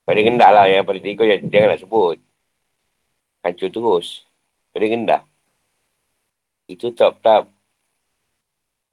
Paling 0.06 0.26
rendah 0.36 0.50
lah 0.54 0.66
yang 0.70 0.86
paling 0.86 1.02
tinggi 1.02 1.18
kau 1.18 1.26
jangan, 1.26 1.50
jangan 1.50 1.68
nak 1.74 1.82
sebut. 1.82 2.18
Hancur 3.42 3.70
terus. 3.74 4.08
Paling 4.70 4.92
rendah. 5.02 5.22
Itu 6.70 6.94
tak-tak 6.94 7.50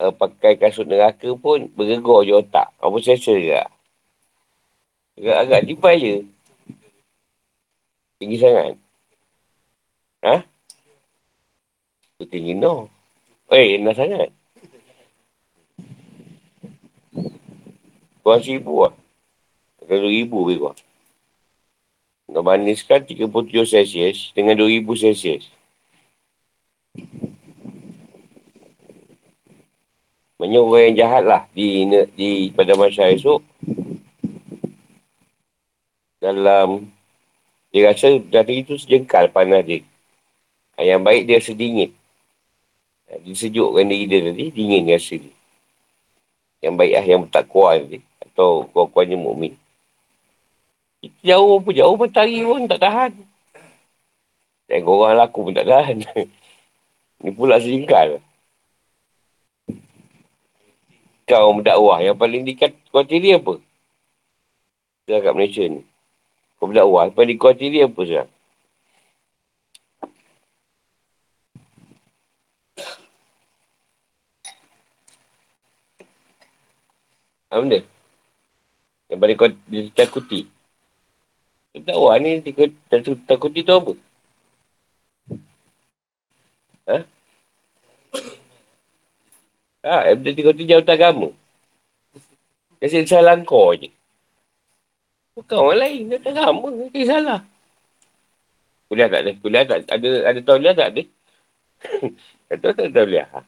uh, 0.00 0.12
pakai 0.16 0.56
kasut 0.56 0.88
neraka 0.88 1.28
pun 1.36 1.68
bergegar 1.76 2.24
je 2.24 2.32
otak. 2.32 2.72
Apa 2.80 2.96
sesa 3.04 3.36
juga. 3.36 3.68
Agak-agak 5.20 5.60
tiba 5.68 5.90
je. 6.00 6.14
Tinggi 8.16 8.40
sangat. 8.40 8.80
Ha? 10.20 10.44
Itu 12.20 12.24
tinggi 12.28 12.52
no. 12.52 12.92
Eh, 13.48 13.80
enak 13.80 13.96
sangat. 13.96 14.28
Kurang 18.20 18.42
seribu 18.44 18.86
lah. 18.86 18.94
Kalau 19.80 20.06
ribu 20.06 20.46
lebih 20.46 20.56
kurang. 20.62 20.78
Nak 22.30 22.42
bandingkan 22.46 23.02
37 23.02 23.26
Celsius 23.66 24.30
dengan 24.38 24.54
2000 24.54 24.86
Celsius. 24.94 25.50
Maksudnya 30.38 30.60
orang 30.62 30.82
yang 30.88 30.96
jahat 30.96 31.24
lah 31.26 31.42
di, 31.52 31.84
di 32.14 32.54
pada 32.54 32.78
masa 32.78 33.10
esok. 33.10 33.42
Dalam 36.22 36.86
dia 37.74 37.90
rasa 37.90 38.14
dari 38.22 38.62
itu 38.62 38.78
sejengkal 38.78 39.28
panas 39.34 39.66
dia. 39.66 39.89
Yang 40.80 41.00
baik 41.04 41.22
dia 41.28 41.38
sedingin. 41.38 41.90
Dia 43.10 43.34
sejukkan 43.34 43.90
diri 43.90 44.06
dia 44.06 44.20
tadi, 44.22 44.44
dingin 44.54 44.86
rasa 44.86 45.18
dia. 45.18 45.34
Yang 46.62 46.74
baik 46.78 46.92
lah, 46.94 47.04
yang 47.04 47.22
tak 47.26 47.44
kuat 47.50 47.86
tadi. 47.86 47.98
Atau 48.22 48.70
kuat-kuatnya 48.70 49.18
mukmin. 49.18 49.56
Jauh 51.24 51.58
pun, 51.58 51.72
jauh 51.72 51.96
matahari 51.96 52.44
pun 52.44 52.68
tak 52.70 52.80
tahan. 52.80 53.12
Dan 54.70 54.86
orang 54.86 55.18
laku 55.18 55.48
pun 55.48 55.54
tak 55.56 55.66
tahan. 55.66 56.06
Ni 57.24 57.30
pula 57.34 57.58
sejengkal 57.58 58.22
kau 61.30 61.54
mendakwah 61.54 62.02
yang 62.02 62.18
paling 62.18 62.42
dikat 62.42 62.74
kuatiri 62.90 63.38
apa? 63.38 63.62
Kita 65.06 65.22
kat 65.22 65.30
Malaysia 65.30 65.62
ni. 65.70 65.86
Kau 66.58 66.66
mendakwah, 66.66 67.06
yang 67.06 67.14
paling 67.14 67.38
kuatiri 67.38 67.86
apa 67.86 68.00
sekarang? 68.02 68.32
Apa 77.50 77.66
benda? 77.66 77.82
Yang 79.10 79.18
paling 79.18 79.36
kau 79.36 79.50
ditakuti. 79.66 80.40
Dakwah 81.74 82.18
ni 82.22 82.42
takuti 83.26 83.66
tu 83.66 83.74
apa? 83.74 83.92
Ha? 86.86 86.96
Ha, 89.80 90.14
benda 90.14 90.30
tiga 90.30 90.54
tu 90.54 90.62
jauh 90.62 90.86
agama. 90.86 91.28
Kasi 92.78 93.02
salah 93.04 93.34
kau 93.42 93.74
je. 93.74 93.90
Bukan 95.34 95.56
orang 95.56 95.78
lain, 95.78 96.10
dia 96.10 96.18
tak 96.22 96.32
agama, 96.36 96.68
dia 96.90 97.06
salah. 97.06 97.40
Kuliah 98.90 99.06
tak 99.06 99.20
ada, 99.22 99.32
kuliah 99.38 99.64
tak 99.64 99.78
ada, 99.86 100.10
ada 100.26 100.40
tauliah 100.42 100.74
tak 100.74 100.88
ada. 100.90 101.02
Kata 102.50 102.66
tak 102.74 102.86
ada 102.90 102.94
tauliah. 102.94 103.26
Ha? 103.30 103.40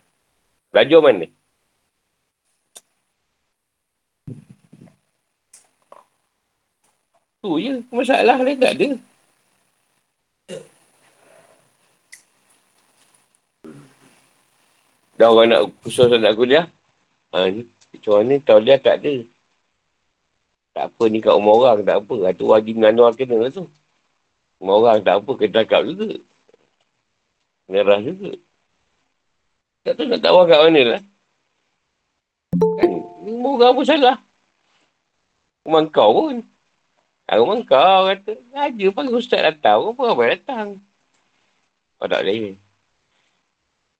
Belajar 0.70 1.00
mana? 1.02 1.26
Tu 7.42 7.50
je, 7.58 7.74
masalah 7.90 8.38
lain 8.38 8.54
tak 8.54 8.78
ada. 8.78 8.88
Dah 15.18 15.26
orang 15.26 15.50
nak 15.50 15.62
khusus 15.82 16.06
nak 16.22 16.38
kuliah. 16.38 16.70
Ha, 17.34 17.50
ni, 17.50 17.66
macam 17.66 18.22
mana 18.22 18.38
tauliah 18.46 18.78
tak 18.78 19.02
ada. 19.02 19.26
Tak 20.70 20.86
apa 20.86 21.02
ni 21.10 21.18
kat 21.18 21.34
rumah 21.34 21.54
orang, 21.58 21.78
tak 21.82 21.98
apa. 21.98 22.30
Itu 22.30 22.46
wajib 22.46 22.78
nganuar 22.78 23.10
kena 23.18 23.42
lah 23.42 23.50
tu. 23.50 23.66
Rumah 24.62 24.74
orang 24.78 24.98
tak 25.02 25.18
apa, 25.18 25.30
kena 25.34 25.54
cakap 25.58 25.82
juga. 25.82 26.22
Merah 27.66 27.98
juga. 27.98 28.38
Tak 29.82 29.98
tahu 29.98 30.06
nak 30.06 30.22
tahu 30.22 30.46
kat 30.46 30.60
mana 30.62 30.82
lah. 30.94 31.02
Kan, 32.78 32.90
rumah 33.26 33.50
orang 33.58 33.74
pun 33.74 33.82
salah. 33.82 34.16
Rumah 35.66 35.82
kau 35.90 36.10
pun. 36.14 36.51
Rumah 37.30 37.62
kau 37.62 38.10
kata, 38.10 38.34
aja 38.50 38.86
pagi 38.90 39.12
ustaz 39.14 39.40
datang. 39.40 39.94
Apa 39.94 40.02
apa 40.10 40.22
datang. 40.34 40.68
Oh 42.02 42.06
tak 42.10 42.26
boleh. 42.26 42.58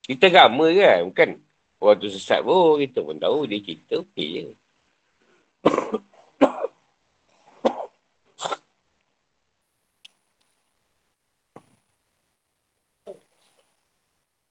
Kita 0.03 0.27
agama 0.27 0.67
kan, 0.75 1.07
bukan 1.07 1.39
orang 1.79 1.99
tu 2.03 2.11
sesat 2.11 2.43
pun. 2.43 2.83
Kita 2.83 2.99
pun 3.07 3.17
tahu 3.23 3.47
dia 3.47 3.63
cerita, 3.63 4.03
okey 4.03 4.29
je. 4.35 4.51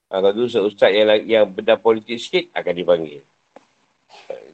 Ha, 0.08 0.16
kalau 0.24 0.32
tu 0.32 0.48
ustaz 0.48 0.96
yang, 0.96 1.12
yang 1.28 1.46
benda 1.52 1.76
politik 1.76 2.16
sikit, 2.24 2.48
akan 2.56 2.74
dipanggil. 2.74 3.22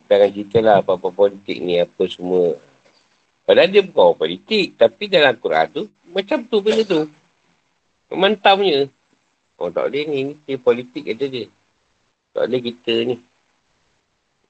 Jangan 0.09 0.29
cerita 0.33 0.57
lah 0.63 0.75
apa-apa 0.81 1.13
politik 1.13 1.61
ni, 1.61 1.77
apa 1.77 2.03
semua. 2.09 2.57
Padahal 3.47 3.71
dia 3.71 3.79
bukan 3.79 4.11
orang 4.11 4.19
politik. 4.27 4.75
Tapi 4.75 5.07
dalam 5.07 5.39
Quran 5.39 5.67
tu, 5.71 5.83
macam 6.11 6.43
tu 6.43 6.59
benda 6.59 6.83
tu. 6.83 7.07
Mentamnya. 8.11 8.91
Oh 9.55 9.71
tak 9.71 9.87
boleh 9.87 10.03
ni, 10.03 10.19
ni 10.35 10.53
politik 10.59 11.07
kata 11.07 11.25
dia. 11.31 11.47
Tak 12.35 12.43
boleh 12.43 12.59
kita 12.59 12.93
ni. 13.07 13.15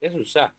Dia 0.01 0.09
susah. 0.09 0.49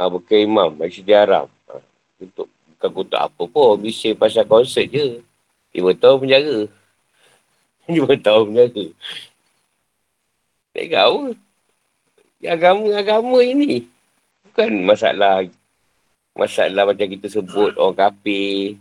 Ha, 0.00 0.08
bukan 0.08 0.38
imam, 0.38 0.70
masih 0.80 1.04
dia 1.04 1.26
haram. 1.26 1.50
Ha, 1.68 1.76
untuk, 2.22 2.48
bukan 2.48 2.90
kutuk 3.02 3.20
apa 3.20 3.42
pun, 3.50 3.76
bisa 3.82 4.14
pasal 4.16 4.46
konsert 4.48 4.88
je. 4.88 5.20
Lima 5.74 5.92
tahun 5.92 6.24
penjara. 6.24 6.58
Lima 7.92 8.14
tahun 8.16 8.42
penjara. 8.48 8.84
Tak 10.72 10.86
kau. 10.88 11.34
Agama-agama 12.40 13.44
ini. 13.44 13.84
Bukan 14.48 14.82
masalah 14.88 15.44
masalah 16.32 16.88
macam 16.88 17.06
kita 17.06 17.28
sebut 17.28 17.76
orang 17.76 17.96
kafir. 17.96 18.80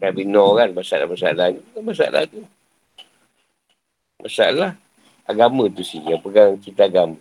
Nabi 0.00 0.22
Noh 0.24 0.56
kan 0.56 0.72
masalah-masalah 0.72 1.56
ni. 1.56 1.60
Bukan 1.72 1.84
masalah 1.84 2.22
tu. 2.28 2.44
Masalah 4.20 4.76
agama 5.24 5.68
tu 5.72 5.80
sih 5.80 6.00
yang 6.04 6.20
pegang 6.20 6.56
kita 6.64 6.88
agama. 6.88 7.16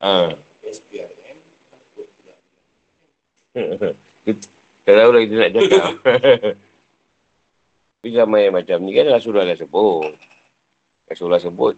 Ha. 0.00 0.32
SPRM 0.64 1.36
Tak 3.52 4.32
tahu 4.32 4.59
lah 4.88 5.20
kita 5.20 5.34
nak 5.36 5.50
cakap. 5.52 5.92
Tapi 8.00 8.16
zaman 8.16 8.38
yang 8.40 8.54
macam 8.56 8.78
ni 8.80 8.96
kan 8.96 9.12
Rasulullah 9.12 9.44
dah 9.44 9.60
sebut. 9.60 10.16
Rasulullah 11.04 11.42
sebut. 11.42 11.76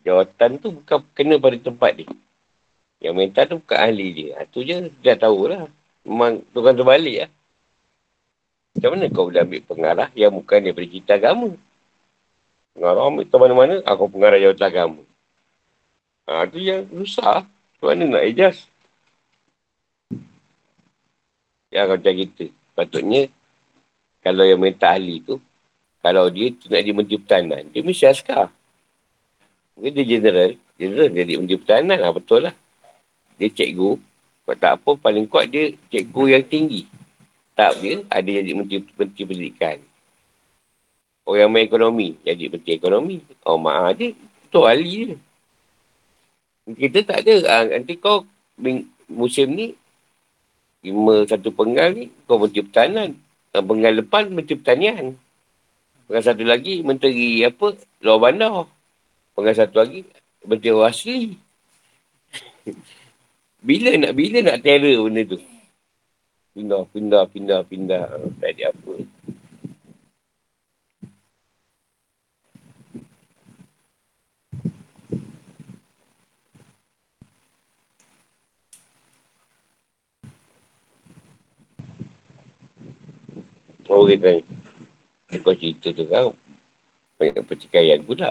Jawatan 0.00 0.56
tu 0.56 0.80
bukan 0.80 1.04
kena 1.12 1.36
pada 1.36 1.60
tempat 1.60 1.92
dia. 1.92 2.08
Yang 3.04 3.14
minta 3.16 3.44
tu 3.44 3.60
bukan 3.60 3.76
ahli 3.76 4.16
dia. 4.16 4.40
Ha, 4.40 4.48
tu 4.48 4.64
je 4.64 4.88
dah 5.04 5.20
tahulah. 5.20 5.68
Memang 6.08 6.40
tukang 6.56 6.72
terbalik 6.72 7.28
lah. 7.28 7.30
Macam 8.72 8.90
mana 8.96 9.12
kau 9.12 9.28
boleh 9.28 9.44
ambil 9.44 9.60
pengarah 9.68 10.08
yang 10.16 10.32
bukan 10.32 10.58
daripada 10.64 10.88
kita 10.88 11.12
agama? 11.20 11.52
Pengarah 12.72 13.02
ambil 13.12 13.24
ke 13.28 13.36
mana-mana, 13.36 13.74
aku 13.84 14.04
pengarah 14.08 14.38
jawatan 14.40 14.68
agama. 14.72 15.02
Ha, 16.24 16.48
tu 16.48 16.64
yang 16.64 16.88
susah. 16.88 17.44
Macam 17.44 17.86
mana 17.92 18.02
nak 18.08 18.24
ijaz? 18.24 18.69
Ya, 21.70 21.86
macam 21.86 22.10
kita. 22.10 22.50
Patutnya, 22.74 23.30
kalau 24.20 24.42
yang 24.42 24.58
minta 24.58 24.90
ahli 24.90 25.22
tu, 25.22 25.38
kalau 26.02 26.26
dia 26.26 26.50
tu 26.50 26.66
nak 26.66 26.82
jadi 26.82 26.92
menteri 26.92 27.16
pertahanan, 27.22 27.62
dia 27.70 27.80
mesti 27.86 28.04
askar. 28.10 28.50
Mungkin 29.78 29.92
dia 29.94 30.04
general. 30.18 30.50
General 30.74 31.08
jadi 31.14 31.32
menteri 31.38 31.58
pertahanan 31.62 31.98
lah, 32.02 32.10
betul 32.10 32.40
lah. 32.50 32.54
Dia 33.38 33.48
cikgu. 33.48 34.02
Kalau 34.44 34.58
tak 34.58 34.72
apa, 34.82 34.90
paling 34.98 35.30
kuat 35.30 35.46
dia 35.46 35.70
cikgu 35.94 36.22
yang 36.34 36.44
tinggi. 36.44 36.90
Tak 37.54 37.78
dia, 37.78 38.02
ada 38.10 38.28
jadi 38.28 38.50
menteri, 38.50 38.82
menteri 38.82 39.22
pendidikan. 39.22 39.78
Orang 41.22 41.54
main 41.54 41.70
ekonomi, 41.70 42.18
jadi 42.26 42.50
menteri 42.50 42.74
ekonomi. 42.74 43.16
Oh, 43.46 43.54
maaf 43.54 43.94
dia, 43.94 44.10
tu 44.50 44.66
ahli 44.66 45.14
dia. 45.14 45.18
Kita 46.66 46.98
tak 47.06 47.18
ada. 47.22 47.34
Ha, 47.46 47.54
nanti 47.78 47.94
kau 47.94 48.26
musim 49.06 49.54
ni 49.54 49.78
lima 50.80 51.28
satu 51.28 51.52
penggal 51.52 51.92
ni 51.92 52.04
kau 52.24 52.40
menteri 52.40 52.64
pertahanan. 52.64 53.10
Penggal 53.52 53.92
depan 54.00 54.32
menteri 54.32 54.56
pertanian. 54.56 55.16
Penggal 56.08 56.24
satu 56.24 56.44
lagi 56.46 56.80
menteri 56.80 57.44
apa? 57.44 57.76
Luar 58.00 58.18
bandar. 58.18 58.66
Penggal 59.36 59.54
satu 59.54 59.76
lagi 59.84 60.08
menteri 60.46 60.72
asli. 60.80 61.18
bila 63.66 63.90
nak 64.00 64.12
bila 64.16 64.38
nak 64.40 64.58
terror 64.64 65.04
benda 65.04 65.22
tu? 65.28 65.38
Pindah, 66.50 66.82
pindah, 66.90 67.22
pindah, 67.30 67.60
pindah. 67.68 68.04
Tak 68.40 68.50
ada 68.56 68.64
apa. 68.74 68.79
Oh, 83.90 84.06
kita 84.06 84.38
ni. 84.38 84.46
Kau 85.42 85.50
cerita 85.50 85.90
tu 85.90 86.06
kan. 86.06 86.30
Banyak 87.18 87.42
percikaian 87.42 87.98
pula. 88.06 88.30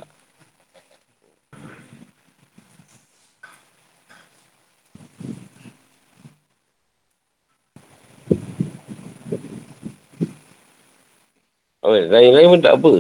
Oh, 11.84 11.92
lain-lain 11.92 12.56
pun 12.56 12.64
tak 12.64 12.80
apa. 12.80 12.94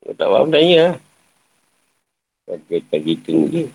Kau 0.00 0.14
tak 0.16 0.28
faham 0.32 0.48
tanya 0.48 0.76
lah. 0.80 0.96
Kau 2.48 2.56
tak 2.56 2.88
cerita 2.88 3.36
ni. 3.36 3.68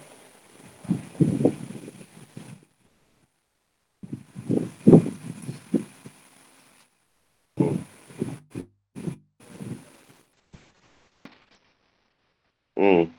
Hmm. 12.77 13.09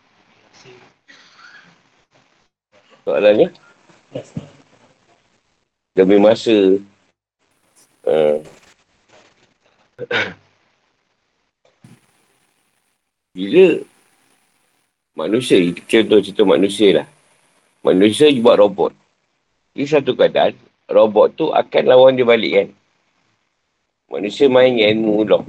Soalannya? 3.03 3.51
Demi 5.99 6.23
masa. 6.23 6.79
Uh. 8.07 8.39
Bila 13.35 13.83
manusia, 15.19 15.59
contoh 15.75 16.23
cerita 16.23 16.47
manusia 16.47 17.03
lah. 17.03 17.07
Manusia 17.83 18.31
buat 18.39 18.63
robot. 18.63 18.95
Di 19.75 19.83
satu 19.91 20.15
keadaan, 20.15 20.55
robot 20.87 21.35
tu 21.35 21.51
akan 21.51 21.83
lawan 21.83 22.15
dia 22.15 22.23
balik 22.23 22.53
kan. 22.55 22.69
Manusia 24.07 24.47
main 24.47 24.79
ilmu 24.79 25.27
ular. 25.27 25.43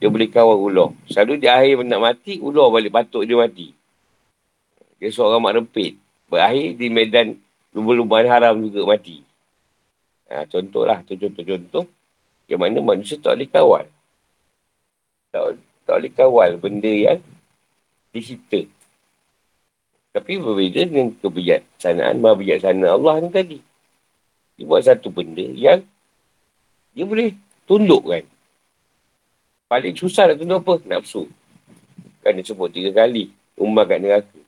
Dia 0.00 0.08
boleh 0.08 0.32
kawal 0.32 0.56
ular. 0.56 0.90
Selalu 1.12 1.44
dia 1.44 1.60
akhir 1.60 1.84
nak 1.84 2.00
mati, 2.00 2.40
ular 2.40 2.72
balik 2.72 2.88
patut 2.88 3.28
dia 3.28 3.36
mati. 3.36 3.76
Dia 4.96 5.12
seorang 5.12 5.44
mak 5.44 5.60
rempit. 5.60 6.00
Berakhir 6.32 6.72
di 6.80 6.86
medan 6.88 7.36
lumba-lumba 7.76 8.24
haram 8.24 8.56
juga 8.64 8.96
mati. 8.96 9.20
Ha, 10.32 10.48
contohlah, 10.48 11.04
tu 11.04 11.20
contoh-contoh. 11.20 11.84
Yang 12.48 12.60
mana 12.64 12.78
manusia 12.80 13.20
tak 13.20 13.36
boleh 13.36 13.50
kawal. 13.52 13.84
Tak, 15.30 15.42
tak 15.84 15.94
boleh 16.00 16.12
kawal 16.16 16.50
benda 16.56 16.90
yang 16.90 17.20
disita. 18.10 18.64
Tapi 20.10 20.42
berbeza 20.42 20.82
dengan 20.88 21.14
kebijaksanaan, 21.14 22.18
maha 22.18 22.34
bijaksana 22.40 22.98
Allah 22.98 23.14
ni 23.22 23.28
tadi. 23.30 23.58
Dia 24.58 24.64
buat 24.66 24.82
satu 24.82 25.12
benda 25.12 25.44
yang 25.44 25.84
dia 26.90 27.04
boleh 27.06 27.36
tundukkan. 27.70 28.26
Paling 29.70 29.94
susah 29.94 30.26
nak 30.26 30.42
tunduk 30.42 30.66
apa? 30.66 30.74
Nafsu. 30.82 31.30
Kan 32.26 32.34
dia 32.34 32.42
sebut 32.42 32.74
tiga 32.74 32.90
kali. 32.90 33.30
Umar 33.54 33.86
kat 33.86 34.02
neraka. 34.02 34.40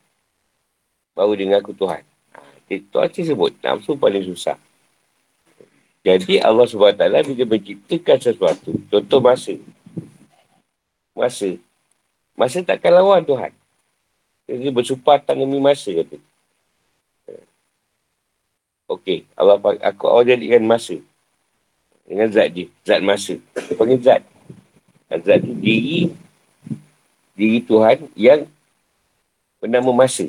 Baru 1.14 1.38
dia 1.38 1.46
ngaku 1.46 1.78
Tuhan. 1.78 2.02
Ha, 2.34 2.42
Tuhan 2.66 3.06
dia 3.06 3.30
sebut. 3.30 3.54
Nafsu 3.62 3.94
paling 3.94 4.26
susah. 4.26 4.58
Jadi 6.02 6.42
Allah 6.42 6.66
SWT 6.66 6.98
bila 6.98 7.44
menciptakan 7.46 8.18
sesuatu. 8.18 8.74
Contoh 8.90 9.22
masa. 9.22 9.54
Masa. 11.14 11.54
Masa 12.34 12.66
takkan 12.66 12.90
lawan 12.90 13.22
Tuhan. 13.22 13.54
Jadi 14.50 14.74
bersumpah 14.74 15.22
tangan 15.22 15.46
demi 15.46 15.62
masa 15.62 15.94
kata. 15.94 16.18
Okey. 18.90 19.22
Allah, 19.38 19.62
aku 19.86 20.10
awal 20.10 20.26
jadikan 20.26 20.66
masa. 20.66 20.98
Dengan 22.10 22.26
zat 22.34 22.50
dia. 22.50 22.66
Zat 22.82 22.98
masa. 22.98 23.38
Dia 23.54 23.78
panggil 23.78 24.02
zat. 24.02 24.31
Zat 25.20 25.44
tu 25.44 25.52
diri 25.60 26.08
diri 27.36 27.58
Tuhan 27.64 28.08
yang 28.16 28.48
bernama 29.60 30.04
masa. 30.04 30.28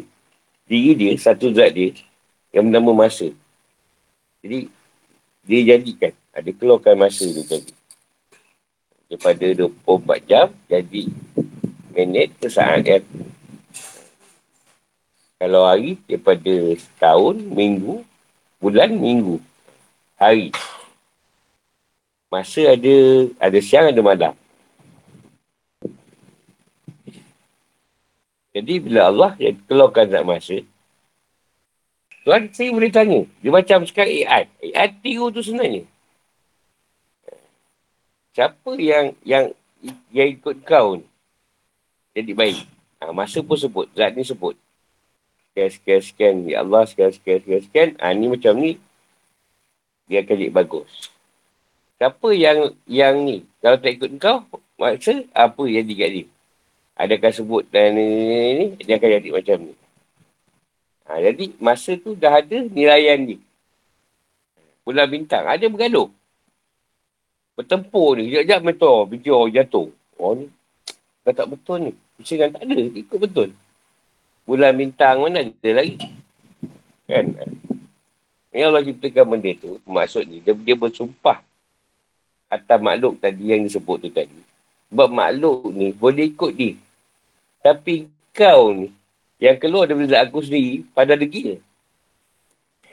Diri 0.67 0.91
dia, 0.95 1.11
satu 1.19 1.51
zat 1.51 1.71
dia 1.75 1.95
yang 2.55 2.67
bernama 2.67 3.05
masa. 3.05 3.31
Jadi, 4.43 4.67
dia 5.43 5.59
jadikan. 5.75 6.13
Ada 6.33 6.49
keluarkan 6.51 6.95
masa 6.97 7.25
ni 7.27 7.43
tadi. 7.45 7.73
Daripada 9.07 9.45
24 9.85 10.29
jam, 10.29 10.47
jadi 10.67 11.03
minit 11.93 12.33
ke 12.41 12.47
saat 12.49 12.81
kan. 12.81 13.03
Kalau 15.37 15.67
hari, 15.67 15.99
daripada 16.07 16.53
tahun, 16.97 17.35
minggu, 17.51 18.01
bulan, 18.63 18.95
minggu, 18.95 19.37
hari. 20.15 20.49
Masa 22.31 22.73
ada, 22.73 22.95
ada 23.37 23.59
siang, 23.61 23.91
ada 23.91 24.01
malam. 24.01 24.33
Jadi 28.53 28.73
bila 28.77 29.09
Allah 29.09 29.33
yang 29.41 29.57
keluarkan 29.65 30.13
zat 30.13 30.21
masa, 30.21 30.61
Tuhan 32.23 32.53
saya 32.53 32.69
boleh 32.69 32.93
tanya. 32.93 33.25
Dia 33.41 33.51
macam 33.51 33.83
sekarang 33.83 34.13
AI. 34.13 34.43
AI 34.71 34.87
tiru 35.01 35.33
tu 35.33 35.41
sebenarnya. 35.41 35.83
Siapa 38.37 38.71
yang 38.77 39.17
yang 39.25 39.51
yang 40.13 40.27
ikut 40.37 40.61
kau 40.63 41.01
ni? 41.01 41.05
Jadi 42.13 42.31
baik. 42.37 42.57
Ha, 43.01 43.11
masa 43.11 43.41
pun 43.41 43.57
sebut. 43.57 43.89
Zat 43.97 44.13
ni 44.13 44.23
sebut. 44.23 44.53
Sekian, 45.51 45.69
sekian, 45.73 46.01
sekian. 46.01 46.35
Ya 46.45 46.61
Allah, 46.61 46.85
sekian, 46.85 47.11
sekian, 47.11 47.41
sekian, 47.41 47.61
sekian. 47.65 47.89
Ha, 47.97 48.13
ni 48.13 48.25
macam 48.29 48.53
ni. 48.55 48.77
Dia 50.07 50.21
akan 50.21 50.35
jadi 50.37 50.53
bagus. 50.53 51.09
Siapa 51.97 52.27
yang 52.37 52.77
yang 52.85 53.15
ni? 53.25 53.43
Kalau 53.59 53.81
tak 53.81 53.97
ikut 53.97 54.11
kau, 54.21 54.45
maksa 54.77 55.25
apa 55.33 55.61
yang 55.65 55.89
jadi 55.89 55.93
kat 55.97 56.32
dia? 56.93 57.01
Adakah 57.05 57.31
sebut 57.33 57.63
dan 57.73 57.97
ni, 57.97 58.05
ni, 58.05 58.25
ni, 58.29 58.51
ni, 58.53 58.65
dia 58.85 59.01
akan 59.01 59.09
jadi 59.17 59.29
macam 59.33 59.57
ni. 59.65 59.73
Ha, 61.03 61.19
jadi 61.19 61.45
masa 61.59 61.91
tu 61.99 62.15
dah 62.15 62.39
ada 62.39 62.57
nilaian 62.69 63.19
dia. 63.25 63.39
Bulan 64.83 65.07
bintang. 65.07 65.47
Ada 65.47 65.67
bergaduh. 65.67 66.11
Bertempur 67.55 68.19
ni. 68.19 68.29
Sekejap-sekejap 68.29 68.59
meteor. 68.61 68.99
Meteor 69.07 69.43
jatuh. 69.51 69.87
Oh 70.19 70.35
ni. 70.35 70.47
Dah 71.23 71.31
tak 71.31 71.47
betul 71.55 71.87
ni. 71.87 71.91
Bisa 72.19 72.35
tak 72.39 72.61
ada. 72.61 72.75
Ikut 72.75 73.19
betul. 73.19 73.49
Bulan 74.43 74.75
bintang 74.75 75.23
mana 75.23 75.47
ada 75.47 75.69
lagi. 75.71 75.95
Kan? 77.07 77.31
Yang 78.51 78.67
Allah 78.69 78.83
ciptakan 78.83 79.25
benda 79.33 79.51
tu. 79.55 79.79
Maksud 79.87 80.23
ni. 80.27 80.37
Dia, 80.43 80.51
dia 80.51 80.75
bersumpah. 80.75 81.39
Atas 82.51 82.79
makhluk 82.83 83.17
tadi 83.17 83.49
yang 83.49 83.63
disebut 83.63 83.97
tu 84.03 84.09
tadi. 84.11 84.39
Sebab 84.91 85.09
makhluk 85.09 85.73
ni 85.73 85.89
boleh 85.95 86.27
ikut 86.29 86.53
dia. 86.53 86.75
Tapi 87.63 88.11
kau 88.35 88.75
ni 88.75 88.91
yang 89.39 89.55
keluar 89.55 89.87
daripada 89.87 90.11
zat 90.11 90.21
aku 90.27 90.43
sendiri 90.43 90.83
pada 90.91 91.15
degil. 91.15 91.63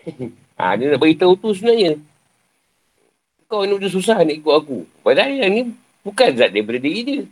ha, 0.59 0.79
dia 0.79 0.95
nak 0.95 1.03
beritahu 1.03 1.35
tu 1.35 1.51
sebenarnya. 1.51 1.99
Kau 3.51 3.67
ni 3.67 3.75
sudah 3.75 3.91
susah 3.91 4.17
nak 4.23 4.31
ikut 4.39 4.55
aku. 4.55 4.87
Padahal 5.03 5.35
yang 5.35 5.51
ni 5.51 5.63
bukan 6.07 6.39
zat 6.39 6.55
daripada 6.55 6.79
diri 6.79 7.01
dia. 7.03 7.23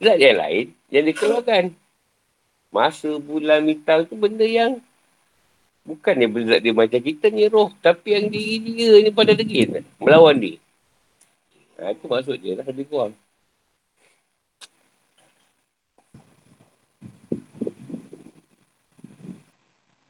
Zat 0.00 0.16
yang 0.16 0.40
lain 0.40 0.66
yang 0.88 1.04
dikeluarkan. 1.04 1.64
Masa 2.72 3.22
bulan 3.22 3.62
mitang 3.62 4.02
tu 4.08 4.16
benda 4.18 4.42
yang 4.42 4.80
bukan 5.84 6.16
dia 6.16 6.26
berzat 6.32 6.58
dia 6.64 6.72
macam 6.72 7.00
kita 7.00 7.28
ni 7.28 7.44
roh. 7.46 7.70
Tapi 7.84 8.08
yang 8.16 8.26
diri 8.32 8.56
dia 8.64 9.04
ni 9.04 9.12
pada 9.12 9.36
degil. 9.36 9.84
Melawan 10.00 10.40
dia. 10.40 10.56
Ha, 11.76 11.92
itu 11.92 12.08
maksud 12.08 12.40
dia 12.40 12.56
lah 12.56 12.64
lebih 12.64 12.88
kurang. 12.88 13.12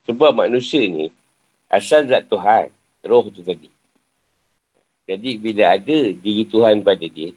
Sebab 0.05 0.37
manusia 0.37 0.85
ni 0.85 1.09
asal 1.73 2.05
zat 2.05 2.29
Tuhan, 2.29 2.69
roh 3.09 3.25
tu 3.33 3.41
tadi. 3.41 3.73
Jadi 5.05 5.37
bila 5.37 5.77
ada 5.77 5.99
diri 6.13 6.45
Tuhan 6.49 6.81
pada 6.85 7.05
dia, 7.05 7.33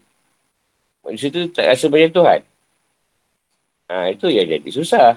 manusia 1.03 1.31
tu 1.31 1.47
tak 1.51 1.67
rasa 1.67 1.87
banyak 1.87 2.11
Tuhan. 2.11 2.41
Ha, 3.87 4.11
itu 4.11 4.27
yang 4.27 4.47
jadi 4.51 4.69
susah. 4.71 5.15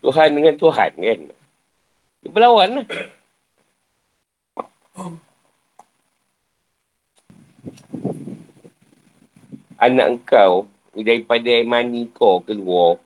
Tuhan 0.00 0.34
dengan 0.34 0.56
Tuhan 0.56 0.90
kan. 0.96 1.20
Dia 2.24 2.30
berlawan 2.32 2.68
lah. 2.80 2.86
Anak 9.82 10.06
engkau 10.16 10.70
daripada 10.94 11.52
mani 11.64 12.08
kau 12.12 12.40
keluar 12.40 13.02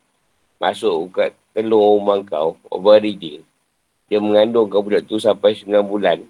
masuk 0.61 1.11
kat 1.15 1.33
telur 1.57 1.97
rumah 1.97 2.21
kau, 2.29 2.61
ovary 2.69 3.17
dia, 3.17 3.41
dia 4.13 4.21
mengandung 4.21 4.69
kau 4.69 4.85
budak 4.85 5.09
tu 5.09 5.17
sampai 5.17 5.57
9 5.57 5.73
bulan. 5.89 6.21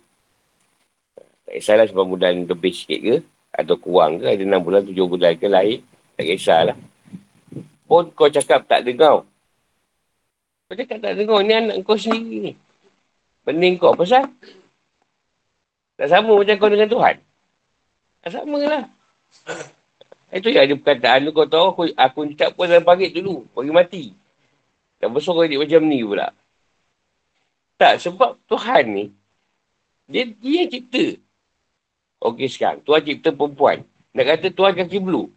Tak 1.51 1.59
kisahlah 1.59 1.91
9 1.91 1.99
bulan 2.07 2.47
lebih 2.47 2.71
sikit 2.71 3.03
ke, 3.03 3.17
atau 3.51 3.75
kurang 3.75 4.23
ke, 4.23 4.31
ada 4.31 4.45
6 4.47 4.63
bulan, 4.63 4.87
7 4.87 4.95
bulan 4.95 5.35
ke 5.35 5.51
lahir, 5.51 5.83
tak 6.15 6.31
kisahlah. 6.31 6.79
Pun 7.91 8.07
kau 8.15 8.31
cakap 8.31 8.63
tak 8.71 8.87
dengar. 8.87 9.27
Kau 10.71 10.75
cakap 10.79 11.03
tak 11.03 11.19
dengar, 11.19 11.43
ni 11.43 11.53
anak 11.59 11.83
kau 11.83 11.99
sendiri 11.99 12.51
ni. 12.51 12.53
Pening 13.43 13.83
kau, 13.83 13.99
pasal? 13.99 14.31
Tak 15.99 16.07
sama 16.07 16.39
macam 16.39 16.55
kau 16.55 16.71
dengan 16.71 16.87
Tuhan. 16.87 17.17
Tak 18.23 18.31
sama 18.31 18.59
lah. 18.63 18.85
Itu 20.31 20.51
yang 20.51 20.67
ada 20.67 20.75
perkataan 20.75 21.27
tu 21.27 21.31
kau 21.35 21.47
tahu 21.47 21.65
aku, 21.71 21.83
aku 21.95 22.19
cakap 22.35 22.55
pun 22.55 22.71
dalam 22.71 22.87
parit 22.87 23.11
dulu. 23.11 23.47
Bagi 23.55 23.75
mati. 23.75 24.05
Tak 24.97 25.09
besar 25.13 25.33
kau 25.37 25.45
macam 25.45 25.83
ni 25.85 26.01
pula. 26.01 26.29
Tak, 27.77 28.01
sebab 28.01 28.41
Tuhan 28.49 28.85
ni, 28.89 29.05
dia, 30.09 30.25
dia 30.25 30.65
yang 30.65 30.73
cipta. 30.73 31.21
Okey 32.25 32.49
sekarang, 32.49 32.81
Tuhan 32.81 33.03
cipta 33.05 33.31
perempuan. 33.37 33.85
Nak 34.17 34.25
kata 34.25 34.49
Tuhan 34.49 34.73
kaki 34.73 34.99
belu. 35.05 35.29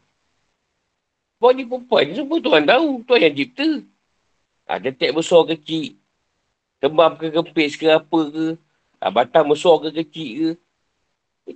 Sebab 1.35 1.51
ni 1.55 1.63
perempuan 1.67 2.03
semua 2.15 2.39
Tuhan 2.39 2.63
tahu. 2.63 3.03
Tuhan 3.03 3.21
yang 3.27 3.35
cipta. 3.35 3.69
Ha, 4.67 4.79
detek 4.79 5.11
besar 5.11 5.43
kecil. 5.47 5.95
Tembam 6.79 7.15
ke 7.19 7.27
kempis 7.31 7.75
ke 7.75 7.91
apa 7.91 8.19
ke. 8.31 8.45
Ha, 8.99 9.11
batang 9.11 9.47
besar 9.51 9.79
ke 9.83 10.03
kecil 10.03 10.31
ke. 10.35 10.49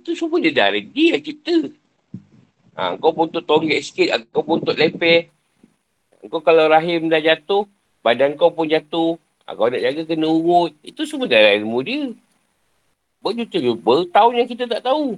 Itu 0.00 0.16
semua 0.18 0.42
dia 0.42 0.52
dah 0.52 0.72
Dia 0.72 1.16
yang 1.16 1.24
cipta. 1.24 1.72
Ha, 2.76 2.96
kau 2.96 3.12
pun 3.12 3.28
untuk 3.28 3.44
tonggek 3.44 3.80
sikit. 3.80 4.24
Kau 4.32 4.40
pun 4.40 4.60
untuk 4.60 4.76
leper. 4.76 5.28
Kau 6.32 6.40
kalau 6.40 6.68
rahim 6.68 7.12
dah 7.12 7.20
jatuh. 7.20 7.68
Badan 8.04 8.36
kau 8.36 8.52
pun 8.52 8.68
jatuh. 8.68 9.16
Ha, 9.48 9.56
kau 9.56 9.72
nak 9.72 9.80
jaga 9.80 10.04
kena 10.04 10.28
urut. 10.28 10.76
Itu 10.84 11.08
semua 11.08 11.24
dalam 11.24 11.64
ilmu 11.64 11.78
dia. 11.80 12.12
Berjuta-juta 13.24 14.04
tahun 14.12 14.44
yang 14.44 14.48
kita 14.52 14.68
tak 14.68 14.84
tahu. 14.84 15.16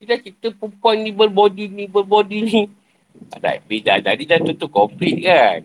Kita 0.00 0.16
kita 0.24 0.56
perempuan 0.56 1.04
ni 1.04 1.12
berbody 1.12 1.68
ni, 1.68 1.84
berbody 1.84 2.38
ni. 2.40 2.60
Tak, 3.36 3.68
beda 3.68 4.00
tadi 4.00 4.24
dah 4.24 4.40
tutup 4.40 4.72
komplit 4.72 5.20
kan. 5.20 5.60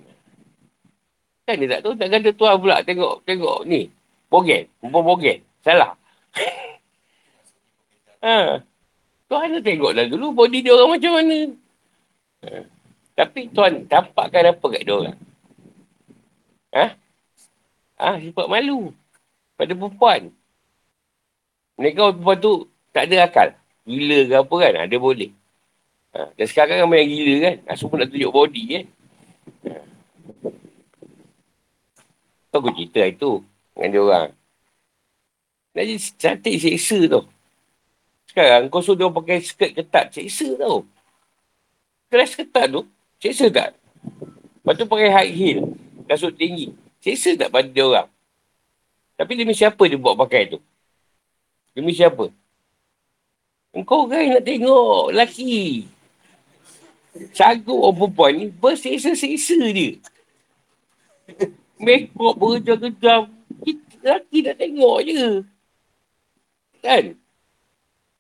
Kan 1.48 1.56
dia 1.64 1.80
tak 1.80 1.82
tahu, 1.88 1.94
tak 1.96 2.10
kata 2.12 2.30
tuan 2.36 2.60
pula 2.60 2.84
tengok, 2.84 3.24
tengok 3.24 3.64
ni. 3.64 3.88
Bogen, 4.28 4.68
perempuan 4.84 5.06
bogen. 5.08 5.40
Salah. 5.64 5.96
ha. 8.26 8.60
Tuan 9.32 9.48
nak 9.56 9.64
tengok 9.64 9.96
dah 9.96 10.06
dulu 10.12 10.36
body 10.36 10.60
dia 10.60 10.76
orang 10.76 11.00
macam 11.00 11.12
mana. 11.16 11.40
Ha. 12.44 12.50
Tapi 13.16 13.40
tuan 13.56 13.88
tampakkan 13.88 14.52
apa 14.52 14.66
kat 14.68 14.84
dia 14.84 14.94
orang. 15.00 15.18
Ha? 16.76 16.86
Ha, 17.96 18.20
sifat 18.20 18.48
malu. 18.52 18.92
Pada 19.56 19.72
perempuan. 19.72 20.28
Mereka 21.80 22.12
perempuan 22.12 22.38
tu 22.44 22.54
tak 22.92 23.08
ada 23.08 23.24
akal. 23.24 23.50
Gila 23.88 24.20
ke 24.28 24.36
apa 24.36 24.56
kan. 24.60 24.74
Ha, 24.76 24.88
dia 24.92 25.00
boleh. 25.00 25.32
Ha, 26.12 26.36
dan 26.36 26.46
sekarang 26.52 26.84
kan 26.84 26.92
yang 26.92 27.12
gila 27.12 27.36
kan. 27.48 27.56
Ha, 27.64 27.80
semua 27.80 28.04
nak 28.04 28.12
tunjuk 28.12 28.32
body 28.36 28.64
kan. 28.68 28.86
Ha. 29.72 29.80
Tu 32.52 32.56
aku 32.60 32.70
cerita 32.76 33.02
itu 33.08 33.32
dengan 33.72 33.90
dia 33.96 34.02
orang. 34.04 34.32
Jadi 35.76 35.94
cantik 36.20 36.56
seksa 36.60 37.00
tu. 37.08 37.22
Sekarang 38.32 38.68
kau 38.68 38.84
suruh 38.84 39.00
dia 39.00 39.08
pakai 39.08 39.40
skirt 39.40 39.72
ketat. 39.80 40.12
Seksa 40.12 40.60
tau. 40.60 40.84
Kelas 42.12 42.36
ketat 42.36 42.68
tu. 42.68 42.84
Seksa 43.24 43.48
tak? 43.48 43.72
Lepas 44.60 44.74
tu 44.76 44.84
pakai 44.92 45.08
high 45.08 45.32
heel 45.32 45.85
kasut 46.08 46.34
tinggi. 46.38 46.72
Seksa 47.02 47.38
tak 47.38 47.54
pada 47.54 47.70
dia 47.70 47.86
orang? 47.86 48.10
Tapi 49.16 49.32
demi 49.38 49.54
siapa 49.54 49.80
dia 49.86 50.00
buat 50.00 50.18
pakai 50.18 50.56
tu? 50.56 50.60
Demi 51.76 51.94
siapa? 51.94 52.32
Engkau 53.76 54.08
kan 54.08 54.24
nak 54.24 54.44
tengok 54.48 55.12
lelaki. 55.12 55.88
Sagu 57.36 57.76
orang 57.76 57.96
perempuan 57.96 58.32
ni 58.36 58.46
berseksa-seksa 58.52 59.60
dia. 59.72 60.00
Make 61.80 62.12
up 62.16 62.36
berjam-jam. 62.40 63.32
Lelaki 64.04 64.38
nak 64.44 64.56
tengok 64.60 64.98
je. 65.04 65.24
Kan? 66.84 67.04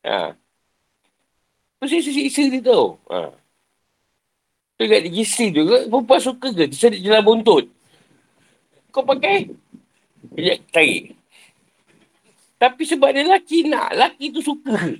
Ha. 0.04 0.36
Berseksa-seksa 1.80 2.44
dia 2.52 2.60
tau. 2.64 3.00
Ha. 3.12 3.32
Tu 4.76 4.92
kat 4.92 5.08
registry 5.08 5.56
tu, 5.56 5.64
perempuan 5.64 6.20
suka 6.20 6.52
ke? 6.52 6.68
Dia 6.68 6.76
cari 6.76 7.00
jalan 7.00 7.24
buntut. 7.24 7.64
Kau 8.96 9.04
pakai? 9.04 9.52
Dia 10.39 10.56
tarik. 10.72 11.20
Tapi 12.56 12.84
sebab 12.88 13.12
dia 13.12 13.28
lelaki 13.28 13.68
nak, 13.68 13.91
lelaki 13.91 14.32
tu 14.32 14.39
suka. 14.39 14.96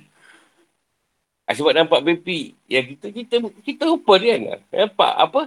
Ha, 1.48 1.56
sebab 1.56 1.72
nampak 1.72 2.04
baby. 2.04 2.52
Ya 2.68 2.84
kita, 2.84 3.08
kita, 3.08 3.40
kita 3.64 3.88
rupa 3.88 4.20
dia 4.20 4.36
kan. 4.36 4.60
Nampak 4.68 5.12
apa? 5.16 5.42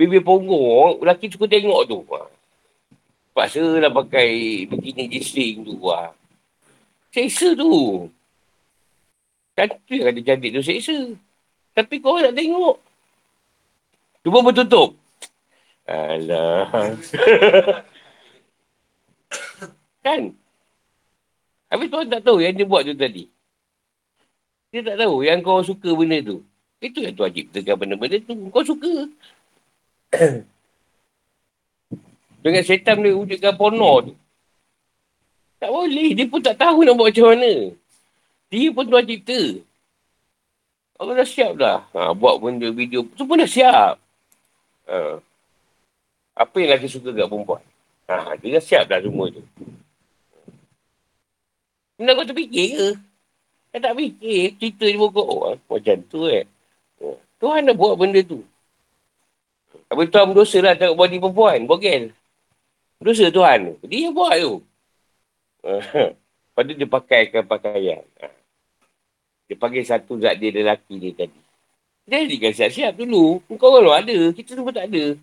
Baby 0.00 0.24
punggung, 0.24 1.04
lelaki 1.04 1.28
suka 1.28 1.44
tengok 1.44 1.84
tu. 1.84 2.00
Ha. 2.16 2.24
Paksa 3.36 3.60
lah 3.60 3.92
pakai 3.92 4.64
bikini 4.64 5.04
gising 5.04 5.68
tu. 5.68 5.76
Ha. 5.92 6.16
Seksa 7.12 7.52
tu. 7.52 8.08
Cantik 9.52 10.00
ada 10.08 10.20
cantik 10.24 10.56
tu 10.56 10.64
seksa. 10.64 10.96
Tapi 11.76 12.00
kau 12.00 12.16
nak 12.16 12.32
tengok. 12.32 12.80
Cuba 14.24 14.38
bertutup. 14.40 14.99
Alah. 15.88 16.68
kan? 20.04 20.20
Habis 21.70 21.86
tuan 21.86 22.10
tak 22.10 22.22
tahu 22.26 22.42
yang 22.42 22.54
dia 22.58 22.66
buat 22.66 22.82
tu 22.82 22.94
tadi. 22.98 23.30
Dia 24.74 24.82
tak 24.86 24.96
tahu 25.02 25.22
yang 25.22 25.38
kau 25.42 25.62
suka 25.62 25.94
benda 25.94 26.18
tu. 26.22 26.42
Itu 26.82 27.04
yang 27.04 27.14
tuan 27.14 27.30
ciptakan 27.30 27.74
benda-benda 27.78 28.18
tu. 28.26 28.34
Kau 28.50 28.64
suka. 28.66 29.06
Dengan 32.42 32.62
setan 32.64 32.98
boleh 32.98 33.14
wujudkan 33.14 33.54
porno 33.54 34.10
tu. 34.10 34.14
Tak 35.60 35.70
boleh. 35.70 36.16
Dia 36.16 36.26
pun 36.26 36.40
tak 36.40 36.56
tahu 36.56 36.82
nak 36.82 36.96
buat 36.96 37.12
macam 37.12 37.26
mana. 37.36 37.76
Dia 38.50 38.68
pun 38.74 38.84
tuan 38.88 39.04
cipta. 39.06 39.40
Allah 41.00 41.14
dah 41.22 41.28
siap 41.28 41.52
dah. 41.56 41.78
Ha, 41.94 42.12
buat 42.16 42.40
benda 42.42 42.68
video. 42.72 43.06
Tu 43.14 43.22
pun 43.22 43.38
dah 43.38 43.46
siap. 43.46 43.94
Ha. 44.90 45.22
Apa 46.34 46.54
yang 46.62 46.74
lelaki 46.74 46.88
suka 46.88 47.10
kat 47.12 47.26
perempuan? 47.26 47.62
Ha, 48.10 48.34
dia 48.42 48.58
dah 48.58 48.62
siap 48.64 48.90
dah 48.90 48.98
semua 48.98 49.30
tu. 49.30 49.42
Benda 51.94 52.16
kau 52.16 52.26
terfikir 52.26 52.66
ke? 52.74 52.88
Kau 53.70 53.80
tak 53.84 53.94
fikir. 53.94 54.58
Cerita 54.58 54.86
di 54.88 54.98
pokok. 54.98 55.26
Oh, 55.30 55.54
macam 55.54 55.96
tu 56.10 56.26
eh. 56.26 56.48
Ha. 57.04 57.14
Tuhan 57.38 57.70
dah 57.70 57.76
buat 57.76 57.94
benda 57.94 58.18
tu. 58.24 58.42
Tapi 59.86 60.10
Tuhan 60.10 60.26
berdosa 60.32 60.58
lah 60.58 60.74
tengok 60.74 60.96
body 60.98 61.16
perempuan. 61.22 61.58
Bogel. 61.70 62.10
Berdosa 62.98 63.30
Tuhan. 63.30 63.78
Dia 63.86 64.10
yang 64.10 64.14
buat 64.16 64.34
tu. 64.42 64.54
Pada 66.56 66.70
dia 66.74 66.88
pakaikan 66.88 67.44
pakaian. 67.46 68.02
Ha. 68.18 68.26
Dia 69.46 69.54
panggil 69.54 69.86
satu 69.86 70.18
zat 70.18 70.34
dia 70.34 70.50
lelaki 70.50 70.98
dia 70.98 71.14
tadi. 71.14 71.40
Jadi 72.10 72.34
kan 72.42 72.52
siap-siap 72.56 72.98
dulu. 72.98 73.38
Kau 73.54 73.70
kalau 73.70 73.94
ada. 73.94 74.34
Kita 74.34 74.58
semua 74.58 74.74
tak 74.74 74.90
ada. 74.90 75.14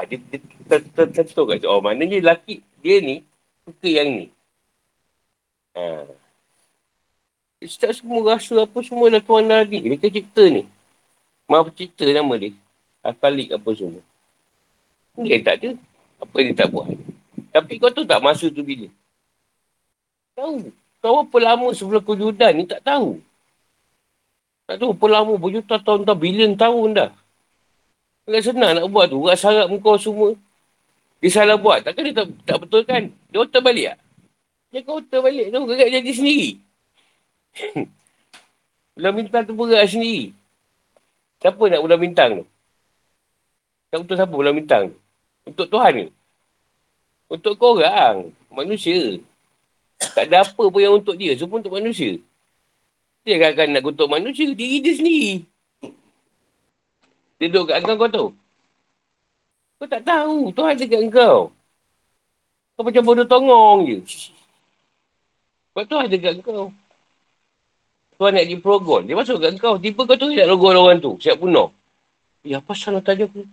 Ha. 0.00 0.08
dia, 0.08 0.16
dia 0.16 0.78
tertentu 0.96 1.44
kat 1.44 1.60
Oh, 1.68 1.84
maknanya 1.84 2.16
lelaki 2.24 2.64
dia 2.80 3.04
ni 3.04 3.20
suka 3.68 3.88
yang 3.88 4.08
ni. 4.08 4.26
Ha. 5.76 6.08
Setiap 7.60 7.92
semua 7.92 8.32
rasa 8.32 8.64
apa 8.64 8.78
semua 8.80 9.12
dah 9.12 9.20
tuan 9.20 9.44
dah 9.44 9.60
ni. 9.68 9.84
Dia 9.84 10.00
kan 10.00 10.08
cipta 10.08 10.44
ni. 10.48 10.64
Maaf 11.44 11.68
cerita 11.76 12.08
nama 12.08 12.32
dia. 12.40 12.56
Akalik 13.04 13.52
apa 13.52 13.68
semua. 13.76 14.00
Dia 15.20 15.36
tak 15.44 15.60
ada. 15.60 15.70
Apa 16.24 16.36
dia 16.40 16.56
tak 16.56 16.72
buat. 16.72 16.88
Tapi 17.52 17.76
kau 17.76 17.92
tahu 17.92 18.08
tak 18.08 18.22
masa 18.24 18.48
tu 18.48 18.64
bila? 18.64 18.88
Tahu. 20.32 20.72
Kau 21.04 21.24
apa 21.24 21.36
lama 21.36 21.68
sebelum 21.76 22.00
kewujudan 22.00 22.56
ni 22.56 22.64
tak 22.64 22.80
tahu. 22.80 23.20
Tak 24.64 24.80
tahu 24.80 24.96
apa 24.96 25.06
lama 25.10 25.32
berjuta 25.36 25.76
tahun 25.76 26.08
dah. 26.08 26.16
Bilion 26.16 26.56
tahun 26.56 26.88
dah. 26.96 27.10
Agak 28.30 28.46
senang 28.46 28.78
nak 28.78 28.86
buat 28.86 29.10
tu. 29.10 29.18
Agak 29.26 29.42
sarap 29.42 29.66
kau 29.82 29.98
semua. 29.98 30.38
Dia 31.18 31.34
salah 31.34 31.58
buat. 31.58 31.82
Takkan 31.82 32.06
dia 32.06 32.14
tak, 32.14 32.30
tak 32.46 32.62
betul 32.62 32.86
kan? 32.86 33.10
Dia 33.26 33.42
otak 33.42 33.58
balik 33.58 33.90
tak? 33.90 33.98
Dia 34.70 34.80
kau 34.86 35.02
otak 35.02 35.18
balik 35.18 35.50
tu. 35.50 35.60
Agak 35.66 35.88
jadi 35.90 36.10
sendiri. 36.14 36.50
Bulan 38.94 39.12
bintang 39.18 39.42
tu 39.50 39.58
berat 39.58 39.90
sendiri. 39.90 40.30
Siapa 41.42 41.62
nak 41.72 41.80
bulan 41.80 41.98
bintang 41.98 42.30
tu? 42.38 42.44
Tak 43.90 43.98
betul 44.04 44.14
siapa 44.20 44.34
bulan 44.36 44.52
bintang 44.54 44.82
tu? 44.92 44.96
Untuk 45.50 45.66
Tuhan 45.72 45.92
ni. 45.96 46.06
Untuk 47.26 47.58
kau 47.58 47.80
orang. 47.80 48.30
Manusia. 48.52 49.18
Tak 49.98 50.30
ada 50.30 50.46
apa 50.46 50.62
pun 50.68 50.78
yang 50.78 51.00
untuk 51.00 51.18
dia. 51.18 51.34
Semua 51.34 51.58
untuk 51.58 51.74
manusia. 51.74 52.20
Dia 53.26 53.40
akan 53.40 53.74
nak 53.74 53.82
kutuk 53.82 54.06
manusia. 54.06 54.52
Diri 54.54 54.78
dia 54.78 54.94
sendiri. 54.94 55.48
Dia 57.40 57.48
duduk 57.48 57.72
kat 57.72 57.80
engkau 57.80 57.96
kau 57.96 58.10
tahu. 58.12 58.28
Kau 59.80 59.88
tak 59.88 60.04
tahu. 60.04 60.52
Tuhan 60.52 60.76
dekat 60.76 61.00
engkau. 61.08 61.48
Kau 62.76 62.82
macam 62.84 63.02
bodoh 63.02 63.24
tongong 63.24 63.88
je. 63.88 63.98
Sebab 65.72 65.84
Tuhan 65.88 66.06
dekat 66.12 66.36
engkau. 66.36 66.68
Tuhan 68.20 68.36
nak 68.36 68.44
diprogon. 68.44 69.08
Dia 69.08 69.16
masuk 69.16 69.40
kat 69.40 69.56
kau. 69.56 69.80
Tiba 69.80 70.04
kau 70.04 70.20
tu 70.20 70.28
nak 70.28 70.52
rogol 70.52 70.76
orang 70.76 71.00
tu. 71.00 71.16
Siap 71.16 71.40
bunuh. 71.40 71.72
Ya, 72.44 72.60
apa 72.60 72.76
salah 72.76 73.00
tanya 73.00 73.24
aku? 73.24 73.48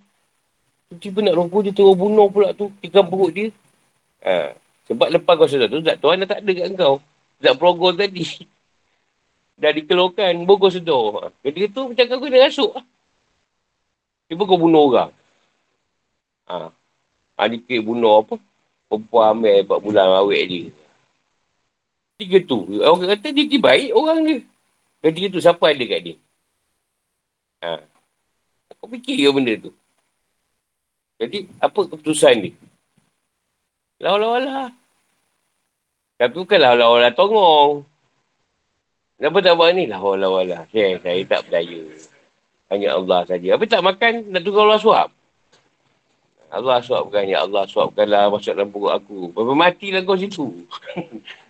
Tiba 1.00 1.24
nak 1.24 1.40
rogol 1.40 1.64
dia 1.64 1.72
terus 1.72 1.96
bunuh 1.96 2.28
pula 2.28 2.52
tu. 2.52 2.68
Tikam 2.84 3.08
perut 3.08 3.32
dia. 3.32 3.48
Ha. 4.28 4.52
Sebab 4.92 5.08
lepas 5.16 5.40
kau 5.40 5.48
sedar 5.48 5.72
tu, 5.72 5.80
tak 5.80 6.04
Tuhan 6.04 6.20
dah 6.24 6.28
tak 6.28 6.44
ada 6.44 6.52
kat 6.52 6.68
kau. 6.76 7.00
Tak 7.40 7.56
progol 7.56 7.96
tadi. 7.96 8.28
dah 9.64 9.72
dikeluarkan. 9.72 10.44
Kau 10.44 10.68
sedar. 10.68 11.32
Jadi 11.40 11.72
tu 11.72 11.88
macam 11.88 12.04
kau 12.04 12.20
kena 12.20 12.52
rasuk. 12.52 12.76
Tiba 14.28 14.44
kau 14.44 14.60
bunuh 14.60 14.92
orang. 14.92 15.12
Ha. 16.52 16.72
Adik 17.40 17.68
bunuh 17.84 18.24
apa? 18.24 18.36
Perempuan 18.88 19.40
ambil 19.40 19.64
4 19.64 19.84
bulan 19.84 20.08
awet 20.24 20.44
dia. 20.48 20.64
Tiga 22.20 22.38
tu. 22.44 22.68
Orang 22.80 23.08
kata 23.08 23.32
dia, 23.32 23.46
dia 23.48 23.60
baik 23.60 23.92
orang 23.96 24.20
dia. 24.24 24.38
Ketika 25.04 25.28
tu 25.32 25.40
siapa 25.44 25.64
ada 25.70 25.84
kat 25.84 26.00
dia? 26.04 26.16
Ha. 27.64 27.84
Kau 28.78 28.90
fikir 28.90 29.16
ke 29.18 29.30
benda 29.32 29.54
tu? 29.58 29.72
Jadi, 31.18 31.50
apa 31.58 31.80
keputusan 31.88 32.46
dia? 32.46 32.54
Lawa-lawa 33.98 34.70
Tapi 36.22 36.34
bukan 36.38 36.60
lawa-lawa 36.62 37.10
tongong. 37.14 37.86
Kenapa 39.18 39.38
tak 39.42 39.58
buat 39.58 39.74
ni? 39.74 39.90
Lawa-lawa 39.90 40.42
lah. 40.46 40.62
Okay, 40.70 41.02
saya 41.02 41.22
tak 41.26 41.50
berdaya. 41.50 41.82
Hanya 42.68 43.00
Allah 43.00 43.24
saja. 43.24 43.48
Tapi 43.56 43.66
tak 43.68 43.84
makan, 43.84 44.28
nak 44.32 44.42
tunggu 44.44 44.60
Allah 44.64 44.80
suap. 44.82 45.10
Allah 46.48 46.80
suapkan, 46.80 47.28
ya 47.28 47.44
Allah 47.44 47.68
suapkanlah 47.68 48.32
masuk 48.32 48.56
dalam 48.56 48.72
perut 48.72 48.92
aku. 48.96 49.20
Berapa 49.36 49.54
matilah 49.56 50.02
kau 50.08 50.16
situ. 50.16 50.48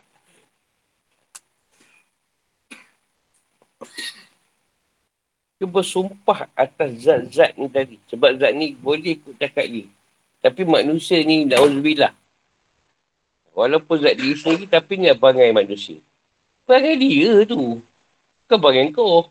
Dia 5.58 5.66
bersumpah 5.66 6.46
atas 6.54 7.02
zat-zat 7.02 7.58
ni 7.58 7.66
tadi. 7.66 7.98
Sebab 8.14 8.38
zat 8.38 8.54
ni 8.54 8.78
boleh 8.78 9.18
ikut 9.18 9.42
cakap 9.42 9.66
dia. 9.66 9.90
Tapi 10.38 10.62
manusia 10.70 11.18
ni, 11.26 11.50
na'udzubillah. 11.50 12.14
Walaupun 13.58 14.06
zat 14.06 14.22
diri 14.22 14.38
sendiri, 14.38 14.70
tapi 14.70 15.02
ni 15.02 15.10
bangai 15.18 15.50
manusia. 15.50 15.98
Bangai 16.70 16.94
dia 17.02 17.42
tu. 17.50 17.82
Bukan 18.46 18.58
bangai 18.62 18.94
kau. 18.94 19.26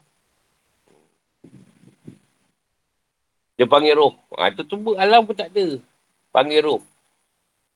Dia 3.57 3.64
panggil 3.64 3.96
roh. 3.96 4.12
Ha, 4.36 4.52
tu 4.52 4.62
tu 4.68 4.76
alam 5.00 5.24
pun 5.24 5.32
tak 5.32 5.48
ada. 5.48 5.80
Panggil 6.28 6.61
roh. 6.61 6.84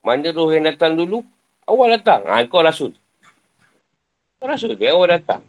Mana 0.04 0.28
roh 0.32 0.52
yang 0.52 0.68
datang 0.68 0.92
dulu? 0.92 1.24
Awal 1.64 1.96
datang. 1.96 2.24
Ha, 2.28 2.44
kau 2.44 2.60
rasul. 2.60 2.92
Kau 4.36 4.48
rasul. 4.48 4.76
Dia 4.76 4.92
awal 4.92 5.16
datang. 5.16 5.40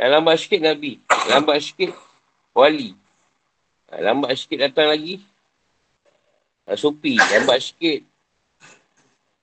Yang 0.00 0.10
lambat 0.12 0.36
sikit 0.40 0.60
Nabi. 0.64 1.00
Lambat 1.28 1.56
sikit 1.60 1.92
Wali. 2.56 2.96
Lambat 3.92 4.32
sikit 4.40 4.64
datang 4.64 4.88
lagi. 4.88 5.20
Supi. 6.72 7.20
Lambat 7.20 7.60
sikit. 7.60 8.00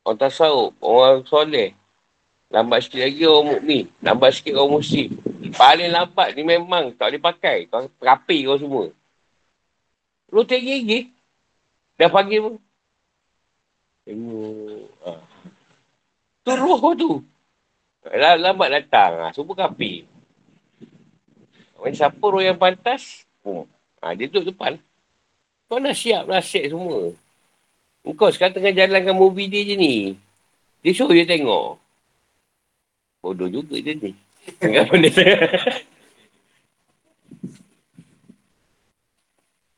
Orang 0.02 0.18
tasawuf. 0.18 0.74
Orang 0.82 1.26
soleh. 1.30 1.78
Lambat 2.50 2.86
sikit 2.86 3.02
lagi 3.06 3.22
orang 3.30 3.46
mukmin. 3.58 3.86
Lambat 4.02 4.42
sikit 4.42 4.58
orang 4.58 4.82
muslim. 4.82 5.10
Paling 5.54 5.90
lambat 5.94 6.34
ni 6.34 6.42
memang 6.42 6.94
tak 6.98 7.14
boleh 7.14 7.22
pakai. 7.22 7.58
Kau 7.70 7.86
rapi 8.02 8.46
kau 8.46 8.58
semua. 8.58 8.86
Lu 10.34 10.42
tinggi 10.42 11.14
Dah 11.94 12.10
panggil 12.10 12.42
pun. 12.42 12.58
Tengok. 14.02 14.90
Ha. 15.06 15.12
Tu 16.42 16.52
roh 16.58 16.94
tu. 16.98 17.22
Lambat 18.18 18.70
datang. 18.82 19.12
Ha. 19.22 19.28
Semua 19.30 19.54
kapi. 19.54 20.10
Macam 21.78 21.94
siapa 22.00 22.24
roh 22.24 22.40
yang 22.40 22.56
pantas, 22.56 23.28
oh. 23.44 23.68
ha, 24.00 24.16
dia 24.16 24.32
duduk 24.32 24.56
depan. 24.56 24.80
Kau 25.68 25.84
dah 25.84 25.92
siap 25.92 26.32
lah 26.32 26.40
set 26.40 26.72
semua. 26.72 27.12
Kau 28.16 28.32
sekarang 28.32 28.56
tengah 28.56 28.72
jalankan 28.72 29.12
movie 29.12 29.52
dia 29.52 29.68
je 29.68 29.76
ni. 29.76 30.16
Dia 30.80 30.96
show 30.96 31.12
dia 31.12 31.28
tengok. 31.28 31.76
Bodoh 33.20 33.52
juga 33.52 33.84
dia 33.84 34.00
ni. 34.00 34.16
Tengah 34.64 34.88
benda 34.88 35.12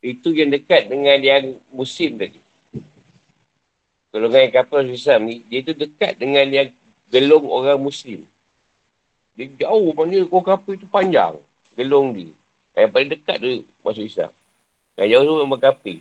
Itu 0.06 0.30
yang 0.38 0.54
dekat 0.54 0.86
dengan 0.86 1.18
yang 1.18 1.58
musim 1.74 2.22
tadi. 2.22 2.38
Golongan 4.14 4.54
kapal 4.54 4.86
Islam 4.86 5.26
ni, 5.26 5.42
dia 5.50 5.66
tu 5.66 5.74
dekat 5.74 6.22
dengan 6.22 6.46
yang 6.46 6.70
gelung 7.10 7.50
orang 7.50 7.82
Muslim. 7.82 8.30
Dia 9.34 9.50
jauh 9.66 9.90
mana 9.98 10.22
kau 10.30 10.46
kapal 10.46 10.78
itu 10.78 10.86
panjang 10.86 11.42
gelung 11.74 12.14
dia. 12.14 12.30
Yang 12.78 12.90
paling 12.94 13.12
dekat 13.18 13.38
tu 13.42 13.66
masuk 13.82 14.06
Islam. 14.06 14.32
Yang 14.94 15.10
jauh 15.10 15.26
tu 15.26 15.36
memang 15.42 15.60
kafir. 15.60 16.00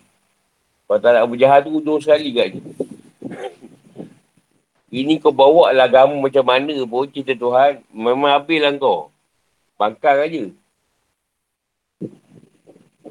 Kalau 0.84 1.00
tak 1.00 1.10
nak 1.16 1.24
Abu 1.24 1.34
Jahal 1.40 1.64
tu 1.64 1.72
ujung 1.72 1.98
sekali 2.04 2.28
kat 2.36 2.46
dia. 2.54 2.62
Ini 5.00 5.16
kau 5.18 5.32
bawa 5.32 5.72
lah 5.72 5.88
agama 5.88 6.14
macam 6.14 6.44
mana 6.44 6.76
pun 6.84 7.08
cerita 7.08 7.32
Tuhan. 7.32 7.80
Memang 7.88 8.36
habis 8.36 8.60
lah 8.60 8.76
kau. 8.76 9.08
Bangkang 9.80 10.22
aja. 10.22 10.44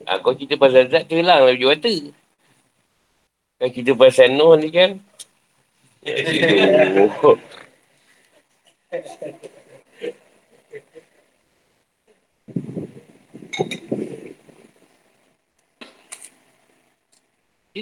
Ha, 0.04 0.20
kau 0.20 0.36
cerita 0.36 0.60
pasal 0.60 0.92
Zat 0.92 1.08
kelang 1.08 1.26
lah 1.26 1.48
baju 1.48 1.66
mata. 1.72 1.94
Kau 3.60 3.70
cerita 3.72 3.92
pasal 3.96 4.36
Nuh 4.36 4.60
ni 4.60 4.68
kan. 4.72 5.00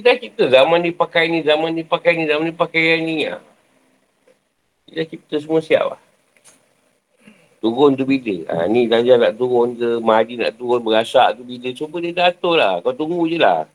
Dah 0.01 0.17
cipta 0.17 0.49
zaman 0.49 0.81
ni 0.81 0.89
pakai 0.89 1.29
ni, 1.29 1.45
zaman 1.45 1.77
ni 1.77 1.85
pakai 1.85 2.17
ni, 2.17 2.25
zaman 2.25 2.49
ni 2.49 2.53
pakai 2.57 2.81
yang 2.97 3.01
ni. 3.05 3.15
Dia 3.25 4.97
dah 4.97 5.05
cipta 5.05 5.37
semua 5.37 5.61
siap 5.61 5.93
lah. 5.93 6.10
Turun 7.61 7.93
tu 7.93 8.09
bila? 8.09 8.35
Ha, 8.49 8.65
ni 8.65 8.89
Dajjal 8.89 9.21
nak 9.21 9.37
turun 9.37 9.77
ke, 9.77 10.01
Mahdi 10.01 10.33
nak 10.41 10.57
turun, 10.57 10.81
berasak 10.81 11.37
tu 11.37 11.45
bila. 11.45 11.69
Cuba 11.77 12.01
dia 12.01 12.09
dah 12.09 12.25
atur 12.33 12.57
lah. 12.57 12.81
Kau 12.81 12.89
tunggu 12.97 13.29
je 13.29 13.37
lah. 13.37 13.69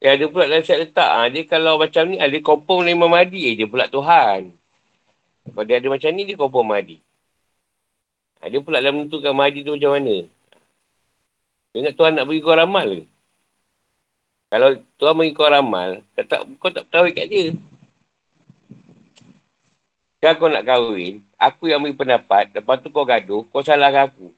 Ya, 0.00 0.16
ada 0.16 0.24
pula 0.32 0.48
dalam 0.48 0.64
siap 0.64 0.80
letak. 0.80 1.10
Ha, 1.12 1.28
dia 1.28 1.44
kalau 1.44 1.76
macam 1.76 2.08
ni, 2.08 2.16
dia 2.16 2.40
kompong 2.40 2.88
dengan 2.88 3.04
Imam 3.04 3.12
Mahdi. 3.12 3.52
Eh, 3.52 3.54
dia 3.60 3.68
pula 3.68 3.84
Tuhan. 3.84 4.48
Kalau 5.52 5.64
dia 5.68 5.76
ada 5.76 5.88
macam 5.92 6.10
ni, 6.16 6.22
dia 6.24 6.40
kompong 6.40 6.64
Mahdi. 6.64 6.96
Ha, 8.40 8.48
dia 8.48 8.64
pula 8.64 8.80
dalam 8.80 9.04
menentukan 9.04 9.36
Mahdi 9.36 9.60
tu 9.60 9.76
macam 9.76 9.92
mana. 10.00 10.16
Ingat 11.76 11.92
Tuhan 12.00 12.12
nak 12.16 12.24
bagi 12.24 12.40
kau 12.40 12.56
ramal 12.56 12.88
ke? 12.88 13.04
Kalau 14.48 14.68
Tuhan 14.96 15.14
bagi 15.20 15.36
kau 15.36 15.52
ramal, 15.52 16.00
kau 16.16 16.24
tak, 16.24 16.40
kau 16.56 16.70
tak 16.72 16.84
tahu 16.88 17.12
kat 17.12 17.28
dia. 17.28 17.52
Kalau 20.18 20.34
kau 20.34 20.50
nak 20.50 20.66
kahwin, 20.66 21.22
aku 21.38 21.70
yang 21.70 21.78
beri 21.78 21.94
pendapat, 21.94 22.50
lepas 22.50 22.82
tu 22.82 22.90
kau 22.90 23.06
gaduh, 23.06 23.46
kau 23.54 23.62
salahkan 23.62 24.10
aku. 24.10 24.34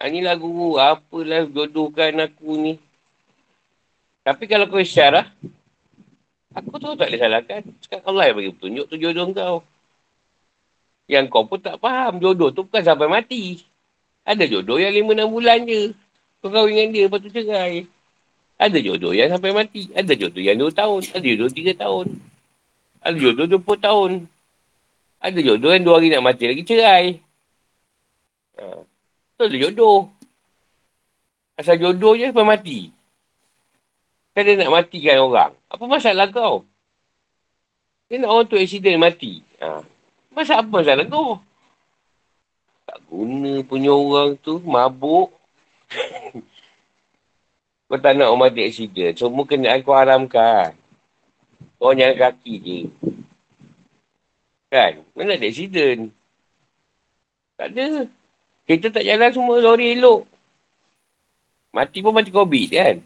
Ha, 0.00 0.08
inilah 0.08 0.40
guru, 0.40 0.80
apalah 0.80 1.44
jodohkan 1.44 2.16
aku 2.24 2.48
ni. 2.56 2.74
Tapi 4.24 4.48
kalau 4.48 4.64
kau 4.64 4.80
isyarah, 4.80 5.28
aku 6.56 6.80
tahu 6.80 6.96
tak 6.96 7.12
boleh 7.12 7.20
salahkan. 7.20 7.62
Sekarang 7.84 8.08
Allah 8.08 8.24
yang 8.32 8.36
bagi 8.40 8.52
petunjuk 8.56 8.86
tu 8.88 8.96
jodoh 8.96 9.26
kau. 9.36 9.56
Yang 11.12 11.24
kau 11.28 11.44
pun 11.44 11.60
tak 11.60 11.76
faham, 11.84 12.16
jodoh 12.16 12.48
tu 12.48 12.64
bukan 12.64 12.80
sampai 12.80 13.04
mati. 13.04 13.60
Ada 14.24 14.48
jodoh 14.48 14.80
yang 14.80 14.96
lima 14.96 15.12
enam 15.12 15.28
bulan 15.28 15.68
je. 15.68 15.92
Kau 16.40 16.48
kahwin 16.48 16.72
dengan 16.72 16.88
dia, 16.96 17.04
lepas 17.04 17.20
tu 17.20 17.28
cerai. 17.28 17.84
Ada 18.56 18.80
jodoh 18.80 19.12
yang 19.12 19.28
sampai 19.28 19.52
mati. 19.52 19.92
Ada 19.92 20.16
jodoh 20.16 20.40
yang 20.40 20.56
dua 20.56 20.72
tahun. 20.72 21.04
Ada 21.12 21.26
jodoh 21.28 21.48
tiga 21.52 21.72
tahun. 21.76 22.16
Ada 23.04 23.16
jodoh 23.20 23.44
dua 23.44 23.60
puluh 23.60 23.76
tahun. 23.76 24.10
Ada 25.24 25.40
jodoh 25.40 25.72
yang 25.72 25.88
dua 25.88 25.96
hari 25.96 26.12
nak 26.12 26.20
mati 26.20 26.44
lagi 26.44 26.68
cerai. 26.68 27.16
Ha. 28.60 28.84
Tu 29.40 29.42
ada 29.48 29.56
jodoh. 29.56 30.12
Asal 31.56 31.80
jodoh 31.80 32.12
je 32.12 32.28
sampai 32.28 32.44
mati. 32.44 32.92
Kan 34.36 34.44
dia 34.44 34.60
nak 34.60 34.68
matikan 34.68 35.24
orang. 35.24 35.56
Apa 35.72 35.84
masalah 35.88 36.28
kau? 36.28 36.68
Dia 38.12 38.20
nak 38.20 38.36
orang 38.36 38.46
tu 38.52 38.60
accident 38.60 39.00
mati. 39.00 39.40
Ha. 39.64 39.80
Masa 40.28 40.60
apa 40.60 40.68
masalah 40.68 41.08
kau? 41.08 41.40
Tak 42.84 43.00
guna 43.08 43.64
punya 43.64 43.96
orang 43.96 44.36
tu. 44.44 44.60
Mabuk. 44.60 45.32
kau 47.88 47.96
tak 47.96 48.12
nak 48.12 48.28
orang 48.28 48.52
mati 48.52 48.60
accident. 48.60 49.16
Semua 49.16 49.48
kena 49.48 49.72
aku 49.72 49.88
haramkan. 49.88 50.76
Kau 51.80 51.96
jalan 51.96 52.12
kaki 52.12 52.54
je. 52.60 52.80
Kan? 54.74 55.06
Mana 55.14 55.38
ada 55.38 55.46
accident? 55.46 56.10
Tak 57.54 57.70
ada. 57.70 58.10
Kita 58.66 58.90
tak 58.90 59.06
jalan 59.06 59.30
semua 59.30 59.62
lori 59.62 59.94
elok. 59.94 60.26
Mati 61.70 62.02
pun 62.02 62.10
mati 62.10 62.34
COVID 62.34 62.68
kan? 62.74 62.96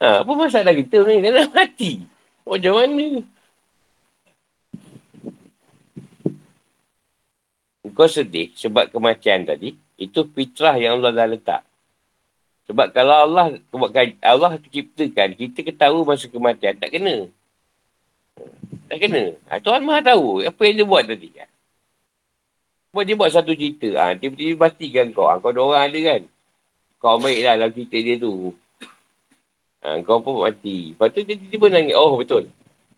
Ha, 0.00 0.24
apa 0.24 0.32
masalah 0.32 0.72
kita 0.72 1.04
ni? 1.04 1.20
Dia 1.20 1.44
nak 1.44 1.52
mati. 1.52 2.00
Macam 2.48 2.72
mana? 2.80 3.06
Kau 7.92 8.08
sedih 8.08 8.48
sebab 8.56 8.88
kematian 8.88 9.44
tadi. 9.44 9.76
Itu 10.00 10.24
fitrah 10.32 10.76
yang 10.80 11.00
Allah 11.00 11.12
dah 11.12 11.28
letak. 11.28 11.62
Sebab 12.66 12.90
kalau 12.90 13.30
Allah 13.30 13.62
Allah 14.22 14.58
ciptakan, 14.58 15.38
kita 15.38 15.62
ketahui 15.62 16.02
masa 16.02 16.26
kematian, 16.26 16.74
tak 16.74 16.90
kena. 16.90 17.30
Tak 18.90 18.98
kena. 18.98 19.38
Ha, 19.46 19.62
Tuhan 19.62 19.86
maha 19.86 20.02
tahu 20.02 20.42
apa 20.42 20.60
yang 20.66 20.82
dia 20.82 20.86
buat 20.86 21.02
tadi. 21.06 21.30
Ha. 21.38 21.46
Buat 22.90 23.04
dia 23.06 23.14
buat 23.14 23.30
satu 23.30 23.54
cerita. 23.54 23.94
Ha, 23.98 24.18
tiba-tiba 24.18 24.66
pastikan 24.66 25.14
kau. 25.14 25.30
Ha, 25.30 25.38
kau 25.38 25.54
ada 25.54 25.60
orang 25.62 25.82
ada 25.90 25.98
kan. 26.02 26.22
Kau 26.98 27.18
baiklah 27.22 27.54
dalam 27.54 27.70
cerita 27.70 27.96
dia 28.02 28.14
tu. 28.18 28.50
Ha, 29.86 30.02
kau 30.02 30.18
pun 30.18 30.42
mati. 30.42 30.94
Lepas 30.94 31.14
tu 31.14 31.22
dia 31.22 31.38
tiba-tiba 31.38 31.66
nangis. 31.70 31.94
Oh 31.94 32.18
betul. 32.18 32.50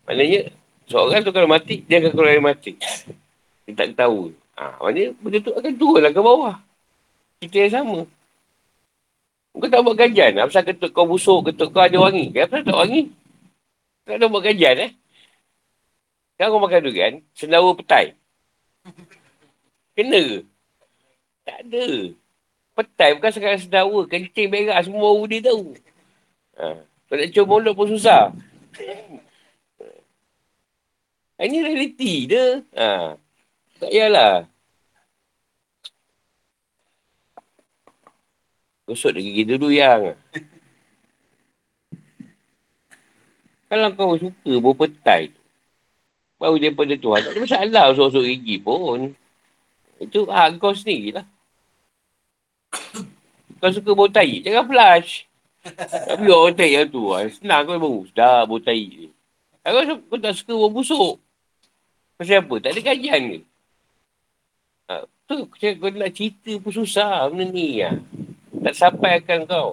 Maknanya 0.09 0.49
seorang 0.89 1.21
tu 1.21 1.29
kalau 1.29 1.45
mati, 1.45 1.85
dia 1.85 2.01
akan 2.01 2.11
keluar 2.17 2.41
mati. 2.41 2.73
Dia 3.69 3.73
tak 3.77 3.93
tahu. 3.93 4.33
Ha, 4.57 4.81
maknanya 4.81 5.13
benda 5.21 5.37
tu 5.45 5.53
akan 5.53 5.73
turun 5.77 6.01
lah 6.01 6.09
ke 6.09 6.21
bawah. 6.25 6.55
Kita 7.37 7.55
yang 7.69 7.73
sama. 7.73 7.99
Kau 9.55 9.67
tak 9.67 9.81
buat 9.81 9.97
kajian. 9.97 10.37
Apa 10.37 10.61
ketuk 10.61 10.93
kau 10.93 11.09
busuk, 11.09 11.49
ketuk 11.49 11.73
kau 11.73 11.81
ada 11.83 11.97
wangi. 11.97 12.29
Kenapa 12.29 12.61
tak 12.61 12.77
wangi? 12.77 13.01
Tak 14.05 14.29
buat 14.29 14.43
kajian 14.45 14.77
eh? 14.89 14.91
Sekarang 16.39 16.55
kau 16.55 16.63
makan 16.63 16.85
durian, 16.87 17.13
sendawa 17.35 17.75
petai. 17.75 18.15
Kena 19.91 20.19
ke? 20.23 20.39
Tak 21.43 21.57
ada. 21.67 21.87
Petai 22.79 23.09
bukan 23.19 23.31
sekarang 23.35 23.59
sendawa. 23.59 23.99
Kencing 24.07 24.47
berak 24.47 24.79
semua 24.87 25.03
bau 25.03 25.27
dia 25.27 25.43
tahu. 25.43 25.75
Ha. 26.55 26.79
Kau 27.11 27.15
nak 27.19 27.29
cium 27.35 27.43
mulut 27.43 27.75
pun 27.75 27.91
susah. 27.91 28.31
Ini 31.35 31.57
realiti 31.59 32.31
dia. 32.31 32.63
Ha. 32.79 33.19
Tak 33.83 33.89
payahlah. 33.91 34.47
Gosok 38.89 39.13
dia 39.13 39.21
gigi 39.21 39.43
dulu 39.45 39.69
yang. 39.69 40.17
Kalau 43.69 43.93
kau 43.93 44.17
suka 44.17 44.51
berpetai, 44.57 45.29
baru 46.41 46.57
daripada 46.57 46.97
Tuhan, 46.97 47.21
tak 47.21 47.37
ada 47.37 47.39
masalah 47.45 47.85
gosok 47.93 48.25
gigi 48.25 48.57
pun. 48.57 49.13
Itu 50.01 50.25
hak 50.25 50.57
kau 50.57 50.73
sendiri 50.73 51.21
lah. 51.21 51.25
Kau 53.61 53.69
suka 53.69 53.91
bau 53.93 54.09
tai, 54.09 54.41
jangan 54.41 54.65
flush. 54.65 55.29
Tapi 56.09 56.25
orang 56.31 56.55
tai 56.57 56.71
yang 56.73 56.87
tu, 56.89 57.13
ah, 57.13 57.27
senang 57.29 57.67
kau 57.69 57.77
baru. 57.77 58.09
Dah 58.15 58.47
bau 58.49 58.57
tai 58.57 59.11
Kau, 59.61 59.85
kau 60.09 60.17
tak 60.17 60.33
suka 60.33 60.57
bau 60.57 60.73
busuk. 60.73 61.21
Pasal 62.17 62.41
apa? 62.41 62.55
Tak 62.57 62.73
ada 62.73 62.81
kajian 62.81 63.21
ke? 63.21 63.39
Ha, 64.89 65.05
tu, 65.29 65.45
kau 65.45 65.89
nak 65.93 66.11
cerita 66.15 66.51
pun 66.57 66.71
susah 66.73 67.29
benda 67.29 67.45
ni. 67.51 67.85
Ya. 67.85 67.93
Tak 68.59 68.75
sampai 68.75 69.23
akan 69.23 69.39
kau. 69.47 69.69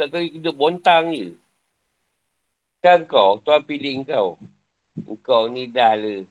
Tak 0.00 0.08
kau 0.08 0.22
hidup 0.22 0.54
bontang 0.56 1.12
je. 1.12 1.36
Kan 2.80 3.04
kau, 3.04 3.36
tuan 3.44 3.60
pilih 3.60 4.00
kau. 4.08 4.40
Kau 5.20 5.44
ni 5.50 5.68
dah 5.68 5.92
lah. 5.92 6.24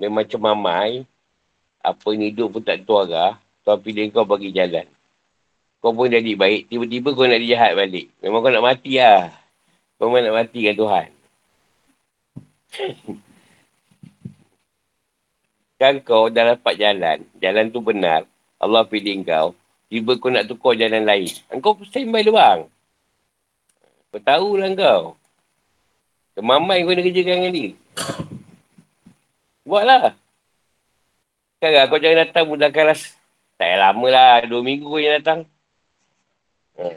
Memang 0.00 0.26
macam 0.26 0.40
mamai. 0.42 1.06
Apa 1.78 2.14
ni 2.18 2.34
hidup 2.34 2.58
pun 2.58 2.62
tak. 2.64 2.82
Tuan 2.82 3.78
pilih 3.78 4.10
kau 4.10 4.26
bagi 4.26 4.50
jalan. 4.50 4.86
Kau 5.78 5.94
pun 5.94 6.10
jadi 6.10 6.34
baik. 6.34 6.66
Tiba-tiba 6.66 7.14
kau 7.14 7.26
nak 7.26 7.38
dijahat 7.42 7.78
balik. 7.78 8.10
Memang 8.18 8.42
kau 8.42 8.50
nak 8.50 8.66
mati 8.66 8.98
lah. 8.98 9.30
Kau 9.98 10.10
memang 10.10 10.26
nak 10.26 10.36
mati 10.42 10.58
kan 10.66 10.74
Tuhan. 10.74 11.08
kan 15.82 15.94
kau 16.02 16.26
dah 16.30 16.58
dapat 16.58 16.74
jalan. 16.78 17.18
Jalan 17.38 17.70
tu 17.70 17.78
benar. 17.78 18.26
Allah 18.58 18.82
pilih 18.86 19.22
kau. 19.22 19.54
Tiba 19.92 20.16
kau 20.16 20.32
nak 20.32 20.48
tukar 20.48 20.72
jalan 20.72 21.04
lain. 21.04 21.28
Kau 21.60 21.76
standby 21.84 22.24
dia 22.24 22.32
bang. 22.32 22.64
Kau 24.08 24.24
tahulah 24.24 24.72
kau. 24.72 25.20
Kemamai 26.32 26.80
kau 26.80 26.96
nak 26.96 27.04
kerjakan 27.04 27.36
dengan 27.36 27.52
dia. 27.52 27.76
Buatlah. 29.68 30.16
Sekarang 31.60 31.92
kau 31.92 32.00
jangan 32.00 32.24
datang 32.24 32.48
mudah 32.48 32.72
keras. 32.72 33.20
Tak 33.60 33.68
lama 33.68 34.08
lah. 34.08 34.48
Dua 34.48 34.64
minggu 34.64 34.88
kau 34.88 34.96
yang 34.96 35.20
datang. 35.20 35.44
Hmm. 36.80 36.96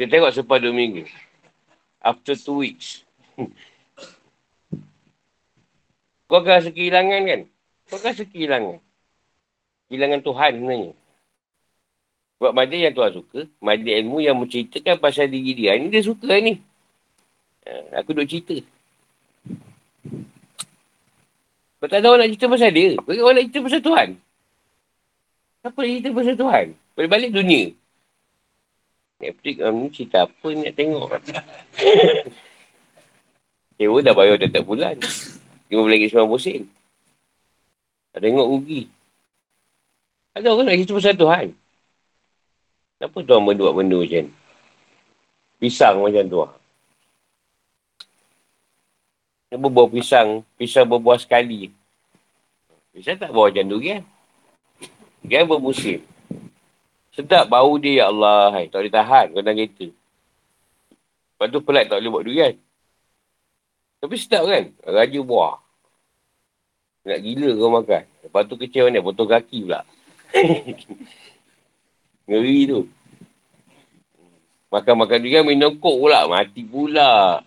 Kita 0.00 0.16
tengok 0.16 0.32
sempat 0.32 0.64
dua 0.64 0.72
minggu. 0.72 1.04
After 2.00 2.40
two 2.40 2.64
weeks. 2.64 3.04
kau 6.24 6.40
akan 6.40 6.56
rasa 6.56 6.72
kehilangan 6.72 7.20
kan? 7.28 7.40
Kau 7.92 8.00
akan 8.00 8.16
rasa 8.16 8.24
kehilangan. 8.24 8.80
Kehilangan 9.92 10.24
Tuhan 10.24 10.52
sebenarnya. 10.56 11.03
Sebab 12.38 12.50
majlis 12.50 12.80
yang 12.82 12.94
tuan 12.94 13.12
suka, 13.14 13.46
majlis 13.62 13.94
ilmu 14.02 14.18
yang 14.18 14.36
menceritakan 14.36 14.98
pasal 14.98 15.30
diri 15.30 15.54
dia. 15.54 15.78
Ini 15.78 15.86
dia 15.86 16.02
suka 16.02 16.34
ni. 16.42 16.58
Ha, 17.64 18.02
aku 18.02 18.12
duk 18.12 18.26
cerita. 18.26 18.58
Kau 21.78 21.88
tak 21.88 22.00
tahu 22.02 22.14
nak 22.16 22.28
cerita 22.32 22.46
pasal 22.50 22.70
dia. 22.74 22.98
Kau 22.98 23.12
orang 23.12 23.34
nak 23.38 23.44
cerita 23.48 23.60
pasal 23.64 23.80
Tuhan. 23.80 24.08
Siapa 25.62 25.78
nak 25.78 25.88
cerita 25.88 26.08
pasal 26.12 26.34
Tuhan? 26.36 26.66
Balik-balik 26.98 27.30
dunia. 27.32 27.64
Netflix 29.22 29.56
um, 29.62 29.74
ni 29.78 29.88
cerita 29.94 30.26
apa 30.26 30.46
ni 30.52 30.60
nak 30.66 30.76
tengok. 30.76 31.08
Sewa 33.78 33.98
dah 34.04 34.14
bayar 34.14 34.36
dah 34.38 34.50
tak 34.50 34.64
bulan. 34.66 34.96
RM15.90 35.70 36.44
sen. 36.44 36.62
Tak 38.14 38.20
tengok 38.22 38.46
rugi. 38.46 38.86
Ada 40.34 40.50
orang 40.50 40.66
nak 40.68 40.76
cerita 40.76 40.98
pasal 40.98 41.16
Tuhan. 41.16 41.46
Kenapa 43.04 43.20
Tuhan 43.20 43.44
buat 43.44 43.76
benda 43.76 44.00
macam 44.00 44.24
ni? 44.24 44.32
Pisang 45.60 46.00
macam 46.00 46.24
tu. 46.24 46.40
Dia 49.52 49.60
berbuah 49.60 49.92
pisang. 49.92 50.40
Pisang 50.56 50.88
berbuah 50.88 51.20
sekali. 51.20 51.68
Pisang 52.96 53.20
tak 53.20 53.28
buah 53.28 53.52
macam 53.52 53.68
tu 53.68 53.76
kan? 53.84 54.00
Kan 55.20 55.44
bermusim. 55.44 56.00
Sedap 57.12 57.52
bau 57.52 57.76
dia 57.76 58.00
ya 58.00 58.04
Allah. 58.08 58.56
Hai, 58.56 58.72
tak 58.72 58.80
boleh 58.80 58.96
tahan 58.96 59.26
dalam 59.36 59.52
kereta. 59.52 59.86
Lepas 59.92 61.46
tu 61.52 61.60
pelat 61.60 61.84
tak 61.92 62.00
boleh 62.00 62.08
buat 62.08 62.24
durian. 62.24 62.54
Tapi 64.00 64.14
sedap 64.16 64.48
kan? 64.48 64.72
Raja 64.80 65.20
buah. 65.20 65.60
Nak 67.04 67.20
gila 67.20 67.52
kau 67.52 67.68
makan. 67.68 68.04
Lepas 68.24 68.42
tu 68.48 68.56
kecil 68.56 68.88
mana? 68.88 69.04
Potong 69.04 69.28
kaki 69.28 69.68
pula. 69.68 69.84
Ngeri 72.24 72.58
tu. 72.68 72.80
Makan-makan 74.72 75.22
durian 75.22 75.44
minum 75.46 75.76
kok 75.78 75.96
pula. 76.00 76.26
Mati 76.26 76.64
pula. 76.64 77.44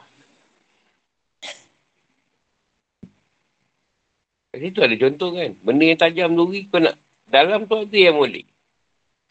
Kat 4.53 4.59
situ 4.63 4.79
ada 4.79 4.95
contoh 4.95 5.29
kan. 5.35 5.51
Benda 5.59 5.83
yang 5.83 5.99
tajam 5.99 6.31
duri 6.37 6.69
kau 6.69 6.79
nak. 6.79 6.95
Dalam 7.27 7.67
tu 7.67 7.75
ada 7.83 7.97
yang 7.97 8.15
boleh. 8.15 8.45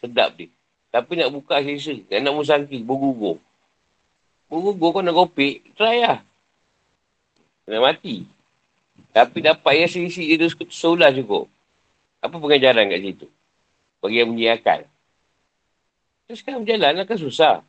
Sedap 0.03 0.37
dia. 0.37 0.53
Tapi 0.93 1.17
nak 1.17 1.33
buka 1.33 1.63
sisa. 1.65 1.97
Nak 1.97 2.21
nak 2.21 2.35
musangki. 2.37 2.85
Bergugur. 2.85 3.41
Bergugur 4.53 4.91
kau 4.93 5.03
nak 5.03 5.17
kopik. 5.17 5.65
Try 5.79 6.05
lah. 6.05 6.21
Nak 7.71 7.81
mati. 7.81 8.29
Tapi 9.17 9.41
dapat 9.41 9.73
yang 9.81 9.89
sisi 9.89 10.29
dia 10.29 10.37
tu 10.37 10.53
solar 10.69 11.15
cukup. 11.17 11.49
Apa 12.21 12.37
pengajaran 12.37 12.93
kat 12.93 13.01
situ? 13.01 13.27
Bagi 14.05 14.21
yang 14.21 14.29
punya 14.35 14.61
akal. 14.61 14.85
Terus 16.27 16.43
sekarang 16.43 16.67
berjalan 16.67 16.93
lah 16.99 17.07
kan 17.07 17.19
susah. 17.19 17.63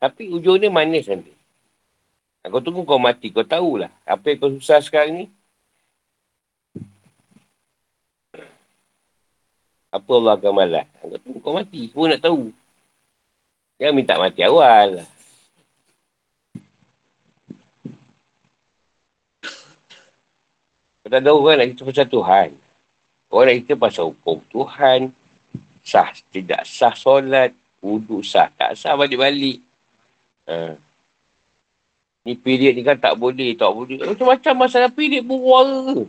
Tapi 0.00 0.32
ujung 0.32 0.56
dia 0.56 0.72
manis 0.72 1.04
nanti. 1.04 1.32
Kau 2.44 2.60
tunggu 2.60 2.84
kau 2.84 3.00
mati. 3.00 3.28
Kau 3.28 3.44
tahulah. 3.44 3.92
Apa 4.04 4.32
yang 4.32 4.38
kau 4.40 4.52
susah 4.52 4.80
sekarang 4.80 5.12
ni. 5.12 5.24
Apa 9.92 10.10
Allah 10.16 10.32
akan 10.36 10.52
malas? 10.52 10.88
Kau 11.00 11.20
tunggu 11.20 11.40
kau 11.44 11.56
mati. 11.56 11.88
Kau 11.92 12.08
nak 12.08 12.20
tahu. 12.20 12.52
Jangan 13.76 13.94
minta 13.96 14.16
mati 14.16 14.40
awal. 14.44 15.04
Kau 21.04 21.08
tak 21.12 21.20
tahu 21.20 21.38
kan 21.44 21.54
nak 21.60 21.68
cerita 21.68 21.84
pasal 21.84 22.08
Tuhan. 22.08 22.48
Orang 23.28 23.44
nak 23.44 23.56
cerita 23.60 23.74
pasal 23.76 24.04
hukum 24.08 24.38
Tuhan. 24.48 25.00
Sah, 25.84 26.08
tidak 26.32 26.64
sah 26.64 26.96
solat. 26.96 27.52
Wuduk 27.84 28.24
sah, 28.24 28.48
tak 28.56 28.80
sah 28.80 28.96
balik-balik. 28.96 29.60
Ha. 30.48 30.72
Ni 32.24 32.32
period 32.32 32.72
ni 32.72 32.80
kan 32.80 32.96
tak 32.96 33.20
boleh, 33.20 33.52
tak 33.52 33.68
boleh. 33.68 34.00
Macam-macam 34.00 34.54
masalah 34.64 34.88
period 34.88 35.28
berwara. 35.28 36.08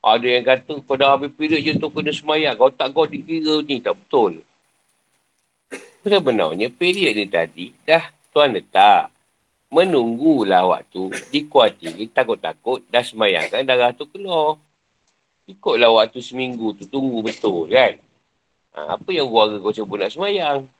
Ada 0.00 0.26
yang 0.30 0.46
kata 0.46 0.80
kau 0.86 0.94
dah 0.94 1.18
habis 1.18 1.34
period 1.34 1.60
je 1.66 1.74
tu 1.74 1.90
kena 1.90 2.14
semayang. 2.14 2.54
Kau 2.54 2.70
tak 2.70 2.94
kau 2.94 3.10
dikira 3.10 3.58
ni 3.66 3.82
tak 3.82 3.98
betul. 3.98 4.46
Sebenarnya 6.06 6.70
period 6.70 7.18
ni 7.18 7.26
tadi 7.26 7.74
dah 7.82 8.06
tuan 8.30 8.54
letak. 8.54 9.10
Menunggulah 9.74 10.66
waktu 10.66 11.10
dikuatiri 11.34 12.06
takut-takut 12.10 12.86
dah 12.86 13.02
semayang 13.02 13.50
kan 13.50 13.66
darah 13.66 13.90
tu 13.90 14.06
keluar. 14.06 14.56
Ikutlah 15.50 15.90
waktu 15.90 16.22
seminggu 16.22 16.78
tu 16.78 16.86
tunggu 16.86 17.26
betul 17.26 17.66
kan. 17.66 17.98
Ha, 18.70 18.94
apa 18.94 19.10
yang 19.10 19.26
warga 19.30 19.58
kau 19.58 19.74
sebut 19.74 19.98
nak 19.98 20.14
semayang? 20.14 20.70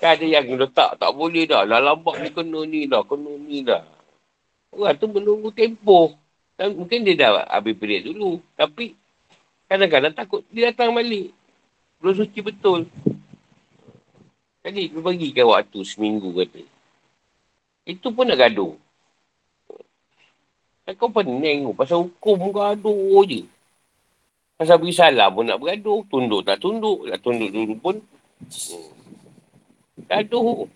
kan 0.00 0.16
ada 0.16 0.24
yang 0.24 0.48
letak 0.56 0.96
tak 0.96 1.10
boleh 1.12 1.44
dah. 1.44 1.68
Lah 1.68 1.82
lambat 1.82 2.24
ni 2.24 2.30
kena 2.32 2.64
ni 2.64 2.88
dah. 2.88 3.04
Kena 3.04 3.32
ni 3.36 3.60
dah. 3.60 3.84
Orang 4.72 4.96
tu 4.96 5.06
menunggu 5.10 5.52
tempoh. 5.52 6.16
Dan 6.56 6.76
mungkin 6.76 7.04
dia 7.04 7.16
dah 7.16 7.44
habis 7.52 7.76
period 7.76 8.08
dulu. 8.08 8.40
Tapi 8.56 8.96
kadang-kadang 9.68 10.16
takut 10.16 10.40
dia 10.48 10.72
datang 10.72 10.96
balik. 10.96 11.36
Belum 12.00 12.16
suci 12.16 12.40
betul. 12.40 12.88
Jadi 14.64 14.92
dia 14.92 15.00
bagikan 15.00 15.52
waktu 15.52 15.80
seminggu 15.84 16.32
kata. 16.32 16.64
Itu 17.84 18.12
pun 18.12 18.28
nak 18.28 18.40
gaduh. 18.40 18.76
Dan 20.84 20.96
kau 20.96 21.12
pening 21.12 21.68
Pasal 21.76 22.08
hukum 22.08 22.52
kau 22.52 22.60
gaduh 22.60 23.24
je. 23.28 23.44
Pasal 24.60 24.76
beri 24.76 24.92
salam 24.92 25.32
pun 25.32 25.48
nak 25.48 25.56
bergaduh. 25.56 26.04
Tunduk 26.12 26.44
tak 26.44 26.60
tunduk. 26.60 27.08
Tak 27.08 27.24
tunduk 27.24 27.48
dulu 27.48 27.74
pun. 27.80 27.96
Gaduh. 30.04 30.68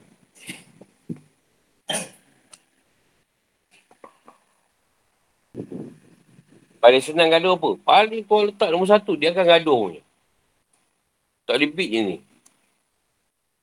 Paling 6.80 7.04
senang 7.04 7.28
gaduh 7.28 7.60
apa? 7.60 7.70
Paling 7.84 8.24
kau 8.24 8.48
letak 8.48 8.72
nombor 8.72 8.88
satu, 8.88 9.20
dia 9.20 9.36
akan 9.36 9.44
gaduh 9.52 9.76
punya. 9.76 10.02
Tak 11.44 11.60
boleh 11.60 11.70
beat 11.76 11.90
je 11.92 12.00
ni. 12.00 12.16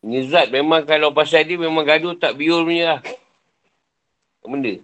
Ni 0.05 0.21
zat 0.29 0.53
memang 0.53 0.85
kalau 0.85 1.09
pasal 1.13 1.49
dia 1.49 1.57
memang 1.57 1.81
gaduh 1.81 2.13
tak 2.13 2.37
biur 2.37 2.61
punya 2.61 2.97
lah. 2.97 3.01
Benda? 4.45 4.77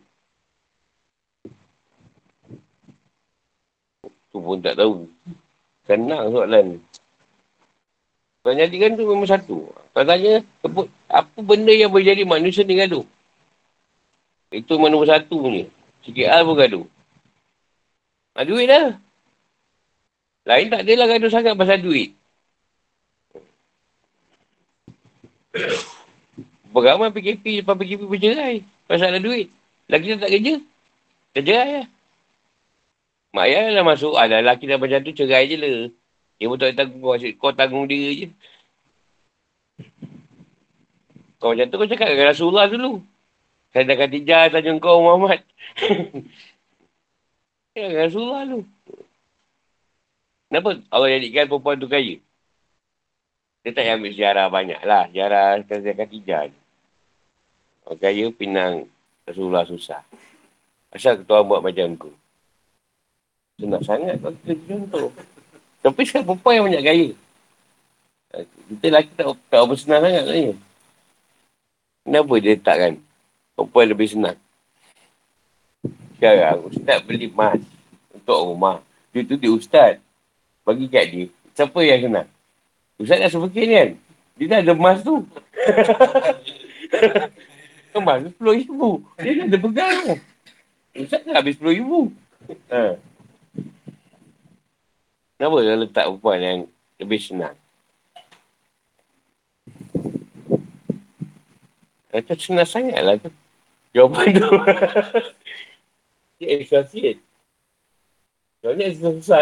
Tu 4.37 4.45
pun 4.45 4.61
tak 4.61 4.77
tahu. 4.77 5.09
Senang 5.89 6.29
soalan 6.29 6.77
ni. 6.77 6.79
Kau 8.45 8.53
jadikan 8.53 8.93
tu 8.93 9.09
memang 9.09 9.25
satu. 9.25 9.65
Kau 9.73 10.05
tanya, 10.05 10.45
apa 11.09 11.39
benda 11.41 11.73
yang 11.73 11.89
boleh 11.89 12.05
jadi 12.05 12.21
manusia 12.21 12.61
ni 12.61 12.77
gaduh? 12.77 13.01
Itu 14.53 14.77
mana 14.77 14.93
nombor 14.93 15.09
satu 15.09 15.41
punya. 15.41 15.65
Sikit 16.05 16.29
hal 16.29 16.45
pun 16.45 16.53
gaduh. 16.53 16.85
Ha, 18.37 18.45
duit 18.45 18.69
lah. 18.69 19.01
Lain 20.45 20.69
tak 20.69 20.85
adalah 20.85 21.07
gaduh 21.09 21.31
sangat 21.33 21.57
pasal 21.57 21.81
duit. 21.81 22.13
Beramai 26.69 27.09
PKP 27.09 27.65
lepas 27.65 27.73
PKP 27.73 28.05
bercerai. 28.05 28.61
Pasal 28.85 29.17
ada 29.17 29.19
duit. 29.19 29.49
Lagi 29.89 30.13
tak 30.13 30.29
kerja. 30.29 30.61
Tercerai 31.33 31.71
lah. 31.81 31.87
Mak 33.35 33.45
ayah 33.47 33.75
lah 33.75 33.83
masuk. 33.83 34.13
Ah, 34.15 34.27
lelaki 34.27 34.69
dah 34.69 34.79
macam 34.79 34.99
tu 35.03 35.11
cerai 35.11 35.47
je 35.51 35.57
lah. 35.59 35.91
Dia 36.37 36.45
pun 36.47 36.57
tak 36.59 36.77
tanggung 36.77 37.01
kau. 37.01 37.17
Kau 37.17 37.51
tanggung 37.53 37.85
dia 37.89 38.09
je. 38.13 38.27
Kau 41.37 41.53
macam 41.53 41.67
tu 41.69 41.75
kau 41.77 41.89
cakap 41.89 42.07
dengan 42.13 42.29
Rasulullah 42.33 42.65
dulu. 42.69 43.01
Saya 43.73 43.83
dah 43.85 43.97
kata 43.99 44.17
jah 44.25 44.43
tanya 44.49 44.71
kau 44.81 45.03
Muhammad. 45.03 45.41
Ya, 47.77 47.93
Rasulullah 47.93 48.41
tu. 48.49 48.65
Kenapa 50.49 50.81
Allah 50.89 51.13
jadikan 51.13 51.45
perempuan 51.45 51.77
tu 51.77 51.85
kaya? 51.85 52.17
Dia 53.61 53.69
tak 53.69 53.85
ambil 53.85 54.17
sejarah 54.17 54.49
banyak 54.49 54.81
lah. 54.81 55.05
Sejarah 55.13 55.61
kata 55.61 55.93
Khatijah. 55.93 56.49
Orang 57.85 58.01
kaya 58.01 58.25
pinang 58.33 58.89
Rasulullah 59.29 59.67
susah. 59.69 60.01
Asal 60.89 61.21
ketua 61.21 61.45
buat 61.45 61.61
macam 61.61 61.93
tu. 62.01 62.09
Senang 63.57 63.81
sangat 63.81 64.21
kalau 64.21 64.37
kita 64.45 64.53
contoh. 64.69 65.09
Tapi 65.81 66.01
sekarang 66.05 66.29
perempuan 66.29 66.53
yang 66.53 66.65
banyak 66.69 66.83
gaya. 66.85 67.09
Kita 68.69 68.85
lelaki 68.85 69.09
tak, 69.17 69.33
tak 69.49 69.59
apa 69.65 69.73
senang 69.73 70.01
sangat 70.05 70.23
sebenarnya. 70.29 70.53
Kenapa 72.05 72.33
dia 72.37 72.53
letakkan 72.53 72.93
perempuan 73.57 73.85
lebih 73.89 74.07
senang? 74.13 74.37
Sekarang 76.13 76.69
ustaz 76.69 77.01
beli 77.01 77.33
emas 77.33 77.57
untuk 78.13 78.37
rumah. 78.45 78.77
Dia 79.09 79.25
tu 79.25 79.41
dia 79.41 79.49
ustaz. 79.49 79.97
Bagi 80.61 80.85
kat 80.85 81.05
dia. 81.09 81.25
Siapa 81.57 81.81
yang 81.81 82.01
senang? 82.05 82.29
Ustaz 83.01 83.17
dah 83.17 83.29
sebekin 83.33 83.67
kan? 83.73 83.89
Dia 84.37 84.45
dah 84.53 84.59
ada 84.61 84.73
emas 84.77 85.01
tu. 85.01 85.17
emas 87.97 88.21
tu 88.21 88.29
sepuluh 88.29 88.53
ribu. 88.53 88.89
Dia 89.17 89.33
dah 89.33 89.45
ada 89.49 89.57
pegang. 89.57 90.05
Ustaz 90.93 91.25
dah 91.25 91.41
habis 91.41 91.57
sepuluh 91.57 91.73
ribu. 91.73 91.99
Ha. 92.69 93.06
Kenapa 95.37 95.61
dia 95.61 95.77
letak 95.77 96.05
perempuan 96.09 96.39
yang 96.41 96.59
lebih 96.97 97.21
senang? 97.21 97.53
Kata 102.09 102.33
senang 102.33 102.65
sangat 102.65 102.97
lah 103.05 103.15
tu. 103.21 103.29
Jawapan 103.93 104.33
tu. 104.33 104.49
Dia 106.41 106.57
extra 106.57 106.81
sikit. 106.89 107.21
Soalnya 108.65 108.89
susah-susah 108.97 109.41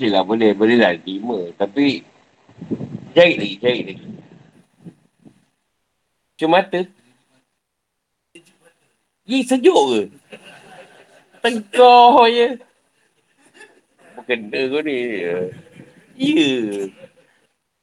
je. 0.00 0.08
Lah, 0.08 0.24
boleh. 0.24 0.56
Boleh 0.56 0.80
lah, 0.80 0.96
lima. 0.96 1.52
Tapi, 1.60 2.00
cari 3.12 3.36
lagi, 3.36 3.56
cari 3.60 3.80
lagi. 3.84 4.08
Cuma 6.40 6.64
mata. 6.64 6.80
Ye, 9.28 9.44
sejuk 9.44 9.76
ke? 9.92 10.00
Tengkau 11.44 12.24
je. 12.26 12.56
Kena 14.24 14.60
kau 14.72 14.80
ni. 14.80 14.96
Ya. 15.20 15.36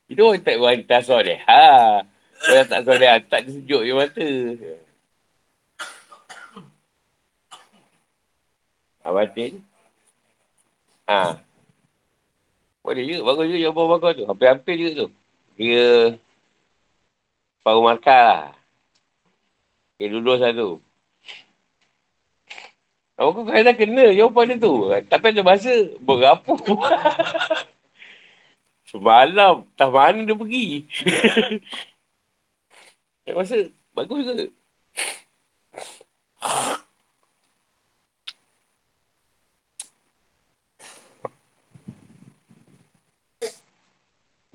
Itu 0.07 0.21
orang 0.23 0.41
tak 0.41 0.57
wanita 0.57 0.97
soleh. 1.05 1.37
Ha. 1.45 2.01
Orang 2.49 2.67
tak 2.69 2.81
soleh, 2.87 3.09
tak 3.29 3.41
sejuk 3.45 3.81
je 3.85 3.93
mata. 3.93 4.27
Ha, 9.05 9.13
batin. 9.13 9.63
Ha. 11.07 11.39
Boleh 12.87 13.03
juga. 13.03 13.21
Bagus 13.27 13.45
juga 13.51 13.59
jawapan 13.67 13.85
bagus 13.91 14.13
tu. 14.15 14.23
Hampir-hampir 14.31 14.75
juga 14.79 14.91
tu. 14.95 15.07
Dia 15.59 16.15
paruh 17.59 17.83
markah 17.83 18.15
lah. 18.23 18.43
Dia 19.99 20.07
lulus 20.07 20.39
lah 20.39 20.55
tu. 20.55 20.79
Aku 23.19 23.43
kadang 23.43 23.75
kena 23.75 24.15
jawapan 24.15 24.55
dia 24.55 24.63
tu. 24.63 24.87
Tapi 25.03 25.25
ada 25.35 25.43
masa 25.43 25.73
berapa. 25.99 26.53
Semalam. 28.87 29.67
Tak 29.75 29.89
mana 29.91 30.23
dia 30.23 30.39
pergi. 30.39 30.87
Ada 33.27 33.35
masa 33.43 33.67
bagus 33.91 34.23
ke? 34.23 34.47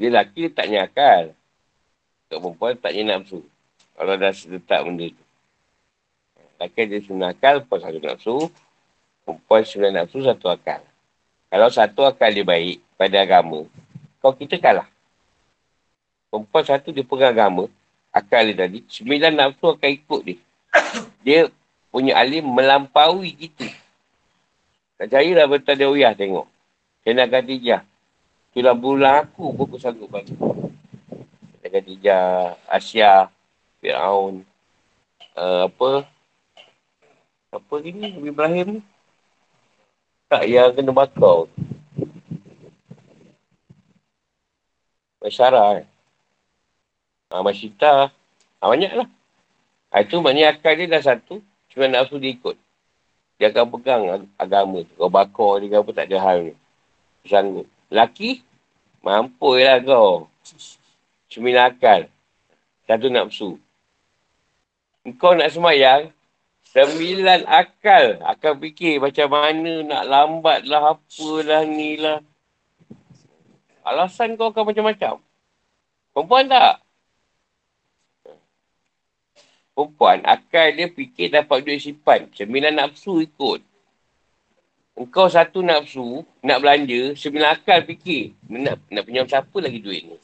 Dia 0.02 0.10
lelaki 0.10 0.50
dia 0.50 0.56
tak 0.58 0.66
nyakal. 0.66 1.22
Kat 2.26 2.38
perempuan 2.42 2.74
tak 2.74 2.90
nafsu. 3.06 3.46
Kalau 3.94 4.18
dah 4.18 4.34
sedetak 4.34 4.82
benda 4.82 5.06
tu. 5.14 5.24
Lelaki 6.58 6.82
dia 6.90 6.98
semua 7.06 7.30
akal, 7.30 7.62
perempuan 7.62 7.80
satu 7.86 7.98
nafsu. 8.02 8.36
Perempuan 9.22 9.62
sembilan 9.62 9.92
nafsu, 10.02 10.18
satu 10.26 10.50
akal. 10.50 10.82
Kalau 11.54 11.68
satu 11.70 12.02
akal 12.02 12.34
dia 12.34 12.42
baik 12.42 12.82
pada 12.98 13.22
agama, 13.22 13.62
kau 14.18 14.34
kita 14.34 14.58
kalah. 14.58 14.90
Perempuan 16.34 16.64
satu 16.66 16.90
dia 16.90 17.06
pegang 17.06 17.30
agama, 17.30 17.70
akal 18.10 18.42
dia 18.50 18.66
tadi, 18.66 18.82
sembilan 18.90 19.32
nafsu 19.38 19.70
akan 19.70 19.90
ikut 20.02 20.20
dia. 20.26 20.38
Dia 21.22 21.40
punya 21.94 22.18
alim 22.18 22.42
melampaui 22.42 23.38
kita. 23.38 23.70
Tak 24.98 25.14
cairlah 25.14 25.46
betul 25.46 25.78
dia 25.78 25.86
uyah 25.86 26.10
tengok. 26.16 26.50
Kena 27.06 27.30
Khadijah. 27.30 27.91
Itulah 28.52 28.76
bulan 28.76 29.24
aku 29.24 29.48
pun 29.56 29.64
aku 29.64 29.80
sanggup. 29.80 30.12
Kena 30.12 31.72
Khadijah, 31.72 32.52
Asia, 32.68 33.32
Fir'aun, 33.80 34.44
uh, 35.40 35.72
apa, 35.72 36.04
apa 37.48 37.74
ni, 37.80 37.96
Nabi 37.96 38.28
Ibrahim 38.28 38.66
ni. 38.76 38.80
Tak, 40.28 40.44
yang 40.44 40.76
kena 40.76 40.92
bakar. 40.92 41.48
Masyarah 45.24 45.80
kan. 45.80 45.86
Ha, 47.32 47.40
Masyita. 47.40 48.12
Ha, 48.60 48.68
banyak 48.68 48.92
lah. 48.92 49.08
Ha, 49.96 50.04
itu 50.04 50.20
maknanya 50.20 50.52
akal 50.52 50.76
dia 50.76 50.92
dah 50.92 51.00
satu. 51.00 51.40
Cuma 51.72 51.88
nafsu 51.88 52.20
dia 52.20 52.36
ikut. 52.36 52.60
Dia 53.40 53.48
akan 53.48 53.64
pegang 53.80 54.28
agama 54.36 54.84
tu. 54.84 54.92
Kau 55.00 55.08
bakar 55.08 55.64
dia 55.64 55.80
apa 55.80 55.90
tak 55.96 56.12
ada 56.12 56.20
hal 56.20 56.52
ni. 56.52 56.54
Sanggup. 57.24 57.64
Laki, 57.92 58.40
mampu 59.04 59.60
lah 59.60 59.76
kau. 59.84 60.24
Sembilan 61.28 61.76
akal. 61.76 62.08
Satu 62.88 63.12
nafsu. 63.12 63.60
Kau 65.20 65.36
nak 65.36 65.52
semayang, 65.52 66.08
sembilan 66.72 67.44
akal 67.44 68.16
akan 68.24 68.52
fikir 68.64 68.96
macam 68.96 69.28
mana 69.28 69.84
nak 69.84 70.02
lambat 70.08 70.64
lah, 70.64 70.96
apalah 70.96 71.68
ni 71.68 72.00
lah. 72.00 72.24
Alasan 73.84 74.40
kau 74.40 74.48
akan 74.48 74.72
macam-macam. 74.72 75.20
Perempuan 76.16 76.48
tak? 76.48 76.80
Perempuan, 79.76 80.18
akal 80.24 80.68
dia 80.76 80.88
fikir 80.88 81.32
dapat 81.32 81.64
duit 81.64 81.80
simpan. 81.80 82.28
Sembilan 82.32 82.72
nafsu 82.72 83.20
ikut. 83.20 83.71
Engkau 84.92 85.24
satu 85.24 85.64
nafsu, 85.64 86.20
nak 86.44 86.60
belanja, 86.60 87.16
sembilan 87.16 87.56
akal 87.56 87.80
fikir. 87.88 88.36
Nak, 88.44 88.76
nak 88.92 89.02
pinjam 89.08 89.24
siapa 89.24 89.56
lagi 89.56 89.80
duit 89.80 90.04
ni? 90.04 90.16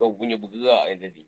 Kau 0.00 0.16
punya 0.16 0.40
bergerak 0.40 0.84
yang 0.88 1.00
tadi. 1.04 1.24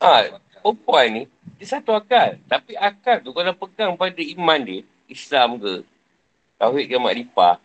Ha, 0.00 0.32
perempuan 0.64 1.06
ni, 1.12 1.22
dia 1.60 1.66
satu 1.78 1.94
akal. 1.94 2.40
Tapi 2.50 2.74
akal 2.74 3.22
tu 3.22 3.30
kalau 3.30 3.54
pegang 3.54 3.94
pada 3.94 4.18
iman 4.18 4.58
dia, 4.58 4.82
Islam 5.06 5.62
ke, 5.62 5.86
Tauhid 6.58 6.90
ke 6.90 6.96
Makrifah, 6.98 7.60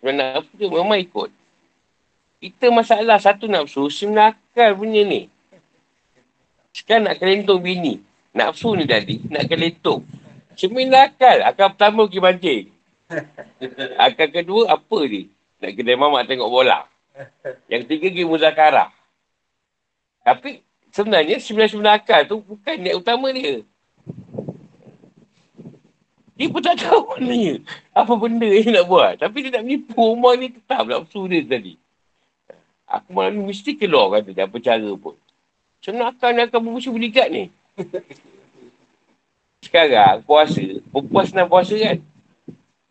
sembilan 0.00 0.16
nafsu 0.40 0.52
dia 0.56 0.70
memang 0.70 1.00
ikut. 1.02 1.30
Kita 2.40 2.72
masalah 2.72 3.18
satu 3.20 3.50
nafsu, 3.50 3.90
sembilan 3.92 4.32
akal 4.32 4.78
punya 4.78 5.02
ni. 5.04 5.28
Sekarang 6.72 7.10
nak 7.10 7.20
kelentong 7.20 7.60
bini. 7.60 8.15
Nafsu 8.36 8.76
ni 8.76 8.84
tadi, 8.84 9.24
nak 9.32 9.48
kelentung. 9.48 10.04
Sembilan 10.52 11.08
akal. 11.08 11.40
Akal 11.40 11.72
pertama 11.72 12.04
pergi 12.04 12.20
mancing. 12.20 12.64
Akal 13.96 14.28
kedua, 14.28 14.76
apa 14.76 14.98
ni? 15.08 15.32
Nak 15.64 15.72
kedai 15.72 15.96
mamak 15.96 16.28
tengok 16.28 16.52
bola. 16.52 16.84
Yang 17.72 17.88
ketiga, 17.88 18.12
pergi 18.12 18.24
muzakarah. 18.28 18.88
Tapi, 20.20 20.60
sebenarnya 20.92 21.40
sembilan-sembilan 21.40 21.94
akal 21.96 22.20
tu 22.28 22.44
bukan 22.44 22.76
niat 22.76 22.96
utama 23.00 23.32
dia. 23.32 23.64
Dia 26.36 26.52
pun 26.52 26.60
tak 26.60 26.76
tahu 26.84 27.16
maknanya. 27.16 27.64
Apa 27.96 28.12
benda 28.20 28.44
yang 28.44 28.76
nak 28.76 28.84
buat. 28.84 29.14
Tapi 29.16 29.48
dia 29.48 29.56
nak 29.56 29.64
menipu 29.64 29.96
rumah 29.96 30.36
ni 30.36 30.52
tetap 30.52 30.84
nafsu 30.84 31.24
dia 31.24 31.40
tadi. 31.40 31.80
Aku 32.84 33.16
malam 33.16 33.40
ni 33.40 33.48
mesti 33.48 33.72
keluar 33.80 34.12
kata 34.12 34.36
dia 34.36 34.44
apa 34.44 34.56
cara 34.60 34.90
pun. 35.00 35.16
Senang 35.80 36.12
akal 36.12 36.36
ni 36.36 36.44
akan 36.44 36.60
bermusuh 36.60 36.92
berikat 36.92 37.32
ni. 37.32 37.48
Sekarang 39.60 40.24
puasa, 40.24 40.80
perempuan 40.88 41.26
senang 41.28 41.50
puasa 41.50 41.76
kan? 41.76 42.00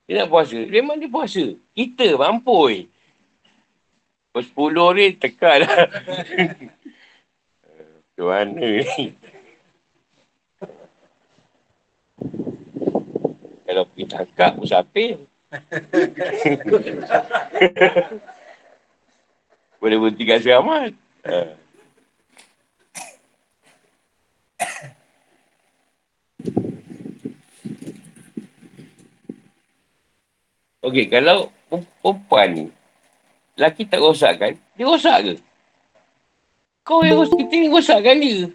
Dia 0.05 0.21
nak 0.21 0.29
puasa, 0.29 0.61
memang 0.69 1.01
dia 1.01 1.09
puasa. 1.09 1.57
Kita 1.73 2.13
mampu. 2.19 2.85
Sepuluh 4.35 4.91
ni 4.93 5.15
tekan 5.15 5.63
lah. 5.63 5.87
Macam 8.15 8.31
mana 8.31 8.67
ni? 8.83 9.11
Kalau 13.65 13.83
pergi 13.91 14.05
tangkap, 14.07 14.55
musafir. 14.59 15.17
Boleh 19.79 19.97
berhenti 19.99 20.23
kat 20.27 20.41
seramat. 20.43 20.91
Uh. 21.25 21.64
Okey, 30.85 31.09
kalau 31.09 31.49
perempuan 31.65 32.47
ni, 32.53 32.65
lelaki 33.57 33.89
tak 33.89 34.05
rosak 34.05 34.37
kan, 34.37 34.53
dia 34.77 34.85
rosak 34.85 35.17
ke? 35.25 35.33
Kau 36.85 37.01
yang 37.01 37.25
rosak, 37.25 37.41
kita 37.41 37.53
ni 37.57 37.67
rosakkan 37.73 38.21
dia. 38.21 38.45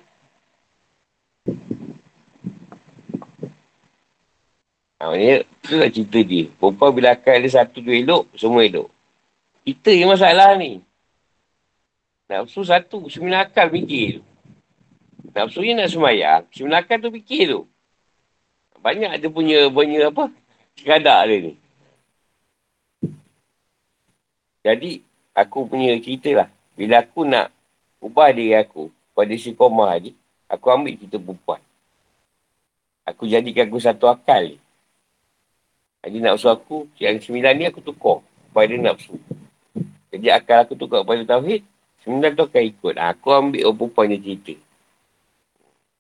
Ha, 5.03 5.17
ni, 5.19 5.43
tu 5.67 5.75
lah 5.75 5.91
cerita 5.91 6.23
dia. 6.23 6.47
Perempuan 6.55 6.95
bila 6.95 7.19
akan 7.19 7.35
ada 7.35 7.49
satu 7.51 7.83
dua 7.83 7.99
elok, 7.99 8.31
semua 8.39 8.63
elok. 8.63 8.87
Kita 9.67 9.91
yang 9.91 10.15
masalah 10.15 10.55
ni. 10.55 10.79
Nafsu 12.31 12.63
satu, 12.63 13.11
sembilan 13.11 13.43
akal 13.43 13.75
fikir. 13.75 14.23
Nafsu 15.35 15.67
ni 15.67 15.75
nak 15.75 15.91
semayang, 15.91 16.47
sembilan 16.55 16.79
akal 16.79 17.03
tu 17.03 17.11
fikir 17.11 17.59
tu. 17.59 17.67
Banyak 18.79 19.19
ada 19.19 19.27
punya, 19.27 19.67
punya 19.67 20.15
apa, 20.15 20.31
sekadar 20.79 21.27
dia 21.27 21.51
ni. 21.51 21.55
Jadi, 24.61 25.01
aku 25.33 25.65
punya 25.65 25.97
cerita 26.01 26.45
lah. 26.45 26.49
Bila 26.77 27.01
aku 27.01 27.25
nak 27.25 27.53
ubah 28.01 28.33
diri 28.33 28.57
aku 28.57 28.89
pada 29.13 29.33
si 29.37 29.53
koma 29.53 29.93
ni, 30.01 30.17
aku 30.49 30.67
ambil 30.73 30.97
cerita 30.97 31.17
perempuan. 31.21 31.61
Aku 33.09 33.25
jadikan 33.29 33.69
aku 33.69 33.81
satu 33.81 34.07
akal 34.09 34.55
ni. 34.55 34.59
Jadi 36.01 36.17
nafsu 36.25 36.49
aku, 36.49 36.89
yang 36.97 37.21
sembilan 37.21 37.53
ni 37.57 37.65
aku 37.69 37.85
tukar 37.85 38.25
pada 38.57 38.73
nafsu. 38.77 39.21
Jadi 40.09 40.27
akal 40.33 40.65
aku 40.65 40.73
tukar 40.77 41.05
pada 41.05 41.21
Tauhid, 41.25 41.61
sembilan 42.05 42.31
tu 42.33 42.45
akan 42.49 42.63
ikut. 42.65 42.95
Aku 42.97 43.29
ambil 43.37 43.63
orang 43.69 43.77
perempuan 43.77 44.07
ni 44.09 44.19
cerita. 44.21 44.55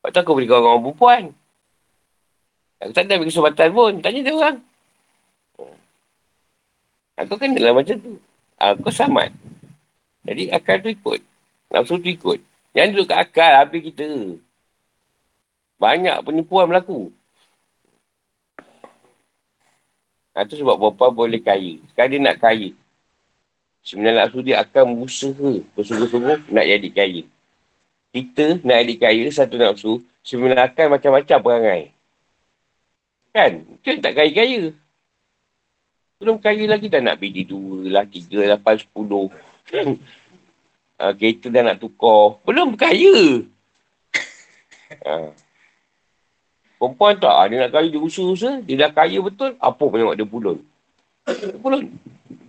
Lepas 0.00 0.08
tu 0.16 0.18
aku 0.24 0.32
berikan 0.32 0.64
orang 0.64 0.80
perempuan. 0.80 1.22
Aku 2.80 2.92
tak 2.96 3.04
ada 3.04 3.20
kesempatan 3.20 3.68
pun. 3.76 3.92
Tanya 4.00 4.20
dia 4.24 4.32
orang. 4.32 4.56
Aku 7.20 7.36
kenalah 7.36 7.76
macam 7.76 7.96
tu. 8.00 8.16
Aku 8.60 8.92
samat. 8.92 9.32
Jadi 10.28 10.52
akal 10.52 10.84
tu 10.84 10.92
ikut. 10.92 11.24
Nafsu 11.72 11.96
tu 11.96 12.12
ikut. 12.12 12.44
Yang 12.76 12.86
duduk 12.92 13.06
kat 13.08 13.18
akal 13.24 13.52
habis 13.56 13.80
kita. 13.88 14.36
Banyak 15.80 16.20
penipuan 16.20 16.68
berlaku. 16.68 17.08
Ha, 20.36 20.44
sebab 20.44 20.76
bapa 20.76 21.08
boleh 21.08 21.40
kaya. 21.40 21.80
Sekarang 21.90 22.10
dia 22.12 22.20
nak 22.20 22.36
kaya. 22.36 22.70
Sebenarnya 23.80 24.28
nafsu 24.28 24.44
dia 24.44 24.60
akan 24.60 24.84
berusaha 24.92 25.50
bersungguh-sungguh 25.72 26.52
nak 26.52 26.66
jadi 26.68 26.88
kaya. 26.92 27.22
Kita 28.12 28.60
nak 28.60 28.76
jadi 28.84 28.94
kaya 29.00 29.24
satu 29.32 29.56
nafsu 29.56 29.92
sebenarnya 30.20 30.68
akan 30.68 30.86
macam-macam 31.00 31.38
perangai. 31.40 31.82
Kan? 33.32 33.52
Kita 33.80 34.10
tak 34.10 34.14
kaya-kaya. 34.20 34.76
Belum 36.20 36.36
kaya 36.36 36.68
lagi 36.68 36.92
dah 36.92 37.00
nak 37.00 37.16
bini 37.16 37.48
dua 37.48 37.88
lah, 37.88 38.04
tiga, 38.04 38.44
lapan, 38.44 38.76
sepuluh. 38.76 39.32
ha, 41.00 41.12
kereta 41.18 41.48
dah 41.48 41.64
nak 41.64 41.80
tukar. 41.80 42.36
Belum 42.44 42.76
kaya. 42.76 43.48
Ha. 45.00 45.32
Perempuan 46.80 47.16
tak, 47.16 47.32
ha, 47.32 47.48
dia 47.48 47.64
nak 47.64 47.72
kaya, 47.72 47.88
dia 47.88 48.04
usaha-usaha. 48.04 48.60
Dia 48.68 48.84
dah 48.84 48.92
kaya 48.92 49.16
betul, 49.24 49.56
apa 49.56 49.80
pun 49.80 49.96
tengok 49.96 50.16
dia 50.20 50.28
pulun. 50.28 50.58
Dia 51.24 51.56
pulun. 51.56 51.88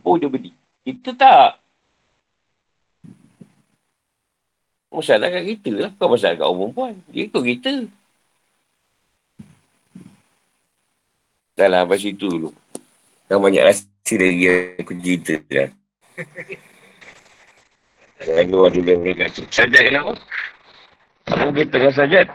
Oh, 0.03 0.19
dia 0.19 0.27
beli. 0.27 0.51
Kita 0.83 1.15
tak. 1.15 1.49
Masalah 4.91 5.31
kat 5.31 5.43
kita 5.47 5.71
lah. 5.79 5.91
Kau 5.95 6.11
masalah 6.11 6.35
kat 6.35 6.43
orang 6.43 6.59
perempuan. 6.59 6.93
Dia 7.07 7.23
ikut 7.23 7.43
kita. 7.47 7.73
Dah 11.55 11.67
lah, 11.71 11.87
sampai 11.87 11.99
situ 12.03 12.27
dulu. 12.27 12.51
Kau 13.31 13.39
banyak 13.39 13.63
rasa 13.63 13.87
lagi 14.19 14.75
aku 14.75 14.91
cerita 14.99 15.39
kan. 15.47 15.71
Lalu 18.27 18.57
ada 18.59 18.79
yang 18.83 19.01
berkata, 19.07 19.41
Sajat 19.47 19.81
kenapa? 19.87 20.19
Apa 21.31 21.47
kita 21.55 21.79
dengan 21.79 21.93
Sajat? 21.95 22.27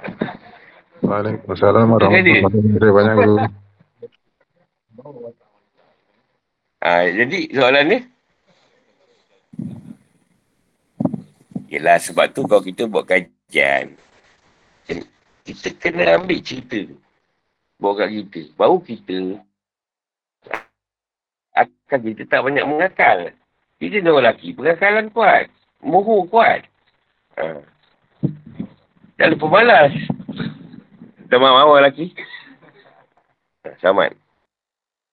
Waalaikumsalam 1.05 1.93
warahmatullahi 1.93 2.41
wabarakatuh. 2.81 2.91
Banyak 2.97 3.17
tu. 3.29 3.35
Ha, 6.81 6.91
jadi 7.13 7.39
soalan 7.53 7.85
ni? 7.93 7.99
Yelah 11.77 12.01
sebab 12.01 12.33
tu 12.33 12.49
kalau 12.49 12.65
kita 12.65 12.89
buat 12.89 13.05
kajian, 13.05 13.93
kita 15.45 15.69
kena 15.77 16.17
ambil 16.17 16.41
cerita 16.41 16.89
tu. 16.89 16.97
Buat 17.77 18.01
kat 18.01 18.09
kita. 18.17 18.41
Baru 18.57 18.81
kita 18.81 19.45
akan 21.87 22.03
kita 22.03 22.27
tak 22.27 22.43
banyak 22.43 22.67
mengakal. 22.67 23.31
Kita 23.79 24.03
ni 24.03 24.11
orang 24.11 24.35
lelaki, 24.35 24.59
pengakalan 24.59 25.07
kuat. 25.15 25.47
Moho 25.87 26.27
kuat. 26.27 26.67
Ha. 27.39 27.63
Jangan 29.21 29.33
lupa 29.39 29.47
malas. 29.47 29.95
Mahu 31.31 31.47
orang 31.55 31.87
lelaki. 31.87 32.11
Ha, 33.63 33.79
selamat. 33.79 34.26